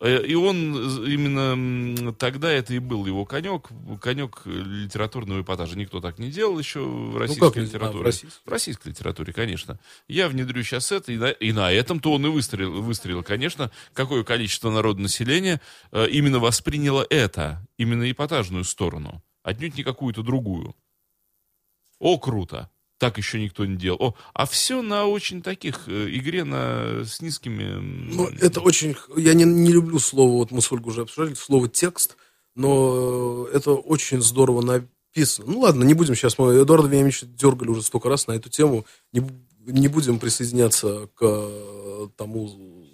Э, 0.00 0.24
И 0.24 0.34
он 0.34 0.74
э, 1.04 1.10
именно 1.10 2.12
тогда 2.14 2.50
это 2.50 2.72
и 2.74 2.78
был 2.78 3.04
его 3.06 3.24
конек, 3.24 3.68
конек 4.00 4.42
литературного 4.46 5.40
эпатажа. 5.42 5.76
Никто 5.76 6.00
так 6.00 6.18
не 6.18 6.30
делал 6.30 6.58
еще 6.58 6.80
в 6.80 7.16
российской 7.18 7.40
Ну, 7.44 7.48
как 7.50 7.56
не- 7.56 7.62
а, 7.62 7.64
в 7.64 7.68
литературе. 7.68 8.04
российской? 8.04 8.42
В 8.46 8.50
российской 8.50 8.88
литературе, 8.88 9.32
конечно. 9.32 9.78
Я 10.06 10.28
внедрю 10.28 10.62
сейчас 10.62 10.92
это, 10.92 11.12
и 11.12 11.16
на, 11.16 11.30
и 11.30 11.52
на 11.52 11.72
этом-то 11.72 12.12
он 12.12 12.26
и 12.26 12.28
выстрелил, 12.30 12.80
выстрелил. 12.82 13.22
Конечно, 13.22 13.70
какое 13.92 14.22
количество 14.24 14.70
народа 14.70 15.00
населения 15.00 15.60
э, 15.92 16.08
именно 16.10 16.38
восприняло 16.38 17.06
это, 17.10 17.66
именно 17.76 18.10
эпатажную 18.10 18.64
сторону, 18.64 19.22
отнюдь 19.42 19.76
не 19.76 19.82
какую-то 19.82 20.22
другую. 20.22 20.74
О, 21.98 22.18
круто! 22.18 22.70
Так 22.98 23.16
еще 23.16 23.40
никто 23.40 23.64
не 23.64 23.76
делал. 23.76 23.98
О, 24.00 24.14
а 24.34 24.44
все 24.46 24.82
на 24.82 25.06
очень 25.06 25.40
таких 25.40 25.84
э, 25.86 26.08
игре 26.10 26.42
на 26.42 27.04
с 27.04 27.20
низкими. 27.20 27.78
Ну, 27.80 28.28
это 28.40 28.60
очень... 28.60 28.96
Я 29.16 29.34
не, 29.34 29.44
не 29.44 29.70
люблю 29.70 30.00
слово, 30.00 30.32
вот 30.32 30.50
мы 30.50 30.60
с 30.60 30.72
Ольгой 30.72 30.90
уже 30.90 31.02
обсуждали, 31.02 31.34
слово 31.34 31.68
текст, 31.68 32.16
но 32.56 33.46
это 33.52 33.72
очень 33.72 34.20
здорово 34.20 34.62
написано. 34.62 35.52
Ну 35.52 35.60
ладно, 35.60 35.84
не 35.84 35.94
будем 35.94 36.16
сейчас, 36.16 36.38
мы 36.38 36.54
Эдуарда 36.54 36.88
Вениамовича 36.88 37.26
дергали 37.26 37.68
уже 37.68 37.82
столько 37.82 38.08
раз 38.08 38.26
на 38.26 38.32
эту 38.32 38.50
тему, 38.50 38.84
не, 39.12 39.22
не 39.60 39.86
будем 39.86 40.18
присоединяться 40.18 41.08
к 41.14 41.22
э, 41.22 42.08
тому 42.16 42.84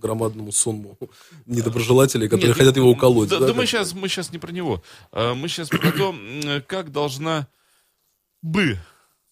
громадному 0.00 0.52
сонму 0.52 0.96
недоброжелателей, 1.46 2.28
которые 2.28 2.48
Нет, 2.48 2.56
хотят 2.56 2.76
его 2.76 2.90
уколоть. 2.90 3.28
Да, 3.28 3.40
да 3.40 3.48
как 3.48 3.56
мы 3.56 3.66
сейчас, 3.66 3.92
мы 3.94 4.08
сейчас 4.08 4.32
не 4.32 4.38
про 4.38 4.52
него. 4.52 4.82
А, 5.12 5.34
Мы 5.34 5.48
сейчас 5.48 5.68
про 5.68 5.92
то, 5.92 6.14
как 6.66 6.90
должна 6.90 7.48
бы 8.42 8.78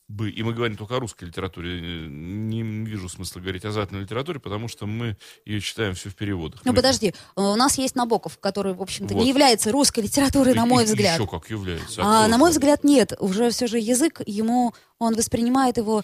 бы, 0.09 0.31
и 0.31 0.43
мы 0.43 0.55
говорим 0.55 0.77
только 0.77 0.97
о 0.97 1.01
русской 1.01 1.25
литературе, 1.25 1.79
э, 1.79 2.07
не 2.09 2.63
вижу 2.63 3.11
смысла 3.11 3.41
говорить 3.41 3.67
о 3.67 3.73
западной 3.73 4.01
литературе, 4.01 4.41
потому 4.41 4.67
что 4.67 4.87
мы 4.87 5.19
ее 5.45 5.61
читаем 5.61 5.95
все 5.95 6.09
в 6.09 6.15
переводах. 6.15 6.63
Ну 6.65 6.73
подожди, 6.73 7.09
э, 7.09 7.41
у 7.41 7.57
нас 7.57 7.77
есть 7.77 7.95
Набоков, 7.95 8.39
который, 8.39 8.73
в 8.73 8.81
общем-то, 8.81 9.13
Вот. 9.15 9.23
не 9.23 9.29
является 9.29 9.71
русской 9.71 10.01
литературой, 10.01 10.55
на 10.55 10.65
мой 10.65 10.85
И- 10.85 10.87
взгляд. 10.87 11.19
Еще 11.21 11.29
как 11.29 11.51
является. 11.51 12.01
А, 12.03 12.27
на 12.27 12.39
мой 12.39 12.51
взгляд, 12.53 12.85
нет. 12.85 13.13
Уже 13.19 13.51
все 13.51 13.67
же 13.67 13.79
язык 13.79 14.23
ему, 14.25 14.73
он 14.99 15.15
воспринимает 15.15 15.77
его 15.77 16.03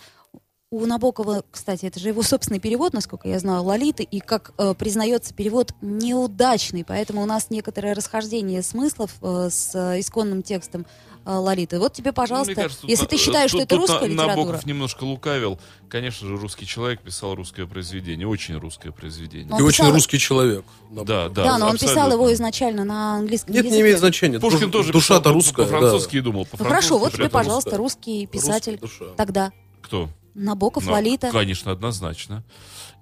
у 0.70 0.86
Набокова, 0.86 1.44
кстати, 1.50 1.86
это 1.86 2.00
же 2.00 2.08
его 2.08 2.22
собственный 2.22 2.58
перевод, 2.58 2.94
насколько 2.94 3.28
я 3.28 3.38
знаю, 3.38 3.62
Лолиты, 3.62 4.02
и 4.02 4.18
как 4.18 4.52
э, 4.58 4.74
признается 4.74 5.32
перевод 5.32 5.72
неудачный, 5.80 6.84
поэтому 6.84 7.22
у 7.22 7.26
нас 7.26 7.48
некоторое 7.50 7.94
расхождение 7.94 8.60
смыслов 8.62 9.14
э, 9.22 9.48
с 9.50 9.70
э, 9.74 10.00
исконным 10.00 10.42
текстом 10.42 10.84
Лолиты. 11.24 11.78
Вот 11.78 11.92
тебе, 11.94 12.12
пожалуйста, 12.12 12.52
Ну, 12.54 12.62
кажется, 12.62 12.86
если 12.86 13.04
на- 13.04 13.08
ты 13.08 13.16
считаешь, 13.16 13.50
что 13.50 13.60
это 13.60 13.76
русская 13.76 14.06
литература, 14.06 14.36
Набоков 14.36 14.66
немножко 14.66 15.04
лукавил. 15.04 15.58
Конечно 15.88 16.28
же, 16.28 16.36
русский 16.36 16.66
человек 16.66 17.00
писал 17.00 17.34
русское 17.34 17.66
произведение, 17.66 18.26
очень 18.28 18.56
русское 18.58 18.90
произведение. 18.92 19.52
Он 19.52 19.60
И 19.60 19.62
очень 19.62 19.84
писал- 19.84 19.92
русский 19.94 20.18
человек. 20.18 20.64
Да, 20.90 21.04
да. 21.04 21.28
да, 21.28 21.58
но 21.58 21.68
он 21.68 21.78
писал 21.78 22.12
его 22.12 22.32
изначально 22.34 22.84
на 22.84 23.16
английском 23.16 23.54
Нет, 23.54 23.64
языке. 23.64 23.76
не 23.76 23.82
имеет 23.82 23.98
значения. 24.00 24.38
Пушкин 24.40 24.70
тоже 24.70 24.92
Душа-то 24.92 25.30
по- 25.30 25.32
русская. 25.32 25.64
да. 25.66 25.72
по-французски 25.72 26.16
и 26.16 26.20
думал. 26.20 26.46
Ну 26.58 26.64
хорошо, 26.64 26.98
вот 26.98 27.12
тебе, 27.12 27.28
пожалуйста, 27.30 27.76
русский 27.76 28.26
писатель. 28.26 28.78
Русская 28.80 29.04
душа. 29.06 29.14
Тогда 29.16 29.52
Кто? 29.82 30.10
Набоков, 30.34 30.84
Ну, 30.86 30.92
Лолита. 30.92 31.30
Конечно, 31.30 31.70
однозначно. 31.72 32.42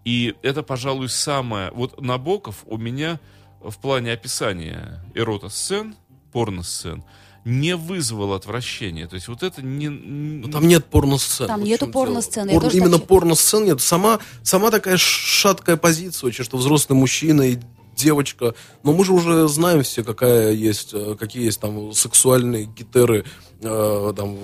И 0.05 0.35
это, 0.43 0.63
пожалуй, 0.63 1.09
самое... 1.09 1.71
Вот 1.73 2.01
Набоков 2.01 2.65
у 2.67 2.77
меня 2.77 3.19
в 3.61 3.79
плане 3.79 4.13
описания 4.13 5.03
эрота-сцен, 5.15 5.95
порно-сцен, 6.33 7.05
не 7.45 7.77
вызвал 7.77 8.35
отвращения. 8.35 9.07
То 9.07 9.17
есть 9.17 9.29
вот 9.29 9.43
это 9.43 9.63
не... 9.63 9.89
Ну, 9.89 10.49
Там 10.49 10.67
нет 10.67 10.85
порносцен. 10.85 11.47
Там 11.47 11.61
вот 11.61 11.67
в 11.67 11.69
нету 11.69 11.89
порносцены, 11.89 12.59
тоже 12.61 12.77
именно 12.77 12.99
так- 12.99 13.09
порносцен 13.09 13.65
нет. 13.65 13.81
Сама, 13.81 14.21
сама 14.43 14.71
такая 14.71 14.97
шаткая 14.97 15.77
позиция, 15.77 16.29
очень, 16.29 16.45
что 16.45 16.57
взрослый 16.57 16.97
мужчина 16.99 17.43
и 17.43 17.59
девочка. 17.97 18.55
Но 18.83 18.93
мы 18.93 19.05
же 19.05 19.13
уже 19.13 19.49
знаем 19.49 19.83
все, 19.83 20.05
какая 20.05 20.53
есть, 20.53 20.91
э, 20.93 21.17
какие 21.19 21.45
есть 21.45 21.61
там 21.61 21.93
сексуальные 21.93 22.65
гитеры 22.67 23.25
э, 23.61 24.13
там, 24.17 24.39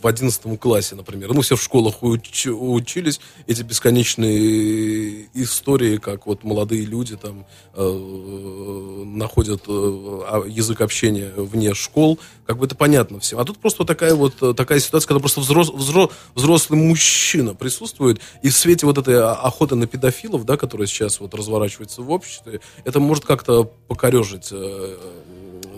в- 0.00 0.04
в 0.04 0.06
одиннадцатом 0.06 0.56
классе, 0.56 0.94
например. 0.94 1.32
Ну, 1.34 1.40
все 1.42 1.56
в 1.56 1.62
школах 1.62 2.02
уч- 2.02 2.48
учились. 2.50 3.20
Эти 3.46 3.62
бесконечные 3.62 5.26
истории, 5.34 5.96
как 5.98 6.26
вот 6.26 6.44
молодые 6.44 6.84
люди 6.84 7.16
там 7.16 7.46
э, 7.74 9.02
находят 9.04 9.62
э, 9.66 9.70
а- 9.70 10.44
язык 10.46 10.80
общения 10.80 11.32
вне 11.36 11.74
школ. 11.74 12.18
Как 12.46 12.58
бы 12.58 12.66
это 12.66 12.74
понятно 12.74 13.20
всем. 13.20 13.38
А 13.38 13.44
тут 13.44 13.58
просто 13.58 13.84
такая 13.84 14.14
вот 14.14 14.34
э, 14.42 14.54
такая 14.54 14.80
ситуация, 14.80 15.08
когда 15.08 15.20
просто 15.20 15.40
взрос- 15.40 15.72
взро- 15.74 16.10
взрослый 16.34 16.78
мужчина 16.78 17.54
присутствует, 17.54 18.20
и 18.42 18.48
в 18.50 18.56
свете 18.56 18.86
вот 18.86 18.98
этой 18.98 19.20
о- 19.22 19.34
охоты 19.34 19.74
на 19.76 19.86
педофилов, 19.86 20.44
да, 20.44 20.56
которая 20.56 20.86
сейчас 20.86 21.20
вот 21.20 21.34
разворачивается 21.34 22.02
в 22.02 22.10
обществе, 22.10 22.60
это 22.84 23.00
может 23.00 23.24
как-то 23.24 23.64
покорежить 23.64 24.48
э, 24.50 24.96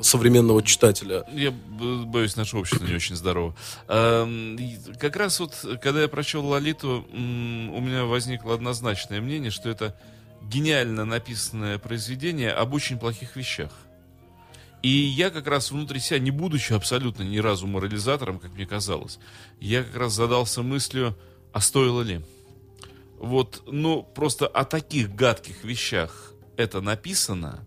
современного 0.02 0.62
читателя. 0.62 1.24
Я 1.32 1.50
боюсь, 1.50 2.36
наше 2.36 2.56
общество 2.56 2.84
не 2.84 2.94
очень 2.94 3.16
здорово. 3.16 3.54
Эм, 3.88 4.58
Как 4.98 5.16
раз 5.16 5.40
вот, 5.40 5.54
когда 5.82 6.02
я 6.02 6.08
прочел 6.08 6.46
Лолиту, 6.46 7.06
у 7.12 7.16
меня 7.80 8.04
возникло 8.04 8.54
однозначное 8.54 9.20
мнение, 9.20 9.50
что 9.50 9.68
это 9.68 9.96
гениально 10.42 11.04
написанное 11.04 11.78
произведение 11.78 12.50
об 12.52 12.74
очень 12.74 12.98
плохих 12.98 13.36
вещах. 13.36 13.70
И 14.82 14.88
я 14.88 15.30
как 15.30 15.46
раз 15.46 15.70
внутри 15.70 16.00
себя, 16.00 16.18
не 16.18 16.32
будучи 16.32 16.72
абсолютно 16.72 17.22
ни 17.22 17.38
разу 17.38 17.68
морализатором, 17.68 18.40
как 18.40 18.52
мне 18.54 18.66
казалось, 18.66 19.18
я 19.60 19.84
как 19.84 19.96
раз 19.96 20.12
задался 20.12 20.62
мыслью, 20.62 21.16
а 21.52 21.60
стоило 21.60 22.02
ли? 22.02 22.20
Вот, 23.18 23.62
ну, 23.66 24.02
просто 24.02 24.48
о 24.48 24.64
таких 24.64 25.14
гадких 25.14 25.62
вещах 25.62 26.32
это 26.56 26.80
написано, 26.80 27.64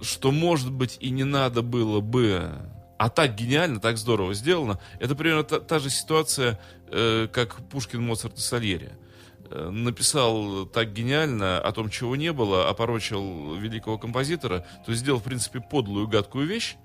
что, 0.00 0.30
может 0.32 0.70
быть, 0.72 0.96
и 1.00 1.10
не 1.10 1.24
надо 1.24 1.62
было 1.62 2.00
бы... 2.00 2.50
А 2.98 3.08
так 3.08 3.34
гениально, 3.34 3.80
так 3.80 3.96
здорово 3.96 4.34
сделано. 4.34 4.78
Это 4.98 5.14
примерно 5.14 5.42
та, 5.42 5.58
та 5.60 5.78
же 5.78 5.88
ситуация, 5.88 6.60
э, 6.88 7.28
как 7.32 7.56
Пушкин, 7.70 8.02
Моцарт 8.02 8.36
и 8.36 8.40
Сальери. 8.42 8.90
Э, 9.50 9.70
написал 9.70 10.66
так 10.66 10.92
гениально 10.92 11.58
о 11.60 11.72
том, 11.72 11.88
чего 11.88 12.14
не 12.14 12.30
было, 12.32 12.68
опорочил 12.68 13.54
великого 13.56 13.96
композитора, 13.96 14.66
то 14.84 14.90
есть 14.92 15.00
сделал, 15.02 15.18
в 15.18 15.22
принципе, 15.22 15.60
подлую, 15.60 16.08
гадкую 16.08 16.46
вещь, 16.46 16.76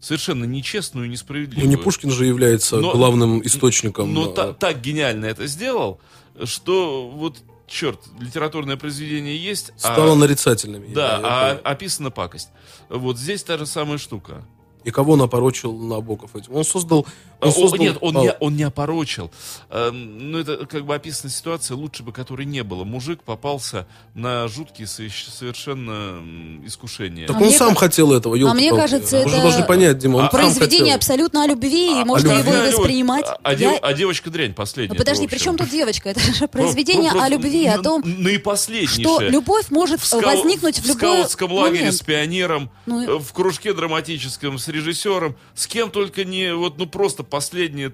совершенно 0.00 0.44
нечестную 0.44 1.04
и 1.04 1.08
Ну, 1.08 1.12
несправедливую. 1.12 1.68
не 1.68 1.76
Пушкин 1.76 2.10
же 2.12 2.24
является 2.24 2.78
Но- 2.78 2.92
главным 2.92 3.44
источником. 3.44 4.14
Но 4.14 4.30
э, 4.30 4.34
та- 4.34 4.52
так 4.54 4.80
гениально 4.80 5.26
это 5.26 5.46
сделал, 5.46 6.00
что 6.44 7.10
вот, 7.10 7.42
черт, 7.68 8.00
литературное 8.18 8.76
произведение 8.76 9.36
есть, 9.36 9.70
а- 9.82 9.92
стало 9.92 10.14
нарицательными. 10.14 10.92
да, 10.92 11.02
Я- 11.02 11.10
я 11.12 11.18
а 11.22 11.48
понял. 11.54 11.60
описана 11.64 12.10
пакость. 12.10 12.48
Вот 12.88 13.18
здесь 13.18 13.42
та 13.44 13.58
же 13.58 13.66
самая 13.66 13.98
штука. 13.98 14.44
И 14.84 14.90
кого 14.90 15.16
напорочил 15.16 15.76
Набоков 15.76 16.34
этим? 16.36 16.54
Он 16.54 16.64
создал... 16.64 17.06
Он 17.40 17.48
О, 17.50 17.52
создал 17.52 17.78
нет, 17.78 17.98
он 18.00 18.16
а, 18.16 18.20
не, 18.20 18.32
он 18.40 18.56
не 18.56 18.64
опорочил. 18.64 19.30
Эм, 19.70 20.30
Ну, 20.32 20.38
это 20.38 20.66
как 20.66 20.84
бы 20.84 20.94
описана 20.94 21.30
ситуация, 21.30 21.76
лучше 21.76 22.02
бы 22.02 22.12
которой 22.12 22.44
не 22.46 22.64
было. 22.64 22.82
Мужик 22.84 23.22
попался 23.22 23.86
на 24.14 24.48
жуткие 24.48 24.86
сове- 24.88 25.10
совершенно 25.30 26.20
искушения. 26.66 27.26
Так 27.26 27.36
А 27.36 27.40
он 27.40 27.50
сам 27.52 27.74
ка- 27.74 27.80
хотел 27.80 28.12
этого, 28.12 28.36
а 28.50 28.54
мне 28.54 28.70
кажется, 28.74 29.18
это 29.18 29.40
должны 29.40 29.64
понять, 29.64 29.98
Дима, 29.98 30.16
он 30.16 30.24
А- 30.24 30.28
Произведение 30.28 30.94
хотел. 30.94 30.96
абсолютно 30.96 31.44
о 31.44 31.46
любви, 31.46 32.00
и 32.00 32.04
можно 32.04 32.34
А 32.34 32.38
его 32.38 32.52
любви- 32.52 32.72
воспринимать. 32.76 33.24
А, 33.26 33.38
а 33.42 33.52
Я- 33.54 33.78
а 33.78 33.92
девочка 33.94 34.30
дрянь 34.30 34.54
последняя. 34.54 34.92
Ну, 34.94 34.98
подожди, 34.98 35.26
при 35.28 35.38
чем 35.38 35.56
тут 35.56 35.70
девочка? 35.70 36.08
Это 36.10 36.20
же 36.34 36.48
произведение 36.48 37.12
Ну, 37.12 37.20
о 37.22 37.28
любви, 37.28 37.66
о 37.66 37.78
том, 37.82 38.02
что 38.02 39.20
любовь 39.20 39.70
может 39.70 40.00
в, 40.00 40.12
возникнуть 40.22 40.78
в 40.78 40.82
в 40.82 40.86
любой 40.86 40.98
скаутском 40.98 41.52
лагере 41.52 41.92
с 41.92 42.00
пионером, 42.00 42.70
Ну 42.86 43.02
и- 43.02 43.06
э, 43.06 43.18
в 43.18 43.32
кружке 43.32 43.72
драматическом 43.72 44.58
с 44.58 44.68
режиссером, 44.68 45.36
с 45.54 45.66
кем 45.66 45.90
только 45.90 46.24
не, 46.24 46.54
вот, 46.54 46.78
ну 46.78 46.86
просто 46.86 47.22
последнее 47.28 47.92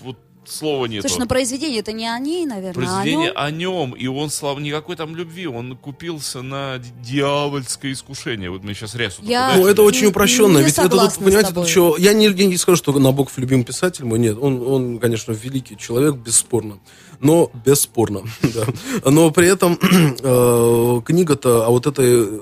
вот 0.00 0.16
слова 0.46 0.86
нету. 0.86 1.06
Слушай, 1.08 1.20
ну 1.20 1.26
произведение 1.28 1.80
это 1.80 1.92
не 1.92 2.06
о 2.08 2.18
ней, 2.18 2.46
наверное, 2.46 2.72
Произведение 2.74 3.30
а 3.30 3.44
о 3.44 3.50
нем. 3.50 3.70
о 3.72 3.86
нем, 3.86 3.92
и 3.92 4.06
он, 4.06 4.30
слав, 4.30 4.58
никакой 4.58 4.96
там 4.96 5.14
любви, 5.14 5.46
он 5.46 5.76
купился 5.76 6.42
на 6.42 6.78
дьявольское 7.02 7.92
искушение. 7.92 8.50
Вот 8.50 8.64
мы 8.64 8.74
сейчас 8.74 8.94
рясу 8.94 9.22
Я- 9.22 9.56
Ну, 9.56 9.66
это 9.66 9.82
очень 9.82 10.02
Не 10.02 10.06
упрощенно. 10.08 10.58
Ведь 10.58 10.78
это, 10.78 10.88
тут, 10.88 11.14
понимаете, 11.16 11.50
это 11.50 11.66
что, 11.66 11.96
я 11.98 12.12
не, 12.12 12.26
я 12.26 12.46
не 12.46 12.56
скажу, 12.56 12.76
что 12.76 12.98
Набоков 12.98 13.38
любимый 13.38 13.64
писатель 13.64 14.04
мой, 14.04 14.18
нет, 14.18 14.36
он, 14.40 14.60
он, 14.66 14.98
конечно, 14.98 15.32
великий 15.32 15.76
человек, 15.76 16.16
бесспорно. 16.16 16.78
Но, 17.20 17.50
бесспорно, 17.64 18.22
да. 18.42 18.64
Но 19.10 19.30
при 19.30 19.48
этом 19.48 19.78
э, 20.22 21.00
книга-то 21.04 21.66
о 21.66 21.70
вот 21.70 21.86
этой 21.86 22.40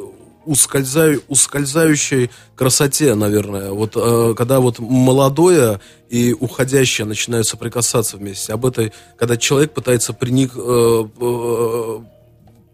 ускользаю, 0.49 1.23
ускользающей 1.29 2.31
красоте, 2.57 3.15
наверное. 3.15 3.71
Вот 3.71 3.93
э, 3.97 4.35
когда 4.37 4.61
вот 4.61 4.79
молодое 4.79 5.81
и 6.09 6.33
уходящее 6.33 7.07
начинают 7.07 7.47
соприкасаться 7.47 8.17
вместе. 8.17 8.55
Об 8.55 8.65
этой, 8.65 8.93
когда 9.19 9.37
человек 9.37 9.73
пытается 9.75 10.15
приник, 10.15 10.53
э, 10.57 11.05
э, 11.21 12.01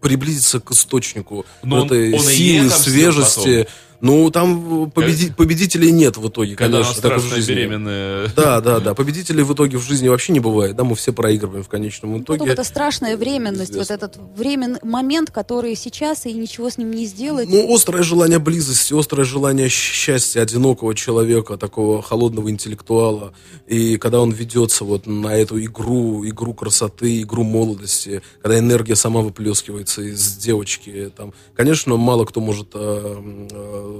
приблизиться 0.01 0.59
к 0.61 0.71
источнику 0.71 1.45
Но 1.63 1.81
он- 1.81 1.85
этой 1.87 2.13
он 2.13 2.21
и 2.29 2.33
силы, 2.33 2.69
свежести, 2.69 3.67
Ну, 4.05 4.29
там 4.29 4.91
победи- 4.91 5.33
победителей 5.35 5.91
нет 5.91 6.17
в 6.17 6.27
итоге, 6.27 6.55
Когда 6.55 6.77
конечно. 6.77 6.91
и 6.91 6.95
в 6.95 6.97
страшная 6.99 7.35
жизни. 7.37 7.53
беременная. 7.53 8.31
Да, 8.35 8.61
да, 8.61 8.79
да. 8.79 8.93
Победителей 8.93 9.41
в 9.41 9.51
итоге 9.53 9.77
в 9.77 9.81
жизни 9.83 10.07
вообще 10.09 10.31
не 10.31 10.39
бывает. 10.39 10.75
Да, 10.75 10.83
мы 10.83 10.95
все 10.95 11.11
проигрываем 11.11 11.63
в 11.63 11.69
конечном 11.69 12.13
Вот 12.13 12.21
итоге. 12.21 12.51
эта 12.51 12.63
страшная 12.63 13.17
временность, 13.17 13.71
вот 13.73 13.81
известно. 13.85 13.93
этот 13.95 14.17
времен 14.37 14.77
момент, 14.83 15.31
который 15.31 15.75
сейчас 15.75 16.27
и 16.27 16.33
ничего 16.33 16.69
с 16.69 16.77
ним 16.77 16.91
не 16.91 17.05
сделать. 17.07 17.49
Ну, 17.49 17.73
острое 17.73 18.03
желание 18.03 18.37
близости, 18.37 18.93
острое 18.93 19.25
желание 19.25 19.69
счастья 19.69 20.41
одинокого 20.41 20.93
человека, 20.93 21.57
такого 21.57 22.03
холодного 22.03 22.51
интеллектуала. 22.51 23.33
И 23.65 23.97
когда 23.97 24.21
он 24.21 24.29
ведется 24.31 24.83
вот 24.83 25.07
на 25.07 25.35
эту 25.35 25.59
игру, 25.63 26.23
игру 26.27 26.53
красоты, 26.53 27.23
игру 27.23 27.41
молодости, 27.43 28.21
когда 28.43 28.59
энергия 28.59 28.95
сама 28.95 29.21
выплескивается 29.21 30.03
из 30.03 30.35
девочки, 30.37 31.11
там, 31.17 31.33
конечно, 31.55 31.97
мало 31.97 32.25
кто 32.25 32.39
может 32.39 32.67
э, 32.75 33.15
э, 33.51 33.94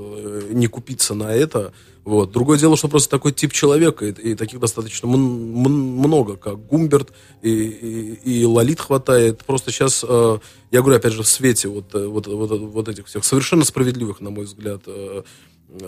не 0.52 0.68
купиться 0.68 1.14
на 1.14 1.34
это. 1.34 1.74
Вот. 2.04 2.32
Другое 2.32 2.60
дело, 2.60 2.78
что 2.78 2.88
просто 2.88 3.10
такой 3.10 3.34
тип 3.34 3.52
человека, 3.52 4.06
и, 4.06 4.12
и 4.12 4.36
таких 4.36 4.60
достаточно 4.60 5.08
мн- 5.08 5.64
мн- 5.64 5.68
много, 5.68 6.38
как 6.38 6.68
Гумберт, 6.68 7.12
и, 7.42 7.50
и, 7.50 8.42
и 8.42 8.46
Лолит 8.46 8.80
хватает. 8.80 9.44
Просто 9.44 9.72
сейчас, 9.72 10.06
э, 10.08 10.38
я 10.70 10.82
говорю, 10.82 10.98
опять 10.98 11.14
же, 11.14 11.24
в 11.24 11.28
свете 11.28 11.68
вот, 11.68 11.96
э, 11.96 12.06
вот, 12.06 12.28
вот, 12.28 12.52
вот 12.52 12.90
этих 12.90 13.08
всех 13.08 13.26
совершенно 13.26 13.66
справедливых, 13.66 14.22
на 14.22 14.30
мой 14.30 14.46
взгляд, 14.46 14.82
э, 14.86 15.24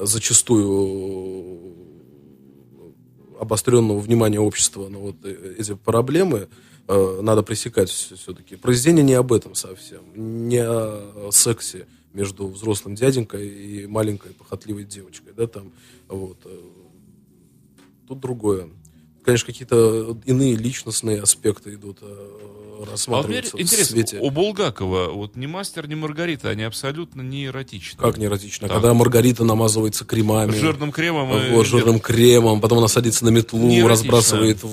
зачастую 0.02 1.76
обостренного 3.40 4.00
внимания 4.00 4.40
общества 4.40 4.90
на 4.90 4.98
вот 4.98 5.18
э, 5.24 5.56
эти 5.60 5.76
проблемы 5.76 6.48
э, 6.88 7.20
надо 7.22 7.44
пресекать 7.44 7.90
все-таки. 7.90 8.56
Произведение 8.56 9.04
не 9.04 9.14
об 9.14 9.32
этом 9.32 9.54
совсем, 9.54 10.02
не 10.16 10.64
о 10.64 11.30
сексе 11.32 11.86
между 12.14 12.48
взрослым 12.48 12.96
дяденькой 12.96 13.48
и 13.48 13.88
маленькой 13.88 14.32
похотливой 14.34 14.84
девочкой, 14.86 15.34
да, 15.36 15.48
там, 15.48 15.72
вот. 16.08 16.38
Тут 18.08 18.20
другое. 18.20 18.70
Конечно, 19.24 19.48
какие-то 19.48 20.18
иные 20.26 20.56
личностные 20.56 21.22
аспекты 21.22 21.74
идут, 21.74 21.98
э, 22.02 22.06
А 22.08 22.86
рассматриваются 22.90 23.58
в 23.58 23.60
интересно, 23.60 23.92
свете. 23.92 24.20
у 24.22 24.30
Булгакова 24.30 25.10
вот 25.10 25.36
ни 25.36 25.46
мастер, 25.48 25.90
ни 25.90 25.96
Маргарита, 25.96 26.50
они 26.50 26.64
абсолютно 26.64 27.22
не 27.22 27.48
эротичны. 27.48 28.00
Как 28.00 28.18
не 28.18 28.26
эротично. 28.26 28.70
Так. 28.70 28.78
Когда 28.78 28.94
Маргарита 28.94 29.44
намазывается 29.44 30.06
кремами. 30.06 30.52
Жирным 30.52 30.94
кремом. 30.94 31.30
и- 31.38 31.50
Вот, 31.52 31.66
жирным 31.68 32.00
кремом, 32.00 32.62
потом 32.62 32.78
она 32.78 32.88
садится 32.88 33.26
на 33.26 33.30
метлу, 33.30 33.86
разбрасывает 33.86 34.64
в- 34.64 34.70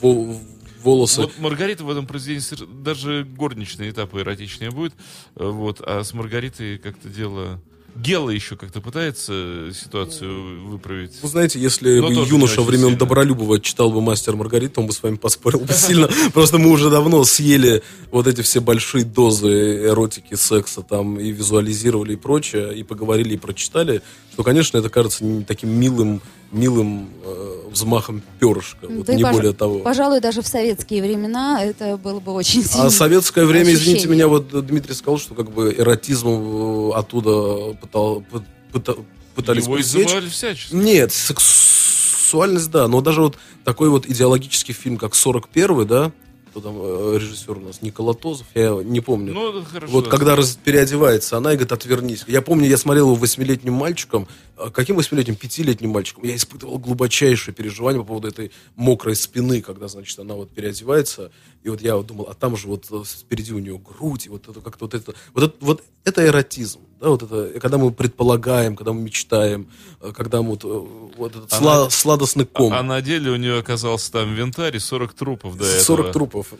в- 0.00 0.40
волосы. 0.82 1.22
Вот 1.22 1.38
Маргарита 1.38 1.84
в 1.84 1.90
этом 1.90 2.06
произведении 2.06 2.82
даже 2.82 3.24
горничные 3.24 3.90
этапы 3.90 4.20
эротичнее 4.20 4.70
будет. 4.70 4.94
Э, 5.36 5.48
Вот, 5.48 5.80
а 5.80 6.02
с 6.04 6.12
Маргаритой 6.14 6.78
как-то 6.78 7.08
дело... 7.08 7.60
Гела 7.96 8.30
еще 8.30 8.56
как-то 8.56 8.80
пытается 8.80 9.70
ситуацию 9.74 10.68
выправить. 10.68 11.12
Вы 11.20 11.28
знаете, 11.28 11.58
если 11.58 11.98
Но 11.98 12.08
бы 12.08 12.14
юноша 12.14 12.62
времен 12.62 12.84
сильно. 12.84 12.98
Добролюбова 12.98 13.60
читал 13.60 13.90
бы 13.90 14.00
«Мастер 14.00 14.36
Маргарита», 14.36 14.80
он 14.80 14.86
бы 14.86 14.92
с 14.92 15.02
вами 15.02 15.16
поспорил 15.16 15.60
бы 15.60 15.72
сильно. 15.72 16.08
Просто 16.32 16.58
мы 16.58 16.70
уже 16.70 16.90
давно 16.90 17.24
съели 17.24 17.82
вот 18.12 18.26
эти 18.26 18.42
все 18.42 18.60
большие 18.60 19.04
дозы 19.04 19.84
эротики, 19.86 20.34
секса 20.34 20.82
там 20.82 21.18
и 21.18 21.30
визуализировали 21.30 22.12
и 22.12 22.16
прочее, 22.16 22.76
и 22.76 22.82
поговорили, 22.84 23.34
и 23.34 23.36
прочитали, 23.36 24.02
что, 24.32 24.44
конечно, 24.44 24.78
это 24.78 24.88
кажется 24.90 25.24
не 25.24 25.42
таким 25.42 25.70
милым, 25.70 26.22
милым 26.52 27.10
э, 27.24 27.62
взмахом 27.72 28.22
перышка. 28.38 28.86
Вот 28.88 29.06
Да 29.06 29.12
и 29.12 29.16
не 29.16 29.22
пож- 29.24 29.32
более 29.32 29.52
того. 29.52 29.80
Пожалуй, 29.80 30.20
даже 30.20 30.42
в 30.42 30.46
советские 30.46 31.02
времена 31.02 31.64
это 31.64 31.96
было 31.96 32.20
бы 32.20 32.32
очень 32.32 32.62
сильно. 32.62 32.86
А 32.86 32.90
советское 32.90 33.44
время, 33.44 33.72
извините 33.72 34.02
ощущение. 34.08 34.14
меня, 34.14 34.28
вот 34.28 34.66
Дмитрий 34.66 34.94
сказал, 34.94 35.18
что 35.18 35.34
как 35.34 35.50
бы 35.50 35.74
эротизм 35.76 36.28
э, 36.28 36.90
оттуда 36.94 37.74
пытал- 37.80 38.24
пы- 38.30 38.44
пыта- 38.72 39.04
пытались 39.34 39.64
Его 39.64 39.76
пресечь. 39.76 40.32
всячески. 40.32 40.74
Нет, 40.74 41.12
сексуальность, 41.12 42.70
да, 42.70 42.88
но 42.88 43.00
даже 43.00 43.20
вот 43.22 43.36
такой 43.64 43.88
вот 43.88 44.06
идеологический 44.06 44.72
фильм, 44.72 44.96
как 44.96 45.12
«41-й», 45.14 45.86
да, 45.86 46.12
кто 46.50 46.60
там 46.60 46.76
э, 46.80 47.18
режиссер 47.20 47.58
у 47.58 47.60
нас, 47.60 47.82
Никола 47.82 48.14
Тозов, 48.14 48.46
я 48.54 48.70
не 48.82 49.00
помню. 49.00 49.34
Ну, 49.34 49.62
хорошо. 49.64 49.92
Вот 49.92 50.08
когда 50.08 50.34
раз 50.34 50.58
переодевается, 50.62 51.36
она 51.36 51.52
и 51.52 51.56
говорит, 51.56 51.72
отвернись. 51.72 52.24
Я 52.26 52.40
помню, 52.40 52.66
я 52.66 52.78
смотрел 52.78 53.06
его 53.06 53.14
восьмилетним 53.16 53.74
мальчиком. 53.74 54.26
А 54.56 54.70
Каким 54.70 54.96
восьмилетним? 54.96 55.36
Пятилетним 55.36 55.90
мальчиком. 55.90 56.24
Я 56.24 56.34
испытывал 56.34 56.78
глубочайшее 56.78 57.54
переживание 57.54 58.00
по 58.00 58.08
поводу 58.08 58.28
этой 58.28 58.50
мокрой 58.76 59.14
спины, 59.14 59.60
когда, 59.60 59.88
значит, 59.88 60.18
она 60.18 60.34
вот 60.34 60.50
переодевается. 60.50 61.30
И 61.64 61.68
вот 61.70 61.80
я 61.82 61.96
вот 61.96 62.06
думал, 62.06 62.28
а 62.30 62.34
там 62.34 62.56
же 62.56 62.68
вот 62.68 62.86
э, 62.90 63.02
впереди 63.04 63.52
у 63.52 63.58
нее 63.58 63.78
грудь, 63.78 64.26
и 64.26 64.28
вот 64.28 64.48
это 64.48 64.60
как-то 64.60 64.84
вот 64.84 64.94
это... 64.94 65.12
Вот 65.34 65.42
это, 65.44 65.54
вот 65.60 65.82
это 66.04 66.24
эротизм. 66.24 66.80
Да, 67.00 67.08
вот 67.10 67.22
это, 67.24 67.58
когда 67.60 67.78
мы 67.78 67.90
предполагаем, 67.90 68.76
когда 68.76 68.92
мы 68.92 69.02
мечтаем, 69.02 69.68
э, 70.00 70.12
когда 70.16 70.40
мы 70.42 70.50
вот, 70.50 70.64
э, 70.64 70.68
вот 71.16 71.34
этот 71.36 71.50
сла- 71.50 71.82
Она- 71.82 71.90
сладостный 71.90 72.46
ком. 72.46 72.72
А 72.72 72.82
на 72.82 73.00
деле 73.02 73.30
у 73.32 73.36
нее 73.36 73.58
оказался 73.58 74.12
там 74.12 74.34
винтарь 74.34 74.76
и 74.76 74.78
40 74.78 75.12
трупов 75.14 75.56
до 75.56 75.64
этого. 75.64 75.82
40 75.82 76.12
трупов. 76.12 76.52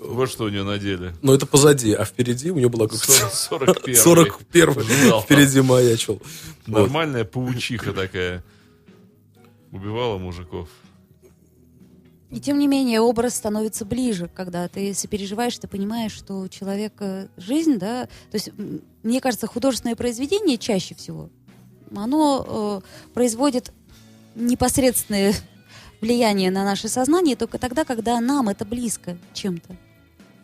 Вот 0.00 0.30
что 0.30 0.44
у 0.44 0.48
нее 0.48 0.62
на 0.62 0.78
деле. 0.78 1.12
Но 1.22 1.34
это 1.34 1.44
позади, 1.44 1.92
а 1.92 2.04
впереди 2.04 2.52
у 2.52 2.54
нее 2.56 2.68
была 2.68 2.86
как 2.86 2.98
41 3.02 3.96
41 3.96 4.80
Ждал. 4.80 5.22
впереди 5.22 5.60
маячил. 5.60 6.22
Нормальная 6.66 7.24
паучиха 7.24 7.92
такая. 7.92 8.44
Убивала 9.72 10.16
мужиков. 10.18 10.68
И 12.30 12.40
тем 12.40 12.58
не 12.58 12.66
менее 12.66 13.00
образ 13.00 13.34
становится 13.34 13.86
ближе, 13.86 14.30
когда 14.34 14.68
ты 14.68 14.92
сопереживаешь, 14.92 15.58
ты 15.58 15.66
понимаешь, 15.66 16.12
что 16.12 16.40
у 16.40 16.48
человека 16.48 17.28
жизнь, 17.38 17.78
да, 17.78 18.04
то 18.30 18.34
есть 18.34 18.50
мне 19.02 19.20
кажется, 19.20 19.46
художественное 19.46 19.96
произведение 19.96 20.58
чаще 20.58 20.94
всего, 20.94 21.30
оно 21.96 22.82
э, 22.84 23.12
производит 23.14 23.72
непосредственное 24.34 25.34
влияние 26.02 26.50
на 26.50 26.64
наше 26.64 26.88
сознание 26.88 27.34
только 27.34 27.58
тогда, 27.58 27.84
когда 27.84 28.20
нам 28.20 28.50
это 28.50 28.66
близко 28.66 29.16
чем-то. 29.32 29.74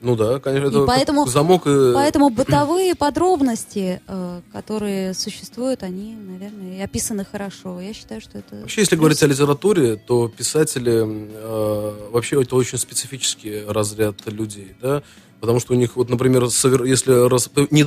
Ну 0.04 0.16
да, 0.16 0.38
конечно, 0.38 0.66
И 0.66 0.68
это 0.68 0.78
как 0.80 0.86
поэтому- 0.86 1.26
замок 1.26 1.66
и... 1.66 1.94
Поэтому 1.94 2.28
бытовые 2.30 2.94
подробности, 2.94 4.02
э, 4.06 4.40
которые 4.52 5.14
существуют, 5.14 5.82
они, 5.82 6.14
наверное, 6.14 6.78
и 6.78 6.80
описаны 6.82 7.24
хорошо. 7.24 7.80
Я 7.80 7.94
считаю, 7.94 8.20
что 8.20 8.38
это... 8.38 8.56
Вообще, 8.56 8.82
если 8.82 8.96
говорить 8.96 9.22
о 9.22 9.26
литературе, 9.26 9.96
то 9.96 10.28
писатели 10.28 11.02
э, 11.06 12.10
вообще 12.10 12.42
это 12.42 12.54
очень 12.54 12.76
специфический 12.76 13.64
разряд 13.66 14.16
людей, 14.26 14.76
да, 14.82 15.02
потому 15.40 15.58
что 15.58 15.72
у 15.72 15.76
них, 15.76 15.96
вот, 15.96 16.10
например, 16.10 16.44
если 16.84 17.26
раз, 17.26 17.48
не, 17.70 17.86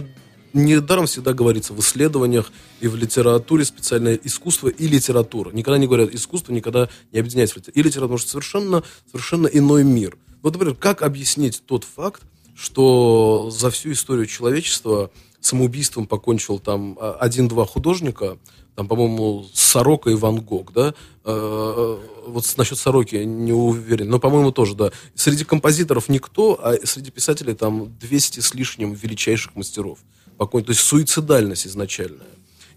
недаром 0.53 1.05
всегда 1.05 1.33
говорится 1.33 1.73
в 1.73 1.79
исследованиях 1.79 2.51
и 2.79 2.87
в 2.87 2.95
литературе 2.95 3.65
специальное 3.65 4.19
искусство 4.23 4.67
и 4.69 4.87
литература. 4.87 5.51
Никогда 5.51 5.77
не 5.77 5.87
говорят 5.87 6.13
искусство, 6.13 6.51
никогда 6.53 6.89
не 7.11 7.19
объединяется 7.19 7.55
в 7.55 7.57
литер- 7.57 7.73
и 7.73 7.79
литература, 7.83 8.03
потому 8.07 8.17
что 8.19 8.29
совершенно, 8.31 8.83
совершенно 9.11 9.47
иной 9.47 9.83
мир. 9.83 10.17
Вот, 10.41 10.53
например, 10.53 10.75
как 10.75 11.01
объяснить 11.01 11.63
тот 11.65 11.83
факт, 11.83 12.21
что 12.55 13.49
за 13.51 13.69
всю 13.69 13.91
историю 13.91 14.25
человечества 14.25 15.11
самоубийством 15.39 16.07
покончил 16.07 16.59
там 16.59 16.97
а, 16.99 17.13
один-два 17.19 17.65
художника, 17.65 18.37
там, 18.75 18.87
по-моему, 18.87 19.45
Сорока 19.53 20.09
и 20.11 20.15
Ван 20.15 20.41
Гог, 20.41 20.71
да? 20.73 20.93
Э, 21.23 21.97
Вот 22.27 22.45
с- 22.45 22.57
насчет 22.57 22.77
Сороки 22.77 23.15
не 23.15 23.53
уверен, 23.53 24.09
но, 24.09 24.19
по-моему, 24.19 24.51
тоже, 24.51 24.75
да. 24.75 24.91
Среди 25.15 25.45
композиторов 25.45 26.09
никто, 26.09 26.59
а 26.61 26.75
среди 26.85 27.09
писателей 27.09 27.53
там 27.55 27.97
200 27.99 28.39
с 28.41 28.53
лишним 28.53 28.93
величайших 28.93 29.55
мастеров. 29.55 29.99
Покон- 30.37 30.63
То 30.63 30.71
есть 30.71 30.81
суицидальность 30.81 31.67
изначальная. 31.67 32.27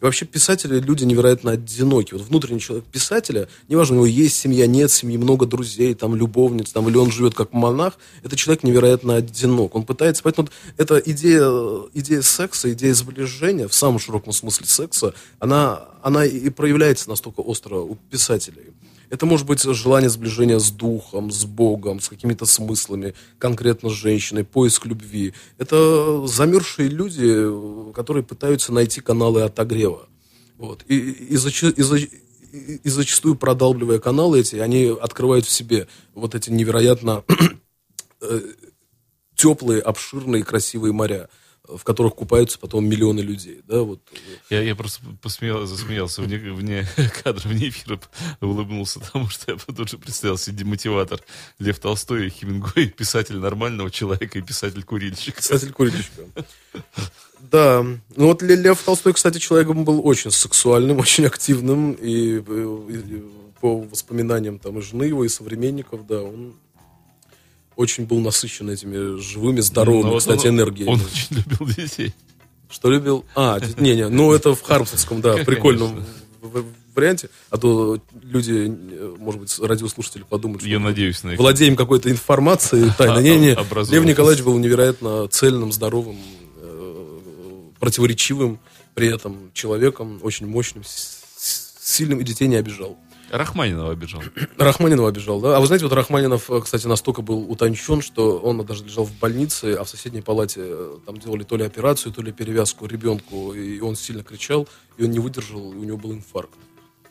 И 0.00 0.04
вообще 0.04 0.24
писатели 0.24 0.80
люди 0.80 1.04
невероятно 1.04 1.50
одинокие. 1.52 2.18
Вот 2.18 2.26
внутренний 2.26 2.60
человек 2.60 2.86
писателя, 2.86 3.48
неважно, 3.68 3.96
у 3.96 3.98
него 3.98 4.06
есть 4.06 4.36
семья, 4.36 4.66
нет 4.66 4.90
семьи, 4.90 5.18
много 5.18 5.44
друзей, 5.44 5.94
там 5.94 6.16
любовниц, 6.16 6.70
там, 6.72 6.88
или 6.88 6.96
он 6.96 7.10
живет 7.10 7.34
как 7.34 7.52
монах, 7.52 7.98
этот 8.22 8.38
человек 8.38 8.62
невероятно 8.62 9.16
одинок. 9.16 9.74
Он 9.74 9.84
пытается, 9.84 10.22
поэтому 10.22 10.48
вот 10.48 10.54
эта 10.78 10.96
идея, 11.10 11.50
идея 11.92 12.22
секса, 12.22 12.72
идея 12.72 12.94
сближения, 12.94 13.68
в 13.68 13.74
самом 13.74 13.98
широком 13.98 14.32
смысле 14.32 14.66
секса, 14.66 15.14
она, 15.38 15.84
она 16.02 16.24
и 16.24 16.48
проявляется 16.48 17.10
настолько 17.10 17.40
остро 17.40 17.76
у 17.76 17.96
писателей. 18.10 18.72
Это 19.10 19.26
может 19.26 19.44
быть 19.46 19.60
желание 19.62 20.08
сближения 20.08 20.58
с 20.60 20.70
духом, 20.70 21.30
с 21.32 21.44
Богом, 21.44 22.00
с 22.00 22.08
какими-то 22.08 22.46
смыслами, 22.46 23.14
конкретно 23.38 23.90
с 23.90 23.92
женщиной, 23.92 24.44
поиск 24.44 24.86
любви. 24.86 25.34
Это 25.58 26.26
замерзшие 26.28 26.88
люди, 26.88 27.26
э, 27.26 27.92
которые 27.92 28.22
пытаются 28.22 28.72
найти 28.72 29.00
каналы 29.00 29.42
отогрева. 29.42 30.08
Вот. 30.56 30.84
И, 30.86 30.96
и, 30.96 31.34
зача- 31.34 31.72
и 31.72 31.82
за- 31.82 31.96
и- 31.98 32.88
зачастую 32.88 33.34
продалбливая 33.34 33.98
каналы 33.98 34.40
эти, 34.40 34.56
они 34.56 34.86
открывают 34.86 35.44
в 35.44 35.50
себе 35.50 35.88
вот 36.14 36.36
эти 36.36 36.50
невероятно 36.50 37.24
теплые, 39.34 39.80
обширные, 39.80 40.44
красивые 40.44 40.92
моря. 40.92 41.28
В 41.76 41.84
которых 41.84 42.14
купаются 42.14 42.58
потом 42.58 42.88
миллионы 42.88 43.20
людей. 43.20 43.62
Да, 43.66 43.82
вот. 43.82 44.00
Я, 44.48 44.62
я 44.62 44.74
просто 44.74 45.00
посмеял, 45.22 45.66
засмеялся 45.66 46.22
вне, 46.22 46.38
вне 46.38 46.86
кадра, 47.22 47.48
вне 47.48 47.68
эфира, 47.68 48.00
улыбнулся, 48.40 49.00
потому 49.00 49.28
что 49.28 49.52
я 49.52 49.58
тут 49.58 49.88
же 49.88 49.98
представил 49.98 50.38
себе 50.38 50.58
демотиватор 50.58 51.20
Лев 51.58 51.78
Толстой 51.78 52.26
и 52.26 52.30
Хемингуэй, 52.30 52.88
писатель 52.88 53.36
нормального 53.38 53.90
человека 53.90 54.38
и 54.38 54.42
писатель-курильщик. 54.42 55.36
Писатель 55.36 55.72
курильщика. 55.72 56.24
Да. 57.50 57.82
Ну 58.16 58.26
вот 58.26 58.42
Ле- 58.42 58.56
Лев 58.56 58.82
Толстой, 58.82 59.14
кстати, 59.14 59.38
человеком 59.38 59.84
был 59.84 60.06
очень 60.06 60.30
сексуальным, 60.30 60.98
очень 60.98 61.26
активным. 61.26 61.92
И, 61.92 62.42
э, 62.46 62.88
и 62.90 63.24
по 63.60 63.80
воспоминаниям 63.82 64.58
там 64.58 64.78
и 64.78 64.82
жены 64.82 65.04
его, 65.04 65.24
и 65.24 65.28
современников, 65.28 66.06
да, 66.06 66.22
он 66.22 66.54
очень 67.80 68.04
был 68.04 68.20
насыщен 68.20 68.68
этими 68.70 69.18
живыми, 69.18 69.60
здоровыми, 69.60 70.04
Но 70.04 70.10
вот 70.10 70.18
кстати, 70.20 70.46
он- 70.48 70.56
энергиями. 70.56 70.90
Он 70.90 71.00
очень 71.00 71.28
любил 71.36 71.66
детей. 71.74 72.14
Что 72.68 72.90
любил? 72.90 73.24
А, 73.34 73.58
не-не, 73.78 74.08
ну 74.08 74.32
это 74.32 74.54
в 74.54 74.62
Хармсовском, 74.62 75.20
да, 75.20 75.36
прикольном 75.44 76.04
варианте. 76.94 77.30
А 77.50 77.56
то 77.56 77.98
люди, 78.22 78.72
может 79.18 79.40
быть, 79.40 79.58
радиослушатели 79.58 80.22
подумают, 80.28 80.60
что 80.62 80.70
Я 80.70 80.78
надеюсь 80.78 81.22
на 81.22 81.30
их. 81.32 81.38
владеем 81.38 81.74
какой-то 81.74 82.10
информацией 82.10 82.90
тайно. 82.98 83.18
Не-не, 83.20 83.52
Образованность. 83.54 83.92
Лев 83.92 84.04
Николаевич 84.04 84.44
был 84.44 84.58
невероятно 84.58 85.26
цельным, 85.28 85.72
здоровым, 85.72 86.16
э, 86.58 87.06
противоречивым 87.80 88.58
при 88.94 89.08
этом 89.12 89.50
человеком, 89.54 90.18
очень 90.22 90.46
мощным, 90.46 90.82
сильным 90.86 92.20
и 92.20 92.24
детей 92.24 92.46
не 92.48 92.56
обижал. 92.56 92.98
Рахманинова 93.30 93.92
обижал. 93.92 94.22
Рахманинова 94.58 95.08
обижал, 95.08 95.40
да? 95.40 95.56
А 95.56 95.60
вы 95.60 95.66
знаете, 95.66 95.86
вот 95.86 95.94
Рахманинов, 95.94 96.50
э, 96.50 96.60
кстати, 96.60 96.86
настолько 96.86 97.22
был 97.22 97.50
утончен, 97.50 98.02
что 98.02 98.38
он 98.38 98.64
даже 98.66 98.84
лежал 98.84 99.04
в 99.04 99.12
больнице, 99.18 99.74
а 99.78 99.84
в 99.84 99.88
соседней 99.88 100.20
палате 100.22 100.60
э, 100.62 100.98
там 101.06 101.16
делали 101.16 101.44
то 101.44 101.56
ли 101.56 101.64
операцию, 101.64 102.12
то 102.12 102.22
ли 102.22 102.32
перевязку 102.32 102.86
ребенку, 102.86 103.52
и 103.52 103.80
он 103.80 103.96
сильно 103.96 104.22
кричал, 104.22 104.68
и 104.98 105.04
он 105.04 105.10
не 105.10 105.18
выдержал, 105.18 105.72
и 105.72 105.76
у 105.76 105.84
него 105.84 105.96
был 105.96 106.12
инфаркт. 106.12 106.58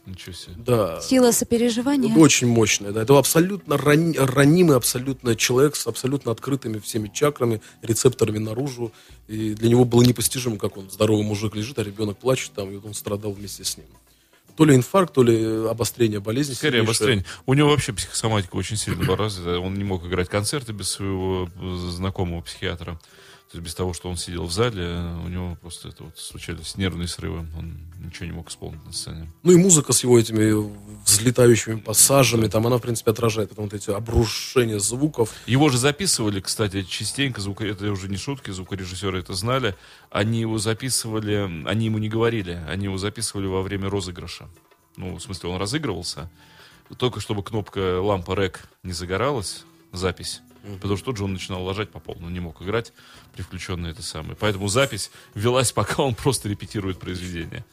Ничего 0.06 0.34
себе. 0.34 0.56
Да. 0.58 1.00
Сила 1.02 1.32
сопереживания. 1.32 2.16
Очень 2.18 2.48
мощная, 2.48 2.92
да. 2.92 3.04
Это 3.04 3.18
абсолютно 3.18 3.78
рани- 3.78 4.18
ранимый 4.18 4.76
абсолютно 4.76 5.36
человек 5.36 5.76
с 5.76 5.86
абсолютно 5.86 6.32
открытыми 6.32 6.80
всеми 6.80 7.10
чакрами, 7.14 7.62
рецепторами 7.84 8.40
наружу. 8.40 8.92
И 9.28 9.54
для 9.54 9.70
него 9.70 9.86
было 9.86 10.02
непостижимо, 10.02 10.58
как 10.58 10.78
он, 10.78 10.90
здоровый 10.90 11.24
мужик 11.24 11.56
лежит, 11.56 11.78
а 11.78 11.84
ребенок 11.84 12.18
плачет 12.18 12.54
там, 12.54 12.72
и 12.72 12.76
вот 12.76 12.86
он 12.86 12.94
страдал 12.96 13.34
вместе 13.34 13.64
с 13.64 13.78
ним. 13.78 13.86
То 14.60 14.66
ли 14.66 14.76
инфаркт, 14.76 15.14
то 15.14 15.24
ли 15.24 15.70
обострение 15.70 16.20
болезни. 16.20 16.52
Скорее 16.54 16.82
обострение. 16.82 17.24
У 17.46 17.54
него 17.54 17.70
вообще 17.70 17.94
психосоматика 17.94 18.58
очень 18.58 18.76
сильно 18.76 19.06
была 19.06 19.16
развита. 19.16 19.58
Он 19.58 19.74
не 19.74 19.86
мог 19.86 20.06
играть 20.06 20.28
концерты 20.28 20.74
без 20.74 20.90
своего 20.90 21.50
э, 21.62 21.76
знакомого 21.92 22.42
психиатра. 22.42 23.00
То 23.52 23.58
есть 23.58 23.66
без 23.66 23.74
того, 23.74 23.94
что 23.94 24.10
он 24.10 24.16
сидел 24.16 24.46
в 24.46 24.52
зале, 24.52 24.86
у 25.26 25.28
него 25.28 25.58
просто 25.60 25.90
это 25.90 26.04
вот 26.04 26.20
случались 26.20 26.78
нервные 26.78 27.08
срывы. 27.08 27.40
Он 27.58 27.80
ничего 27.98 28.28
не 28.28 28.32
мог 28.32 28.52
исполнить 28.52 28.86
на 28.86 28.94
сцене. 28.94 29.28
Ну 29.42 29.52
и 29.54 29.56
музыка 29.56 29.92
с 29.92 30.04
его 30.04 30.20
этими 30.20 30.54
взлетающими 31.04 31.80
пассажами, 31.80 32.48
там 32.48 32.68
она, 32.68 32.78
в 32.78 32.82
принципе, 32.82 33.10
отражает 33.10 33.50
потом 33.50 33.66
вот 33.66 33.74
эти 33.74 33.90
обрушения 33.90 34.78
звуков. 34.78 35.34
Его 35.48 35.70
же 35.70 35.80
записывали, 35.80 36.42
кстати, 36.42 36.84
частенько, 36.84 37.42
звуко... 37.42 37.66
это 37.66 37.92
уже 37.92 38.08
не 38.08 38.18
шутки, 38.18 38.52
звукорежиссеры 38.52 39.18
это 39.18 39.34
знали. 39.34 39.76
Они 40.12 40.42
его 40.42 40.60
записывали, 40.60 41.66
они 41.66 41.86
ему 41.86 41.98
не 41.98 42.08
говорили, 42.08 42.62
они 42.68 42.86
его 42.86 43.00
записывали 43.00 43.48
во 43.48 43.64
время 43.64 43.90
розыгрыша. 43.90 44.48
Ну, 44.96 45.16
в 45.16 45.22
смысле, 45.22 45.50
он 45.50 45.60
разыгрывался, 45.60 46.30
только 47.00 47.20
чтобы 47.20 47.42
кнопка 47.42 48.00
лампа 48.00 48.36
рек 48.36 48.70
не 48.84 48.94
загоралась, 48.94 49.64
запись. 49.92 50.42
Потому 50.76 50.98
что 50.98 51.06
тут 51.06 51.18
же 51.18 51.24
он 51.24 51.34
начинал 51.34 51.64
ложать 51.64 51.90
по 51.90 52.00
полу, 52.00 52.30
не 52.30 52.40
мог 52.40 52.62
играть 52.62 52.94
при 53.34 53.42
включенной 53.42 53.92
это 53.92 54.02
самое. 54.04 54.36
Поэтому 54.40 54.68
запись 54.68 55.12
велась, 55.36 55.72
пока 55.72 56.04
он 56.04 56.16
просто 56.16 56.50
репетирует 56.50 57.00
произведение. 57.00 57.64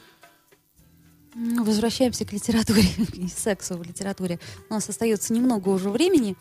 М, 1.35 1.65
Возвращаемся 1.65 2.25
к 2.25 2.33
литературе 2.33 2.83
и 3.15 3.29
сексу 3.29 3.77
в 3.77 3.83
литературе. 3.83 4.39
У 4.71 4.75
нас 4.75 4.89
остается 4.89 5.33
немного 5.33 5.69
уже 5.69 5.91
времени. 5.91 6.37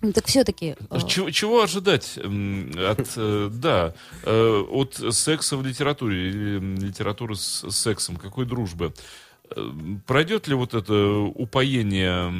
Ну, 0.00 0.12
Так 0.12 0.26
все-таки... 0.26 0.76
Чего, 1.08 1.30
чего 1.30 1.62
ожидать 1.62 2.18
от, 2.18 3.12
э, 3.16 3.50
да, 3.50 3.94
э, 4.24 4.64
от 4.70 5.00
секса 5.14 5.56
в 5.56 5.64
литературе 5.64 6.28
или 6.28 6.58
литературы 6.86 7.36
с 7.36 7.70
сексом? 7.70 8.16
Какой 8.16 8.44
дружбы? 8.44 8.92
Э, 9.56 9.72
Пройдет 10.06 10.46
ли 10.46 10.54
вот 10.54 10.74
это 10.74 10.94
упоение, 11.20 12.30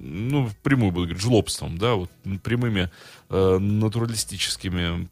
ну, 0.00 0.50
прямую 0.64 0.90
буду 0.90 1.06
говорить, 1.06 1.22
жлобством, 1.22 1.78
да, 1.78 1.94
вот 1.94 2.10
прямыми 2.42 2.90
э, 3.28 3.58
натуралистическими, 3.58 5.08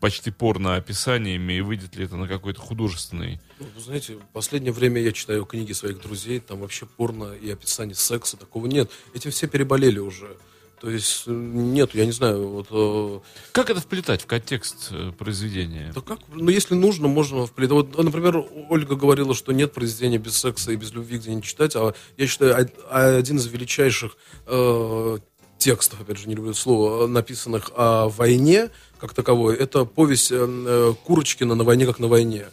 почти 0.00 0.30
порно 0.30 0.76
описаниями, 0.76 1.54
и 1.54 1.60
выйдет 1.60 1.96
ли 1.96 2.04
это 2.04 2.16
на 2.16 2.28
какой-то 2.28 2.60
художественный 2.60 3.40
Ну, 3.58 3.66
вы 3.74 3.80
знаете, 3.80 4.14
в 4.14 4.32
последнее 4.32 4.72
время 4.72 5.00
я 5.02 5.12
читаю 5.12 5.44
книги 5.44 5.72
своих 5.72 6.00
друзей, 6.00 6.40
там 6.40 6.60
вообще 6.60 6.86
порно 6.86 7.32
и 7.34 7.50
описание 7.50 7.94
секса, 7.94 8.36
такого 8.36 8.66
нет. 8.66 8.90
Этим 9.14 9.30
все 9.30 9.46
переболели 9.48 9.98
уже. 9.98 10.36
То 10.80 10.88
есть 10.90 11.24
э, 11.26 11.30
нет, 11.32 11.92
я 11.96 12.06
не 12.06 12.12
знаю, 12.12 12.46
вот... 12.48 12.68
э, 12.70 13.20
Как 13.50 13.68
это 13.68 13.80
вплетать 13.80 14.22
в 14.22 14.26
контекст 14.26 14.90
э, 14.92 15.10
произведения? 15.18 15.90
Да 15.92 16.00
как? 16.02 16.20
Ну, 16.32 16.48
если 16.50 16.76
нужно, 16.76 17.08
можно 17.08 17.46
вплетать. 17.46 17.72
Вот, 17.72 17.98
например, 17.98 18.44
Ольга 18.70 18.94
говорила, 18.94 19.34
что 19.34 19.50
нет 19.50 19.72
произведения 19.72 20.18
без 20.18 20.36
секса 20.36 20.70
и 20.70 20.76
без 20.76 20.92
любви, 20.92 21.18
где 21.18 21.34
не 21.34 21.42
читать. 21.42 21.74
А 21.74 21.94
я 22.16 22.26
считаю, 22.28 22.54
од- 22.56 22.74
один 22.92 23.38
из 23.38 23.46
величайших 23.48 24.16
э, 24.46 25.18
текстов, 25.58 26.00
опять 26.00 26.18
же, 26.18 26.28
не 26.28 26.36
люблю 26.36 26.54
слово, 26.54 27.08
написанных 27.08 27.72
о 27.74 28.08
войне, 28.08 28.70
как 28.98 29.14
таковой, 29.14 29.56
это 29.56 29.84
повесть 29.84 30.30
э, 30.32 30.36
э, 30.38 30.94
Курочкина 31.04 31.54
«На 31.54 31.64
войне, 31.64 31.86
как 31.86 31.98
на 31.98 32.08
войне». 32.08 32.46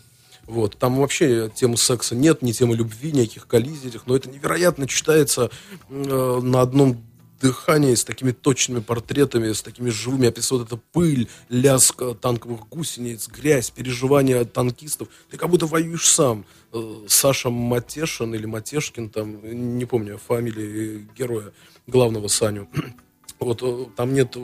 Вот. 0.47 0.77
Там 0.77 0.97
вообще 0.97 1.49
темы 1.53 1.77
секса 1.77 2.15
нет, 2.15 2.41
ни 2.41 2.51
темы 2.51 2.75
любви, 2.75 3.11
никаких 3.11 3.47
коллизий 3.47 3.89
этих, 3.89 4.05
но 4.05 4.15
это 4.15 4.29
невероятно 4.29 4.87
читается 4.87 5.49
э, 5.89 6.39
на 6.41 6.61
одном 6.61 7.03
дыхании, 7.41 7.93
с 7.93 8.03
такими 8.03 8.31
точными 8.31 8.79
портретами, 8.79 9.51
с 9.51 9.61
такими 9.61 9.89
живыми 9.89 10.27
описывают 10.27 10.67
это 10.67 10.79
пыль, 10.91 11.27
лязг 11.49 12.01
э, 12.01 12.15
танковых 12.19 12.67
гусениц, 12.69 13.27
грязь, 13.27 13.71
переживания 13.71 14.45
танкистов. 14.45 15.09
Ты 15.29 15.37
как 15.37 15.49
будто 15.49 15.65
воюешь 15.65 16.07
сам. 16.07 16.45
Э, 16.73 17.05
Саша 17.07 17.49
Матешин 17.49 18.33
или 18.33 18.45
Матешкин, 18.45 19.09
там, 19.09 19.77
не 19.77 19.85
помню 19.85 20.17
фамилии 20.17 21.07
героя, 21.17 21.51
главного 21.87 22.27
Саню. 22.27 22.69
Вот 23.45 23.59
э, 23.61 23.85
там 23.95 24.13
нет, 24.13 24.35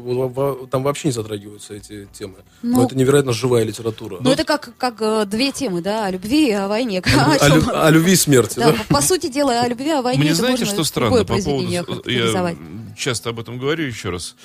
там 0.70 0.84
вообще 0.84 1.08
не 1.08 1.12
затрагиваются 1.12 1.74
эти 1.74 2.08
темы. 2.14 2.36
Но 2.62 2.78
Ну, 2.78 2.86
это 2.86 2.96
невероятно 2.96 3.34
живая 3.34 3.64
литература. 3.64 4.18
Ну, 4.22 4.32
это 4.32 4.44
как, 4.44 4.78
как 4.78 5.02
э, 5.02 5.26
две 5.26 5.52
темы, 5.52 5.82
да, 5.82 6.06
о 6.06 6.12
любви 6.12 6.50
и 6.50 6.52
о 6.52 6.68
войне. 6.68 7.02
О 7.04 7.36
о, 7.40 7.48
лю- 7.50 7.72
о 7.74 7.90
любви 7.90 8.14
и 8.14 8.16
смерти, 8.16 8.60
Да, 8.60 8.72
да? 8.72 8.78
по, 8.78 8.96
по 8.96 9.02
сути 9.02 9.28
дела, 9.28 9.62
о 9.62 9.68
любви, 9.68 9.90
о 9.90 10.02
войне 10.02 10.22
Мне 10.24 10.36
знаете, 10.36 10.66
что 10.66 10.84
странно 10.84 11.26
по 11.26 11.36
поводу... 11.38 11.68
Я 11.68 12.56
часто 12.96 13.30
об 13.32 13.40
этом 13.40 13.58
говорю 13.58 13.86
еще 13.86 14.10
раз. 14.12 14.36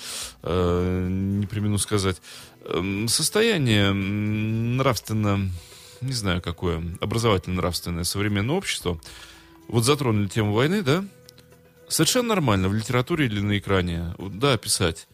э, 0.42 1.06
не 1.10 1.46
примену 1.46 1.78
сказать. 1.78 2.16
Эм, 2.64 3.08
Состояние 3.08 3.92
нравственно, 3.92 5.50
не 6.00 6.12
знаю 6.12 6.40
какое, 6.40 6.82
образовательно-нравственное 7.00 8.04
современное 8.04 8.56
общество. 8.56 8.98
Вот 9.68 9.84
затронули 9.84 10.28
тему 10.28 10.52
войны, 10.54 10.82
да? 10.82 11.04
Совершенно 11.88 12.28
нормально 12.28 12.68
в 12.68 12.74
литературе 12.74 13.26
или 13.26 13.40
на 13.40 13.58
экране, 13.58 14.14
да, 14.18 14.56
писать. 14.56 15.06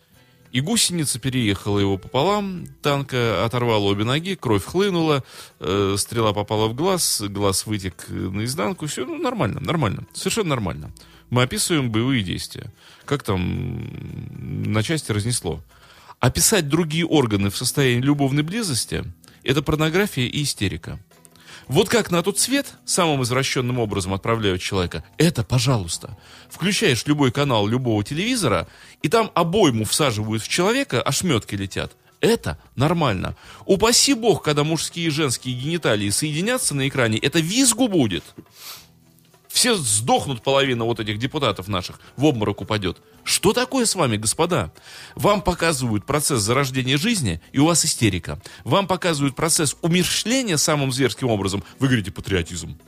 И 0.53 0.61
гусеница 0.61 1.19
переехала 1.19 1.79
его 1.79 1.97
пополам, 1.97 2.67
танка 2.83 3.43
оторвала 3.45 3.87
обе 3.87 4.05
ноги, 4.05 4.35
кровь 4.35 4.65
хлынула, 4.65 5.25
э, 5.61 5.97
стрела 5.99 6.35
попала 6.35 6.69
в 6.69 6.75
глаз, 6.75 7.23
глаз 7.23 7.65
вытек 7.65 8.07
наизнанку, 8.09 8.87
все 8.87 9.07
ну, 9.07 9.17
нормально, 9.17 9.61
нормально, 9.61 10.07
совершенно 10.13 10.51
нормально. 10.51 10.93
Мы 11.31 11.43
описываем 11.43 11.91
боевые 11.91 12.23
действия. 12.23 12.71
Как 13.07 13.23
там 13.23 13.89
на 14.73 14.83
части 14.83 15.11
разнесло. 15.13 15.63
Описать 16.21 16.69
другие 16.69 17.07
органы 17.07 17.49
в 17.49 17.57
состоянии 17.57 18.03
любовной 18.03 18.43
близости– 18.43 19.05
это 19.43 19.63
порнография 19.63 20.27
и 20.27 20.43
истерика. 20.43 21.01
Вот 21.69 21.89
как 21.89 22.11
на 22.11 22.23
тот 22.23 22.39
свет 22.39 22.75
самым 22.85 23.23
извращенным 23.23 23.79
образом 23.79 24.15
отправляют 24.15 24.61
человека, 24.61 25.05
это 25.17 25.45
пожалуйста. 25.45 26.17
Включаешь 26.51 27.07
любой 27.07 27.33
канал 27.33 27.67
любого 27.67 28.03
телевизора, 28.05 28.69
и 29.03 29.09
там 29.09 29.31
обойму 29.35 29.85
всаживают 29.85 30.43
в 30.43 30.49
человека, 30.49 31.01
ошметки 31.01 31.55
летят. 31.55 31.97
Это 32.21 32.57
нормально. 32.77 33.37
Упаси 33.67 34.15
бог, 34.15 34.43
когда 34.43 34.63
мужские 34.63 35.09
и 35.09 35.11
женские 35.11 35.57
гениталии 35.57 36.09
соединятся 36.11 36.75
на 36.75 36.87
экране, 36.89 37.19
это 37.19 37.41
визгу 37.41 37.89
будет. 37.89 38.23
Все 39.53 39.75
сдохнут 39.75 40.43
половина 40.43 40.85
вот 40.85 40.99
этих 40.99 41.19
депутатов 41.19 41.69
наших, 41.69 42.01
в 42.17 42.25
обморок 42.25 42.63
упадет. 42.63 43.03
Что 43.23 43.53
такое 43.53 43.85
с 43.85 43.95
вами, 43.95 44.17
господа? 44.17 44.73
Вам 45.15 45.43
показывают 45.43 46.07
процесс 46.07 46.41
зарождения 46.41 46.97
жизни, 46.97 47.41
и 47.53 47.59
у 47.59 47.67
вас 47.67 47.85
истерика. 47.85 48.41
Вам 48.65 48.87
показывают 48.87 49.37
процесс 49.37 49.77
умерщвления 49.83 50.57
самым 50.57 50.91
зверским 50.91 51.29
образом. 51.29 51.63
Вы 51.79 51.89
говорите 51.89 52.11
патриотизм. 52.11 52.79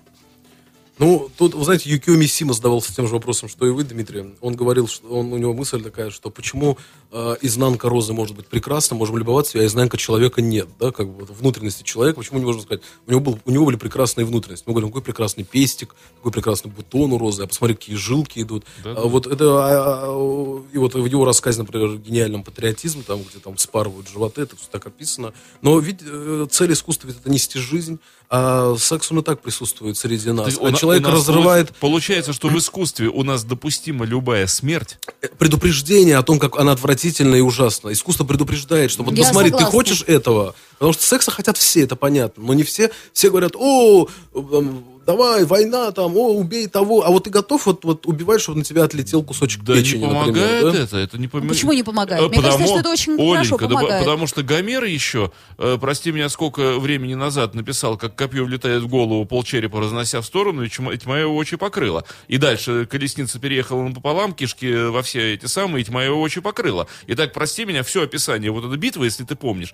Ну, 0.99 1.28
тут, 1.36 1.55
вы 1.55 1.64
знаете, 1.64 1.90
Юкио 1.90 2.14
Мисима 2.14 2.53
задавался 2.53 2.95
тем 2.95 3.09
же 3.09 3.14
вопросом, 3.14 3.49
что 3.49 3.66
и 3.66 3.70
вы, 3.70 3.82
Дмитрий. 3.82 4.34
Он 4.40 4.55
говорил, 4.55 4.86
что 4.86 5.09
он, 5.09 5.32
у 5.32 5.36
него 5.36 5.53
мысль 5.53 5.82
такая, 5.82 6.11
что 6.11 6.30
почему 6.30 6.78
э, 7.11 7.36
изнанка 7.42 7.88
розы 7.88 8.12
может 8.12 8.36
быть 8.36 8.47
прекрасна, 8.47 8.97
можем 8.97 9.18
любоваться, 9.18 9.59
а 9.59 9.66
изнанка 9.66 9.97
человека 9.97 10.40
нет, 10.40 10.68
да, 10.78 10.92
как 10.92 11.09
бы 11.09 11.24
внутренности 11.24 11.82
человека, 11.82 12.20
почему 12.20 12.38
не 12.38 12.45
можем 12.45 12.62
сказать, 12.62 12.82
у 13.09 13.11
него, 13.11 13.20
был, 13.20 13.40
у 13.45 13.51
него 13.51 13.64
были 13.66 13.74
прекрасные 13.76 14.24
внутренности. 14.24 14.64
Мы 14.68 14.72
говорим, 14.72 14.90
какой 14.90 15.03
прекрасный 15.03 15.42
пестик, 15.42 15.97
какой 16.18 16.30
прекрасный 16.30 16.70
бутон 16.70 17.12
у 17.12 17.18
розы, 17.18 17.42
а 17.42 17.49
посмотри, 17.49 17.74
какие 17.74 17.97
жилки 17.97 18.40
идут. 18.40 18.64
Да-да. 18.84 19.01
А 19.01 19.05
вот 19.07 19.26
это, 19.26 19.45
а, 19.47 20.05
а, 20.07 20.62
и 20.72 20.78
вот 20.78 20.95
в 20.95 21.05
его 21.05 21.24
рассказе, 21.24 21.59
например, 21.59 21.97
гениальном 21.99 22.45
патриотизм, 22.45 23.03
там, 23.03 23.20
где 23.28 23.40
там 23.40 23.59
спарывают 23.59 24.09
животы, 24.09 24.42
это 24.42 24.55
все 24.55 24.66
так 24.70 24.86
описано. 24.86 25.34
Но 25.61 25.76
ведь 25.80 26.01
э, 26.03 26.47
цель 26.51 26.72
искусства 26.72 27.09
ведь 27.09 27.16
это 27.18 27.30
нести 27.30 27.59
жизнь, 27.59 27.99
а 28.30 28.76
секс 28.78 29.11
он 29.12 29.18
и 29.20 29.22
так 29.22 29.40
присутствует 29.40 29.97
среди 29.97 30.30
нас. 30.30 30.47
есть 30.47 30.59
А 30.59 30.62
у 30.62 30.70
на- 30.70 30.76
человек 30.85 31.07
разрывает 31.09 31.68
получ- 31.70 31.80
Получается, 31.80 32.32
что 32.32 32.49
в 32.49 32.59
искусстве 32.59 33.09
у 33.09 33.22
нас 33.24 33.45
допустима 33.45 34.05
любая 34.05 34.47
смерть. 34.47 34.99
предупреждение 35.39 36.16
о 36.16 36.22
том, 36.22 36.39
как 36.39 36.57
она 36.59 36.72
отвратительна 36.72 37.37
и 37.37 37.41
ужасна. 37.41 37.93
Искусство 37.93 38.24
предупреждает, 38.24 38.91
что 38.91 39.03
вот 39.03 39.14
Я 39.16 39.24
посмотри, 39.24 39.51
ты 39.51 39.64
хочешь 39.64 40.03
этого? 40.07 40.55
Потому 40.79 40.93
что 40.93 41.03
секса 41.03 41.31
хотят 41.31 41.57
все, 41.57 41.83
это 41.83 41.97
понятно. 41.97 42.43
Но 42.45 42.55
не 42.55 42.62
все. 42.62 42.91
Все 43.12 43.31
говорят, 43.31 43.53
о, 43.57 44.09
там, 44.33 44.85
давай, 45.07 45.45
война 45.45 45.91
там, 45.93 46.16
о, 46.16 46.35
убей 46.35 46.66
того. 46.66 47.05
А 47.05 47.11
вот 47.11 47.25
ты 47.25 47.31
готов 47.31 47.66
вот, 47.66 47.85
вот 47.85 48.07
убивать, 48.07 48.41
чтобы 48.41 48.59
на 48.59 48.64
тебя 48.64 48.85
отлетел 48.85 49.22
кусочек 49.22 49.62
Да 49.62 49.75
печени, 49.75 50.01
не 50.01 50.07
помогает 50.07 50.64
например, 50.64 50.72
да? 50.72 50.79
это, 50.83 50.97
это 50.97 51.18
не 51.18 51.29
помогает. 51.29 51.53
Почему 51.55 51.72
не 51.72 51.83
помогает? 51.83 52.29
Мне 52.31 52.43
кажется, 52.43 52.66
что 52.66 52.79
это 52.81 52.91
очень 52.91 53.16
хорошо 53.16 53.59
да 53.59 53.66
помогает. 53.68 54.01
по- 54.01 54.05
потому 54.05 54.27
что 54.27 54.43
Гомер 54.43 54.85
еще, 54.85 55.31
э, 55.59 55.79
прости 55.81 56.11
меня, 56.11 56.29
сколько 56.29 56.79
времени 56.79 57.14
назад 57.14 57.55
написал, 57.55 57.97
как 57.97 58.16
копье 58.16 58.45
влетает 58.45 58.83
в 58.83 58.89
голову, 58.89 59.25
полчерепа 59.27 59.81
разнося 59.81 60.20
в 60.20 60.27
сторону, 60.27 60.62
и 60.64 60.68
тьма, 60.68 60.93
и 60.93 60.99
тьма 60.99 61.18
его 61.18 61.37
очи 61.37 61.57
покрыла. 61.57 62.05
И 62.29 62.39
дальше 62.39 62.87
колесница 62.91 63.39
переехала 63.39 63.83
напополам, 63.83 64.33
кишки 64.33 64.89
во 64.89 65.03
все 65.03 65.35
эти 65.35 65.47
самые, 65.47 65.83
и 65.83 65.85
тьма 65.85 66.03
его 66.05 66.20
очи 66.20 66.41
покрыла. 66.41 66.87
И 67.07 67.14
так, 67.14 67.33
прости 67.33 67.64
меня, 67.64 67.83
все 67.83 68.03
описание 68.03 68.51
вот 68.51 68.64
этой 68.64 68.79
битвы, 68.79 69.07
если 69.07 69.25
ты 69.25 69.35
помнишь, 69.37 69.72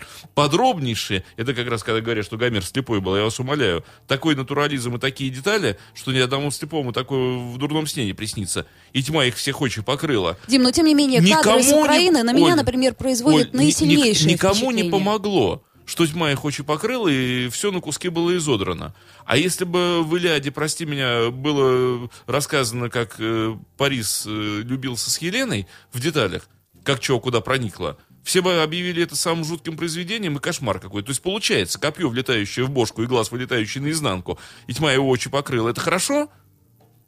подробнейшие, 0.91 1.25
это 1.37 1.55
как 1.55 1.69
раз 1.69 1.83
когда 1.83 2.01
говорят, 2.01 2.25
что 2.25 2.37
Гомер 2.37 2.65
слепой 2.65 3.01
был, 3.01 3.17
я 3.17 3.25
вас 3.25 3.39
умоляю, 3.41 3.85
такой 4.07 4.35
натурализм 4.35 4.97
и 4.97 4.99
такие 4.99 5.31
детали, 5.31 5.77
что 5.95 6.13
ни 6.13 6.19
одному 6.19 6.51
слепому 6.51 6.93
такое 6.93 7.39
в 7.39 7.59
дурном 7.59 7.87
сне 7.87 8.05
не 8.07 8.13
приснится. 8.13 8.67
И 8.93 9.03
тьма 9.03 9.25
их 9.27 9.37
всех 9.37 9.61
очи 9.61 9.83
покрыла. 9.83 10.37
Дим, 10.49 10.63
но 10.63 10.71
тем 10.71 10.87
не 10.87 10.95
менее, 10.95 11.21
кадры 11.21 11.63
с 11.63 11.67
Никому 11.67 11.79
не- 11.79 11.85
Украины 11.85 12.23
на 12.23 12.33
меня, 12.33 12.53
Оль, 12.53 12.57
например, 12.57 12.95
производят 12.95 13.49
Оль, 13.49 13.53
ни- 13.53 13.63
ни- 13.63 13.67
наисильнейшее 13.67 14.33
Никому 14.33 14.71
не 14.71 14.85
помогло, 14.85 15.63
что 15.87 16.07
тьма 16.07 16.33
их 16.33 16.45
очень 16.45 16.65
покрыла, 16.65 17.09
и 17.09 17.49
все 17.49 17.71
на 17.73 17.81
куски 17.81 18.09
было 18.09 18.37
изодрано. 18.37 18.95
А 19.25 19.37
если 19.37 19.65
бы 19.65 20.03
в 20.03 20.17
Илиаде, 20.17 20.51
прости 20.51 20.85
меня, 20.85 21.31
было 21.31 22.09
рассказано, 22.27 22.91
как 22.91 23.17
э, 23.19 23.57
Парис 23.77 24.25
э, 24.27 24.63
любился 24.65 25.11
с 25.11 25.19
Еленой 25.19 25.67
в 25.93 26.01
деталях, 26.01 26.49
как 26.85 27.01
чего 27.01 27.21
куда 27.21 27.41
проникло, 27.41 27.99
все 28.23 28.43
бы 28.43 28.63
объявили 28.63 29.03
это 29.03 29.17
самым 29.17 29.45
жутким 29.45 29.77
произведением 29.77 30.37
и 30.37 30.41
кошмар 30.41 30.79
какой. 30.79 31.03
То 31.03 31.11
есть 31.11 31.23
получается, 31.23 31.79
копье, 31.79 32.09
влетающее 32.09 32.65
в 32.65 32.71
бошку, 32.71 33.03
и 33.03 33.07
глаз, 33.07 33.31
вылетающий 33.31 33.81
наизнанку, 33.81 34.39
и 34.67 34.73
тьма 34.75 34.93
его 34.93 35.09
очи 35.09 35.31
покрыла. 35.31 35.71
Это 35.71 35.81
хорошо? 35.81 36.29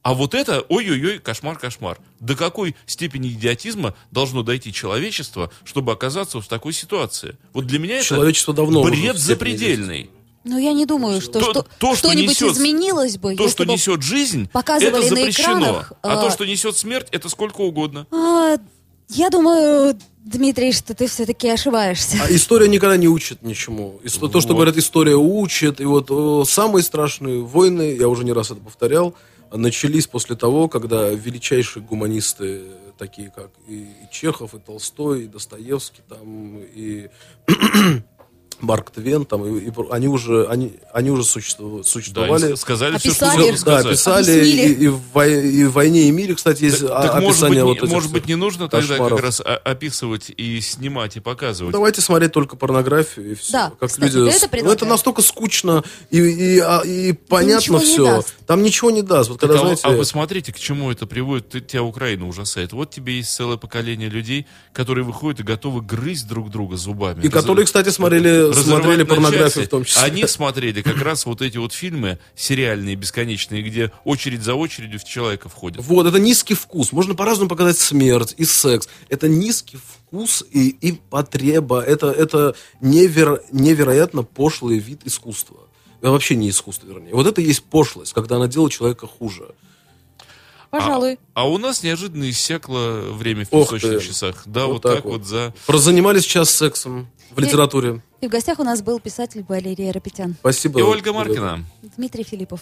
А 0.03 0.15
вот 0.15 0.35
это, 0.35 0.63
ой-ой-ой, 0.69 1.21
кошмар-кошмар. 1.21 1.97
До 2.19 2.35
какой 2.35 2.75
степени 2.87 3.29
идиотизма 3.29 3.95
должно 4.11 4.43
дойти 4.43 4.73
человечество, 4.73 5.53
чтобы 5.65 5.93
оказаться 5.93 6.41
в 6.41 6.49
такой 6.49 6.73
ситуации? 6.73 7.37
Вот 7.53 7.67
для 7.67 7.79
меня 7.79 7.99
это 7.99 8.07
Человечество 8.07 8.53
давно 8.53 8.81
уже 8.81 8.91
бред 8.91 9.17
запредельный. 9.17 10.11
Но 10.45 10.59
я 10.59 10.73
не 10.73 10.87
думаю, 10.87 11.21
что, 11.21 11.35
То- 11.39 11.41
что, 11.53 11.63
то, 11.79 11.95
что 11.95 12.09
что-нибудь 12.09 12.31
несет- 12.41 12.51
изменилось 12.55 13.17
бы, 13.17 13.37
То, 13.37 13.45
если 13.45 13.53
что 13.55 13.65
бы... 13.65 13.73
несет 13.75 14.03
жизнь, 14.03 14.49
показывали 14.49 14.89
это 14.89 15.03
на 15.03 15.09
запрещено. 15.21 15.53
экранах, 15.61 15.93
а 16.03 16.13
а- 16.15 16.21
то, 16.21 16.31
что 16.31 16.45
несет 16.47 16.77
смерть, 16.77 17.07
это 17.13 17.29
сколько 17.29 17.61
угодно. 17.61 18.09
А, 18.11 18.57
я 19.15 19.31
думаю, 19.31 19.97
Дмитрий, 20.25 20.73
что 20.73 20.95
ты 20.95 21.07
все-таки 21.09 21.49
ошибаешься. 21.49 22.17
А 22.23 22.33
история 22.33 22.69
никогда 22.69 22.97
не 22.97 23.09
учит 23.09 23.43
ничему. 23.43 24.01
Исто- 24.05 24.29
То, 24.31 24.41
что 24.41 24.51
Вот. 24.51 24.57
говорят, 24.57 24.77
история 24.77 25.17
учит. 25.17 25.81
И 25.81 25.85
вот 25.85 26.11
э, 26.11 26.45
самые 26.49 26.83
страшные 26.85 27.41
войны, 27.43 27.97
я 27.99 28.09
уже 28.09 28.25
не 28.25 28.33
раз 28.33 28.51
это 28.51 28.61
повторял, 28.61 29.15
начались 29.53 30.07
после 30.07 30.37
того, 30.37 30.69
когда 30.69 31.09
величайшие 31.11 31.83
гуманисты, 31.83 32.63
такие 32.99 33.31
как 33.35 33.51
и, 33.69 33.81
и 33.81 33.87
Чехов, 34.13 34.55
и 34.55 34.59
Толстой, 34.59 35.25
и 35.25 35.27
Достоевский, 35.27 36.03
там, 36.09 36.59
и 36.75 37.09
Марк 38.63 38.91
Твен, 38.91 39.25
там, 39.25 39.45
и, 39.45 39.61
и 39.69 39.73
они 39.91 40.09
уже, 40.09 40.47
они, 40.47 40.75
они 40.93 41.11
уже 41.11 41.25
существовали. 41.25 41.83
Да, 41.83 41.89
существовали 41.89 42.53
и 42.53 42.57
сказали 42.57 42.99
все, 42.99 43.13
что 43.13 43.27
Описали. 43.27 43.51
нужно 43.51 43.67
да, 43.67 43.81
сказать. 43.81 43.99
писали, 43.99 44.39
Объяснили. 44.41 44.73
и, 44.73 44.85
и 44.85 44.89
в 44.89 45.03
и 45.23 45.65
в 45.65 45.73
«Войне 45.73 46.09
и 46.09 46.11
мире», 46.11 46.35
кстати, 46.35 46.65
есть 46.65 46.81
Так, 46.81 47.13
так 47.13 47.23
может, 47.23 47.25
быть, 47.25 47.31
описание 47.31 47.57
не, 47.57 47.65
вот 47.65 47.77
этих 47.79 47.89
может 47.89 48.13
быть, 48.13 48.27
не 48.27 48.35
нужно 48.37 48.69
тогда 48.69 48.97
как 48.97 49.21
раз 49.21 49.43
описывать 49.45 50.31
и 50.37 50.61
снимать, 50.61 51.17
и 51.17 51.21
показывать. 51.21 51.73
Давайте 51.73 52.01
смотреть 52.01 52.33
только 52.33 52.57
порнографию 52.57 53.33
и 53.33 53.35
все. 53.35 53.53
Да, 53.53 53.73
как 53.79 53.91
кстати, 53.91 54.15
люди. 54.15 54.31
это 54.31 54.65
ну, 54.65 54.71
это 54.71 54.87
настолько 54.87 55.23
скучно 55.23 55.83
и, 56.11 56.19
и, 56.19 56.59
а, 56.61 56.81
и 56.81 57.13
понятно 57.13 57.61
ничего 57.61 57.79
не 57.79 57.85
все. 57.85 58.23
Там 58.47 58.63
ничего 58.63 58.91
не 58.91 59.03
даст. 59.03 59.31
Вот 59.31 59.41
Так, 59.41 59.51
когда, 59.51 59.61
а, 59.61 59.63
вы- 59.63 59.77
знаете, 59.77 59.83
а 59.85 59.91
вы 59.99 60.05
смотрите, 60.05 60.53
к 60.53 60.59
чему 60.59 60.91
это 60.91 61.07
приводит, 61.07 61.49
Ты- 61.51 61.61
тебя 61.61 61.83
Украина 61.83 62.29
ужасает. 62.29 62.73
Вот 62.73 62.91
тебе 62.91 63.17
есть 63.17 63.35
целое 63.35 63.57
поколение 63.57 64.09
людей, 64.09 64.47
которые 64.73 65.05
выходят 65.05 65.41
и 65.41 65.43
готовы 65.43 65.83
грызть 65.83 66.29
друг 66.29 66.51
друга 66.51 66.77
зубами. 66.77 67.23
И 67.23 67.29
которые, 67.29 67.67
кстати, 67.67 67.89
смотрели- 67.89 68.52
смотрели 68.55 69.03
порнографию 69.03 69.65
в 69.65 69.69
том 69.69 69.85
числе. 69.85 70.03
Они 70.03 70.27
смотрели 70.27 70.83
как 70.83 71.01
раз 71.03 71.27
вот 71.27 71.43
эти 71.43 71.59
вот 71.59 71.73
фильмы 71.73 72.19
сериальные, 72.37 72.97
бесконечные, 72.97 73.63
где 73.63 73.93
очередь 74.05 74.43
за 74.43 74.55
очередью 74.55 75.01
в 75.01 75.05
человека 75.05 75.49
входит. 75.49 75.83
вот, 75.83 76.07
это 76.07 76.19
низкий 76.19 76.55
вкус. 76.55 76.93
Можно 76.93 77.15
по-разному 77.15 77.49
показать 77.49 77.79
смерть 77.79 78.35
и 78.37 78.45
секс. 78.45 78.89
Это 79.09 79.29
низкий 79.29 79.79
вкус 79.79 80.45
и, 80.51 80.69
и 80.69 80.93
потреба. 81.11 81.81
Это, 81.81 82.11
это 82.11 82.55
неверо- 82.81 83.41
невероятно 83.51 84.23
пошлый 84.23 84.79
вид 84.79 85.03
искусства. 85.05 85.57
Э, 86.03 86.09
Вообще 86.11 86.35
не 86.35 86.51
искусство, 86.51 86.87
вернее. 86.89 87.15
Вот 87.15 87.27
это 87.27 87.41
и 87.41 87.45
есть 87.45 87.63
пошлость, 87.65 88.13
когда 88.13 88.37
она 88.37 88.49
делает 88.49 88.73
человека 88.73 89.07
хуже. 89.07 89.55
Пожалуй. 90.73 91.19
А 91.35 91.47
у 91.47 91.59
нас 91.59 91.83
неожиданно 91.83 92.31
иссякло 92.31 93.03
время 93.13 93.45
в 93.45 93.51
песочных 93.51 94.03
часах. 94.03 94.43
Да, 94.47 94.65
Вот 94.65 94.73
вот, 94.73 94.83
так 94.83 94.95
так 94.97 95.05
вот. 95.05 95.13
вот 95.19 95.27
за... 95.27 95.53
Прозанимались 95.67 96.25
час 96.25 96.49
сексом 96.49 97.09
в 97.31 97.39
литературе. 97.39 98.03
И 98.23 98.27
в 98.27 98.31
гостях 98.31 98.59
у 98.59 98.65
нас 98.65 98.81
был 98.81 98.99
писатель 98.99 99.45
Валерий 99.47 99.91
Рапетян. 99.91 100.35
Спасибо. 100.41 100.81
И 100.81 100.83
Ольга. 100.83 101.13
Маркина. 101.13 101.63
Дмитрий 101.97 102.25
Филиппов. 102.25 102.61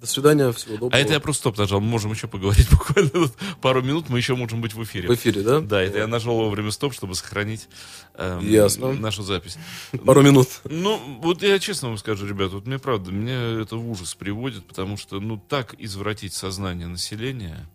До 0.00 0.06
свидания, 0.06 0.50
всего 0.52 0.76
доброго. 0.76 0.94
А 0.94 0.98
это 0.98 1.12
я 1.12 1.20
просто 1.20 1.40
стоп 1.42 1.58
нажал. 1.58 1.80
Мы 1.80 1.88
можем 1.88 2.12
еще 2.12 2.26
поговорить 2.26 2.68
буквально 2.70 3.30
пару 3.60 3.82
минут. 3.82 4.08
Мы 4.08 4.16
еще 4.16 4.34
можем 4.34 4.62
быть 4.62 4.72
в 4.72 4.82
эфире. 4.82 5.08
В 5.08 5.14
эфире, 5.14 5.42
да? 5.42 5.60
Да, 5.60 5.82
это 5.82 5.98
я 5.98 6.06
нажал 6.06 6.36
вовремя 6.36 6.70
стоп, 6.70 6.94
чтобы 6.94 7.14
сохранить 7.14 7.68
эм, 8.14 8.40
Ясно. 8.40 8.92
нашу 8.94 9.22
запись. 9.22 9.58
Пару 10.06 10.22
минут. 10.22 10.48
Ну, 10.64 10.98
вот 11.20 11.42
я 11.42 11.58
честно 11.58 11.88
вам 11.88 11.98
скажу, 11.98 12.26
ребята, 12.26 12.54
вот 12.54 12.66
мне 12.66 12.78
правда, 12.78 13.12
меня 13.12 13.60
это 13.60 13.76
в 13.76 13.90
ужас 13.90 14.14
приводит, 14.14 14.64
потому 14.64 14.96
что, 14.96 15.20
ну, 15.20 15.36
так 15.36 15.74
извратить 15.78 16.32
сознание 16.32 16.86
населения, 16.86 17.68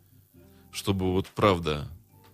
чтобы 0.72 1.12
вот 1.14 1.28
правда 1.28 1.88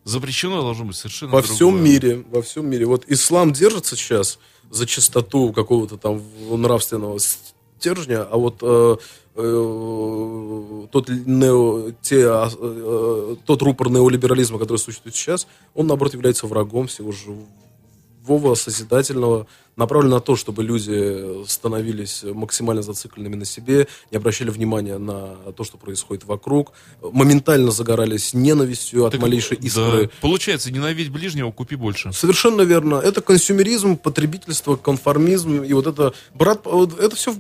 запрещено 0.06 0.62
должно 0.62 0.86
быть 0.86 0.96
совершенно 0.96 1.34
Во 1.34 1.42
другое. 1.42 1.56
всем 1.56 1.84
мире, 1.84 2.24
во 2.30 2.42
всем 2.42 2.70
мире. 2.70 2.86
Вот 2.86 3.04
ислам 3.08 3.52
держится 3.52 3.98
сейчас 3.98 4.40
за 4.70 4.88
чистоту 4.88 5.52
какого-то 5.52 5.98
там 5.98 6.24
нравственного 6.50 7.20
стержня, 7.20 8.24
а 8.24 8.38
вот 8.38 8.60
э, 8.62 8.98
тот, 9.34 11.10
нео, 11.10 11.92
те, 12.02 12.28
а, 12.28 12.50
э, 12.54 13.36
тот 13.46 13.62
рупор 13.62 13.90
неолиберализма, 13.90 14.60
который 14.60 14.78
существует 14.78 15.16
сейчас, 15.16 15.48
он, 15.74 15.88
наоборот, 15.88 16.14
является 16.14 16.48
врагом 16.48 16.88
всего 16.88 17.14
живого, 17.14 18.56
созидательного, 18.56 19.48
направлен 19.78 20.12
на 20.12 20.20
то, 20.20 20.36
чтобы 20.36 20.64
люди 20.64 21.46
становились 21.48 22.24
максимально 22.24 22.82
зацикленными 22.82 23.36
на 23.36 23.46
себе, 23.46 23.88
не 24.12 24.18
обращали 24.18 24.50
внимания 24.50 24.98
на 24.98 25.36
то, 25.56 25.64
что 25.64 25.78
происходит 25.78 26.26
вокруг, 26.26 26.74
моментально 27.02 27.72
загорались 27.72 28.34
ненавистью 28.34 29.06
от 29.06 29.14
Так, 29.14 29.22
малейшей 29.22 29.58
да. 29.58 29.66
искры. 29.66 30.10
Получается, 30.20 30.72
ненавидь 30.72 31.10
ближнего, 31.10 31.52
купи 31.52 31.76
больше. 31.76 32.12
Совершенно 32.12 32.64
верно. 32.64 32.96
Это 32.96 33.22
консюмеризм, 33.22 33.96
потребительство, 33.96 34.76
конформизм. 34.76 35.64
И 35.64 35.74
вот 35.74 35.88
это, 35.88 36.14
брат, 36.34 36.68
это 36.68 37.16
все 37.16 37.34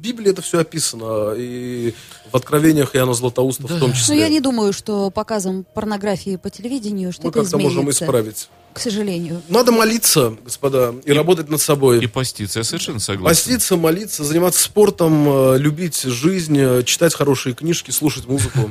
Библии 0.00 0.30
это 0.30 0.40
все 0.42 0.60
описано. 0.60 1.34
И 1.36 1.94
в 2.32 2.36
откровениях 2.36 2.96
Иоанна 2.96 3.14
Златоуста 3.14 3.64
в 3.66 3.78
том 3.78 3.90
Но 3.90 3.94
числе. 3.94 4.14
Ну, 4.14 4.20
я 4.20 4.28
не 4.28 4.40
думаю, 4.40 4.72
что 4.72 5.10
показом 5.10 5.66
порнографии 5.74 6.36
по 6.36 6.48
телевидению 6.50 7.12
что 7.12 7.26
Мы 7.26 7.32
как-то 7.32 7.58
можем 7.58 7.80
изменится. 7.82 8.04
исправить. 8.04 8.48
К 8.72 8.78
сожалению. 8.78 9.42
Надо 9.48 9.72
молиться, 9.72 10.36
господа, 10.44 10.94
и, 11.04 11.12
работать 11.12 11.48
над 11.48 11.60
собой. 11.60 12.02
И 12.02 12.06
поститься, 12.06 12.60
я 12.60 12.64
совершенно 12.64 13.00
согласен. 13.00 13.36
Поститься, 13.36 13.76
молиться, 13.76 14.22
заниматься 14.22 14.62
спортом, 14.62 15.28
э, 15.28 15.58
любить 15.58 16.00
жизнь, 16.02 16.56
э, 16.56 16.82
читать 16.84 17.12
хорошие 17.14 17.54
книжки, 17.54 17.90
слушать 17.90 18.26
музыку. 18.26 18.70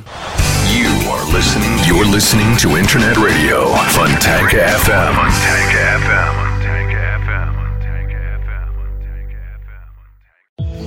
You 0.72 0.90
are 1.06 1.26
listening. 1.32 1.78
You're 1.86 2.10
listening 2.10 2.56
to 2.56 2.76
Internet 2.78 3.18
Radio, 3.18 3.74
FM. 3.92 5.30
FM. 5.68 6.49